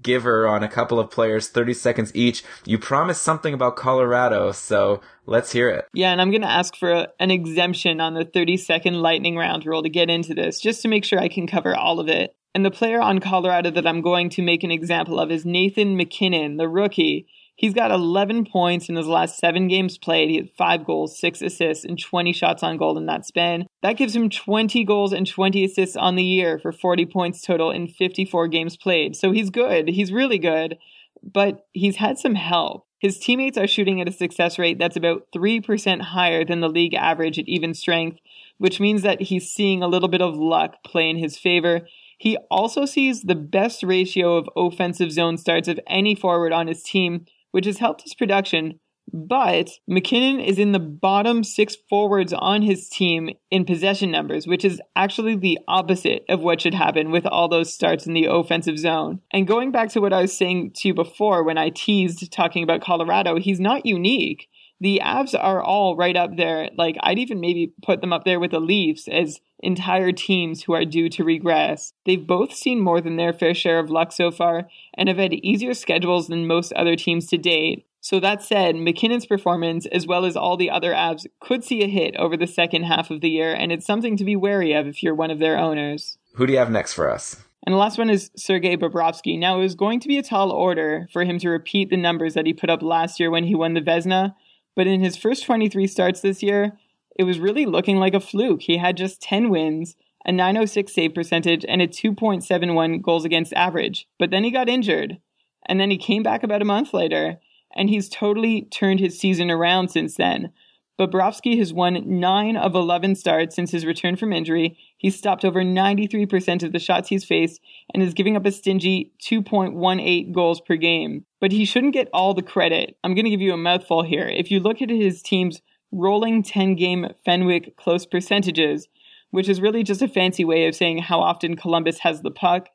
give 0.03 0.25
her 0.25 0.47
on 0.47 0.63
a 0.63 0.69
couple 0.69 0.99
of 0.99 1.11
players 1.11 1.49
30 1.49 1.75
seconds 1.75 2.13
each. 2.15 2.45
You 2.65 2.79
promised 2.79 3.23
something 3.23 3.55
about 3.55 3.77
Colorado, 3.77 4.53
so 4.53 5.01
let's 5.27 5.53
hear 5.53 5.69
it. 5.69 5.87
Yeah, 5.93 6.13
and 6.13 6.21
I'm 6.21 6.31
going 6.31 6.43
to 6.43 6.49
ask 6.51 6.77
for 6.77 6.91
a, 6.91 7.09
an 7.21 7.31
exemption 7.31 8.01
on 8.01 8.15
the 8.15 8.25
30 8.25 8.57
second 8.57 9.01
lightning 9.01 9.37
round 9.37 9.67
rule 9.67 9.83
to 9.83 9.89
get 9.89 10.11
into 10.11 10.35
this, 10.35 10.61
just 10.61 10.83
to 10.83 10.89
make 10.89 11.05
sure 11.05 11.19
I 11.19 11.29
can 11.29 11.47
cover 11.47 11.75
all 11.75 12.01
of 12.01 12.09
it. 12.09 12.36
And 12.57 12.65
the 12.65 12.71
player 12.71 13.03
on 13.03 13.19
Colorado 13.19 13.71
that 13.73 13.87
I'm 13.87 14.01
going 14.01 14.31
to 14.31 14.41
make 14.41 14.65
an 14.65 14.71
example 14.71 15.21
of 15.21 15.31
is 15.31 15.45
Nathan 15.45 15.95
MacKinnon, 15.95 16.57
the 16.57 16.71
rookie. 16.71 17.27
He's 17.55 17.75
got 17.75 17.91
11 17.91 18.47
points 18.47 18.89
in 18.89 18.97
his 18.97 19.07
last 19.07 19.39
seven 19.39 19.69
games 19.69 19.99
played. 19.99 20.31
He 20.31 20.37
had 20.37 20.49
five 20.57 20.87
goals, 20.87 21.21
six 21.21 21.43
assists, 21.43 21.85
and 21.85 21.99
20 21.99 22.33
shots 22.33 22.63
on 22.63 22.79
goal 22.79 22.97
in 22.97 23.05
that 23.05 23.27
span. 23.27 23.67
That 23.83 23.99
gives 23.99 24.17
him 24.17 24.31
20 24.31 24.85
goals 24.85 25.13
and 25.13 25.27
20 25.27 25.65
assists 25.67 25.97
on 25.97 26.17
the 26.17 26.25
year 26.25 26.59
for 26.59 26.73
40 26.73 27.05
points 27.05 27.43
total 27.43 27.71
in 27.71 27.89
54 27.89 28.49
games 28.49 28.79
played. 28.79 29.17
So 29.17 29.33
he's 29.33 29.51
good. 29.51 29.89
He's 29.89 30.11
really 30.11 30.39
good, 30.39 30.79
but 31.23 31.67
he's 31.75 31.97
had 31.97 32.17
some 32.17 32.37
help. 32.37 32.87
His 33.01 33.19
teammates 33.19 33.59
are 33.59 33.67
shooting 33.67 34.01
at 34.01 34.09
a 34.09 34.13
success 34.13 34.59
rate 34.59 34.79
that's 34.79 34.97
about 34.97 35.27
3% 35.37 36.01
higher 36.01 36.43
than 36.43 36.61
the 36.61 36.71
league 36.71 36.95
average 36.95 37.39
at 37.39 37.49
even 37.49 37.75
strength, 37.75 38.19
which 38.57 38.81
means 38.81 39.03
that 39.03 39.21
he's 39.21 39.53
seeing 39.53 39.83
a 39.83 39.89
little 39.89 40.09
bit 40.09 40.23
of 40.23 40.35
luck 40.35 40.83
play 40.85 41.11
in 41.11 41.19
his 41.19 41.37
favor. 41.37 41.83
He 42.19 42.39
also 42.51 42.87
sees 42.87 43.23
the 43.23 43.35
best 43.35 43.83
ratio 43.83 44.37
of 44.37 44.49
offensive 44.57 45.13
zone 45.13 45.37
starts 45.37 45.69
of 45.69 45.81
any 45.87 46.15
forward 46.15 46.53
on 46.53 46.67
his 46.67 46.83
team, 46.83 47.27
which 47.51 47.67
has 47.67 47.79
helped 47.79 48.03
his 48.03 48.15
production. 48.15 48.81
But 49.13 49.71
MacKinnon 49.87 50.41
is 50.41 50.59
in 50.59 50.73
the 50.73 50.81
bottom 50.81 51.45
six 51.45 51.77
forwards 51.89 52.33
on 52.33 52.63
his 52.63 52.89
team 52.89 53.31
in 53.51 53.65
possession 53.65 54.11
numbers, 54.11 54.47
which 54.47 54.65
is 54.65 54.81
actually 54.97 55.37
the 55.37 55.59
opposite 55.69 56.25
of 56.29 56.41
what 56.41 56.61
should 56.61 56.75
happen 56.75 57.13
with 57.13 57.25
all 57.25 57.49
those 57.49 57.73
starts 57.73 58.07
in 58.07 58.15
the 58.15 58.25
offensive 58.25 58.79
zone. 58.79 59.21
And 59.33 59.47
going 59.47 59.71
back 59.71 59.91
to 59.91 60.01
what 60.01 60.13
I 60.13 60.23
was 60.23 60.37
saying 60.37 60.73
to 60.77 60.89
you 60.89 60.95
before 60.95 61.45
when 61.45 61.57
I 61.57 61.71
teased 61.71 62.33
talking 62.33 62.65
about 62.65 62.81
Colorado, 62.81 63.39
he's 63.39 63.61
not 63.61 63.87
unique 63.87 64.49
the 64.81 65.01
Avs 65.05 65.35
are 65.39 65.63
all 65.63 65.97
right 65.97 66.17
up 66.17 66.37
there. 66.37 66.71
Like 66.77 66.97
I'd 67.01 67.19
even 67.19 67.41
maybe 67.41 67.73
put 67.83 68.01
them 68.01 68.13
up 68.13 68.25
there 68.25 68.41
with 68.41 68.51
the 68.51 68.61
Leafs 68.61 69.09
as 69.09 69.41
entire 69.61 70.13
teams 70.13 70.63
who 70.63 70.75
are 70.75 70.85
due 70.85 71.09
to 71.09 71.25
regress. 71.25 71.93
They've 72.05 72.27
both 72.27 72.53
seen 72.53 72.81
more 72.81 73.01
than 73.01 73.17
their 73.17 73.33
fair 73.33 73.55
share 73.55 73.79
of 73.79 73.91
luck 73.91 74.13
so 74.13 74.31
far 74.31 74.69
and 74.95 75.09
have 75.09 75.19
had 75.19 75.33
easier 75.33 75.75
schedules 75.75 76.29
than 76.29 76.47
most 76.47 76.73
other 76.73 76.97
teams 76.97 77.27
to 77.29 77.39
date. 77.39 77.87
So 78.01 78.21
that 78.21 78.43
said, 78.43 78.77
MacKinnon's 78.77 79.27
performance, 79.27 79.85
as 79.87 80.07
well 80.07 80.25
as 80.25 80.37
all 80.37 80.57
the 80.57 80.71
other 80.71 80.93
Avs, 80.93 81.27
could 81.41 81.65
see 81.65 81.83
a 81.83 81.89
hit 81.89 82.15
over 82.17 82.37
the 82.37 82.47
second 82.47 82.85
half 82.85 83.11
of 83.11 83.21
the 83.21 83.31
year, 83.31 83.53
and 83.53 83.73
it's 83.73 83.85
something 83.85 84.17
to 84.17 84.25
be 84.25 84.37
wary 84.37 84.75
of 84.75 84.87
if 84.87 85.03
you're 85.03 85.15
one 85.15 85.33
of 85.33 85.41
their 85.41 85.59
owners. 85.59 86.17
Who 86.35 86.47
do 86.47 86.53
you 86.53 86.61
have 86.61 86.71
next 86.71 86.93
for 86.93 87.11
us? 87.11 87.43
And 87.67 87.73
the 87.73 87.79
last 87.79 87.99
one 87.99 88.09
is 88.09 88.31
Sergei 88.37 88.77
Bobrovsky. 88.77 89.37
Now, 89.37 89.59
it 89.59 89.63
was 89.63 89.75
going 89.75 89.99
to 89.99 90.07
be 90.07 90.19
a 90.19 90.23
tall 90.23 90.53
order 90.53 91.09
for 91.13 91.25
him 91.25 91.41
to 91.41 91.49
repeat 91.49 91.91
the 91.91 91.97
numbers 91.97 92.35
that 92.35 92.47
he 92.47 92.53
put 92.53 92.71
up 92.71 92.81
last 92.81 93.19
year 93.19 93.29
when 93.29 93.43
he 93.43 93.57
won 93.57 93.75
the 93.75 93.81
Vezina, 93.81 94.37
but 94.77 94.87
in 94.87 95.01
his 95.01 95.17
first 95.17 95.45
23 95.45 95.87
starts 95.89 96.21
this 96.21 96.43
year, 96.43 96.79
it 97.19 97.25
was 97.25 97.41
really 97.41 97.67
looking 97.67 97.97
like 97.97 98.15
a 98.15 98.21
fluke. 98.21 98.63
He 98.63 98.77
had 98.77 98.97
just 98.97 99.23
10 99.23 99.49
wins, 99.49 99.97
a 100.25 100.31
906 100.31 100.93
save 100.93 101.15
percentage, 101.15 101.65
and 101.67 101.83
a 101.83 101.89
2.71 101.89 103.03
goals 103.03 103.25
against 103.25 103.55
average. 103.55 104.07
But 104.19 104.31
then 104.31 104.45
he 104.45 104.51
got 104.51 104.69
injured. 104.69 105.19
And 105.67 105.81
then 105.81 105.91
he 105.91 105.99
came 105.99 106.23
back 106.23 106.43
about 106.43 106.63
a 106.63 106.67
month 106.67 106.95
later, 106.95 107.41
and 107.75 107.89
he's 107.89 108.09
totally 108.09 108.63
turned 108.71 109.01
his 109.01 109.19
season 109.19 109.51
around 109.51 109.89
since 109.89 110.17
then. 110.17 110.53
Bobrovsky 110.99 111.59
has 111.59 111.75
won 111.75 112.03
9 112.07 112.57
of 112.57 112.75
11 112.75 113.17
starts 113.17 113.55
since 113.55 113.71
his 113.71 113.85
return 113.85 114.17
from 114.17 114.33
injury. 114.33 114.79
He's 114.97 115.17
stopped 115.17 115.45
over 115.45 115.63
93% 115.63 116.63
of 116.63 116.73
the 116.73 116.79
shots 116.79 117.11
he's 117.11 117.25
faced 117.25 117.61
and 117.93 118.03
is 118.03 118.15
giving 118.15 118.35
up 118.35 118.47
a 118.47 118.53
stingy 118.53 119.13
2.18 119.23 120.33
goals 120.33 120.63
per 120.63 120.77
game. 120.77 121.26
But 121.41 121.53
he 121.53 121.65
shouldn't 121.65 121.93
get 121.93 122.09
all 122.13 122.35
the 122.35 122.43
credit. 122.43 122.97
I'm 123.05 123.15
going 123.15 123.25
to 123.25 123.31
give 123.31 123.43
you 123.43 123.53
a 123.53 123.59
mouthful 123.59 124.03
here. 124.03 124.29
If 124.29 124.51
you 124.51 124.61
look 124.61 124.81
at 124.81 124.91
his 124.91 125.23
team's 125.23 125.61
rolling 125.93 126.43
10 126.43 126.77
game 126.77 127.09
Fenwick 127.25 127.77
close 127.77 128.07
percentages, 128.07 128.89
which 129.31 129.49
is 129.49 129.61
really 129.61 129.83
just 129.83 130.03
a 130.03 130.09
fancy 130.09 130.45
way 130.45 130.67
of 130.67 130.75
saying 130.75 130.99
how 130.99 131.21
often 131.21 131.57
Columbus 131.57 131.99
has 132.01 132.23
the 132.23 132.31
puck, 132.31 132.69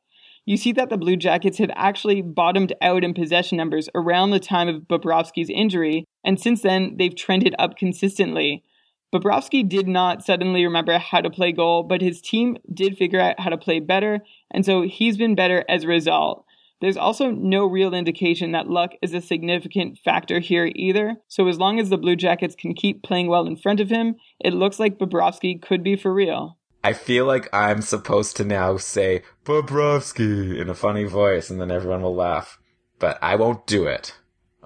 you 0.46 0.58
see 0.58 0.72
that 0.74 0.90
the 0.90 0.98
Blue 0.98 1.16
Jackets 1.16 1.60
had 1.60 1.72
actually 1.76 2.22
bottomed 2.22 2.74
out 2.82 3.04
in 3.04 3.14
possession 3.14 3.58
numbers 3.58 3.90
around 3.94 4.32
the 4.32 4.40
time 4.40 4.68
of 4.68 4.84
Bobrovsky's 4.84 5.50
injury, 5.50 6.06
and 6.24 6.40
since 6.40 6.62
then 6.62 6.96
they've 6.98 7.16
trended 7.16 7.56
up 7.60 7.78
consistently. 7.78 8.64
Bobrovsky 9.14 9.68
did 9.68 9.88
not 9.88 10.24
suddenly 10.24 10.64
remember 10.64 10.98
how 10.98 11.22
to 11.22 11.30
play 11.30 11.52
goal, 11.52 11.84
but 11.84 12.02
his 12.02 12.22
team 12.22 12.58
did 12.74 12.98
figure 12.98 13.20
out 13.20 13.40
how 13.40 13.50
to 13.50 13.58
play 13.58 13.80
better, 13.80 14.20
and 14.50 14.66
so 14.66 14.82
he's 14.82 15.18
been 15.18 15.36
better 15.36 15.64
as 15.70 15.84
a 15.84 15.88
result. 15.88 16.46
There's 16.82 16.98
also 16.98 17.30
no 17.30 17.68
real 17.68 17.94
indication 17.94 18.52
that 18.52 18.68
luck 18.68 18.94
is 19.02 19.14
a 19.14 19.22
significant 19.22 20.00
factor 20.04 20.40
here 20.40 20.72
either, 20.76 21.18
so 21.28 21.48
as 21.48 21.60
long 21.60 21.80
as 21.80 21.90
the 21.90 21.98
Blue 21.98 22.16
Jackets 22.16 22.56
can 22.56 22.74
keep 22.74 23.04
playing 23.04 23.28
well 23.28 23.46
in 23.46 23.56
front 23.56 23.80
of 23.80 23.90
him, 23.90 24.16
it 24.40 24.54
looks 24.54 24.80
like 24.80 24.98
Bobrovsky 24.98 25.62
could 25.62 25.84
be 25.84 25.96
for 25.96 26.12
real. 26.12 26.58
I 26.84 26.94
feel 26.94 27.26
like 27.26 27.48
I'm 27.54 27.84
supposed 27.84 28.36
to 28.38 28.44
now 28.44 28.78
say 28.78 29.22
Bobrovsky 29.46 30.60
in 30.60 30.70
a 30.70 30.74
funny 30.74 31.04
voice 31.04 31.52
and 31.52 31.62
then 31.62 31.70
everyone 31.70 32.02
will 32.02 32.16
laugh. 32.16 32.58
But 32.98 33.20
I 33.22 33.36
won't 33.36 33.68
do 33.68 33.86
it. 33.86 34.18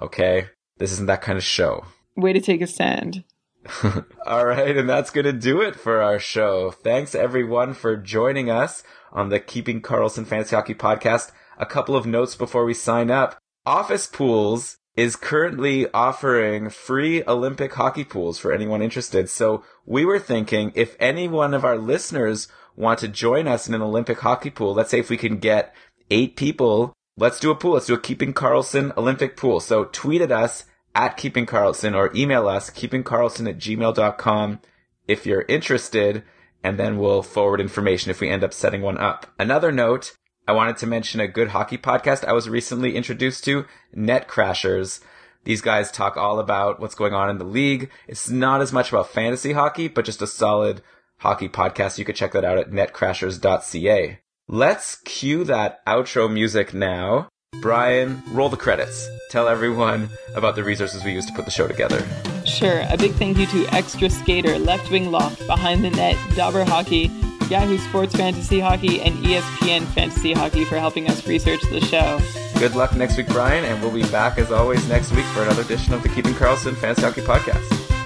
Okay? 0.01 0.47
This 0.77 0.93
isn't 0.93 1.07
that 1.07 1.21
kind 1.21 1.37
of 1.37 1.43
show. 1.43 1.85
Way 2.15 2.31
to 2.31 2.39
take 2.39 2.61
a 2.61 2.67
stand. 2.67 3.25
All 4.25 4.45
right, 4.45 4.77
and 4.77 4.87
that's 4.87 5.09
going 5.09 5.25
to 5.25 5.33
do 5.33 5.61
it 5.61 5.75
for 5.75 6.01
our 6.01 6.19
show. 6.19 6.71
Thanks 6.71 7.15
everyone 7.15 7.73
for 7.73 7.97
joining 7.97 8.49
us 8.49 8.83
on 9.11 9.29
the 9.29 9.39
Keeping 9.39 9.81
Karlsson 9.81 10.25
Fantasy 10.25 10.55
Hockey 10.55 10.75
podcast. 10.75 11.31
A 11.57 11.65
couple 11.65 11.95
of 11.95 12.05
notes 12.05 12.35
before 12.35 12.65
we 12.65 12.73
sign 12.73 13.09
up. 13.09 13.37
Office 13.65 14.07
pools 14.07 14.77
is 14.95 15.15
currently 15.15 15.91
offering 15.91 16.69
free 16.69 17.23
Olympic 17.27 17.73
hockey 17.73 18.03
pools 18.03 18.39
for 18.39 18.53
anyone 18.53 18.81
interested. 18.81 19.29
So 19.29 19.63
we 19.85 20.05
were 20.05 20.19
thinking 20.19 20.71
if 20.75 20.95
any 20.99 21.27
one 21.27 21.53
of 21.53 21.65
our 21.65 21.77
listeners 21.77 22.47
want 22.75 22.99
to 22.99 23.07
join 23.07 23.47
us 23.47 23.67
in 23.67 23.73
an 23.73 23.81
Olympic 23.81 24.19
hockey 24.19 24.49
pool, 24.49 24.73
let's 24.73 24.89
say 24.89 24.99
if 24.99 25.09
we 25.09 25.17
can 25.17 25.37
get 25.37 25.75
eight 26.09 26.35
people, 26.35 26.93
let's 27.17 27.39
do 27.39 27.51
a 27.51 27.55
pool. 27.55 27.73
Let's 27.73 27.87
do 27.87 27.93
a 27.93 27.99
Keeping 27.99 28.33
Karlsson 28.33 28.95
Olympic 28.97 29.35
pool. 29.35 29.59
So 29.59 29.85
tweet 29.85 30.21
at 30.21 30.31
us 30.31 30.65
at 30.93 31.17
Keeping 31.17 31.45
Karlsson 31.45 31.95
or 31.95 32.15
email 32.15 32.47
us 32.47 32.69
keepingkarlsson 32.69 33.49
at 33.49 33.57
gmail.com 33.57 34.59
if 35.07 35.25
you're 35.25 35.45
interested. 35.49 36.23
And 36.63 36.79
then 36.79 36.97
we'll 36.97 37.21
forward 37.21 37.61
information 37.61 38.11
if 38.11 38.21
we 38.21 38.29
end 38.29 38.43
up 38.43 38.53
setting 38.53 38.81
one 38.81 38.97
up. 38.97 39.27
Another 39.37 39.71
note, 39.71 40.15
I 40.47 40.51
wanted 40.51 40.77
to 40.77 40.87
mention 40.87 41.19
a 41.19 41.27
good 41.27 41.49
hockey 41.49 41.77
podcast 41.77 42.23
I 42.23 42.33
was 42.33 42.47
recently 42.47 42.95
introduced 42.95 43.43
to, 43.45 43.65
Net 43.93 44.27
Crashers. 44.27 44.99
These 45.43 45.61
guys 45.61 45.91
talk 45.91 46.17
all 46.17 46.39
about 46.39 46.79
what's 46.79 46.93
going 46.93 47.13
on 47.13 47.31
in 47.31 47.39
the 47.39 47.43
league. 47.45 47.89
It's 48.07 48.29
not 48.29 48.61
as 48.61 48.71
much 48.71 48.89
about 48.89 49.09
fantasy 49.09 49.53
hockey, 49.53 49.87
but 49.87 50.05
just 50.05 50.21
a 50.21 50.27
solid 50.27 50.81
hockey 51.17 51.49
podcast. 51.49 51.97
You 51.97 52.05
could 52.05 52.15
check 52.15 52.33
that 52.33 52.45
out 52.45 52.59
at 52.59 52.69
netcrashers.ca. 52.71 54.19
Let's 54.47 54.97
cue 54.97 55.43
that 55.45 55.83
outro 55.87 56.31
music 56.31 56.73
now. 56.73 57.27
Brian, 57.61 58.21
roll 58.31 58.49
the 58.49 58.57
credits. 58.57 59.07
Tell 59.31 59.47
everyone 59.47 60.09
about 60.35 60.55
the 60.55 60.63
resources 60.63 61.03
we 61.03 61.13
used 61.13 61.27
to 61.29 61.33
put 61.33 61.45
the 61.45 61.51
show 61.51 61.67
together. 61.67 62.05
Sure. 62.45 62.83
A 62.89 62.97
big 62.97 63.13
thank 63.13 63.37
you 63.37 63.47
to 63.47 63.65
Extra 63.73 64.11
Skater, 64.11 64.59
Left 64.59 64.91
Wing 64.91 65.09
Lock, 65.09 65.35
Behind 65.47 65.83
the 65.83 65.89
Net, 65.89 66.17
Dobber 66.35 66.63
Hockey, 66.63 67.09
Yahoo 67.49 67.77
Sports 67.77 68.15
Fantasy 68.15 68.59
Hockey, 68.59 69.01
and 69.01 69.15
ESPN 69.23 69.85
Fantasy 69.87 70.33
Hockey 70.33 70.65
for 70.65 70.77
helping 70.77 71.09
us 71.09 71.25
research 71.27 71.61
the 71.71 71.81
show. 71.81 72.19
Good 72.59 72.75
luck 72.75 72.95
next 72.95 73.17
week, 73.17 73.27
Brian, 73.27 73.65
and 73.65 73.81
we'll 73.81 73.93
be 73.93 74.09
back 74.11 74.37
as 74.37 74.51
always 74.51 74.87
next 74.87 75.11
week 75.11 75.25
for 75.27 75.43
another 75.43 75.61
edition 75.61 75.93
of 75.93 76.03
the 76.03 76.09
Keeping 76.09 76.33
Karlsson 76.33 76.75
Fantasy 76.75 77.01
Hockey 77.03 77.21
Podcast. 77.21 77.63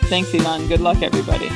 Thanks, 0.10 0.34
Elon. 0.34 0.68
Good 0.68 0.82
luck, 0.82 1.02
everybody. 1.02 1.50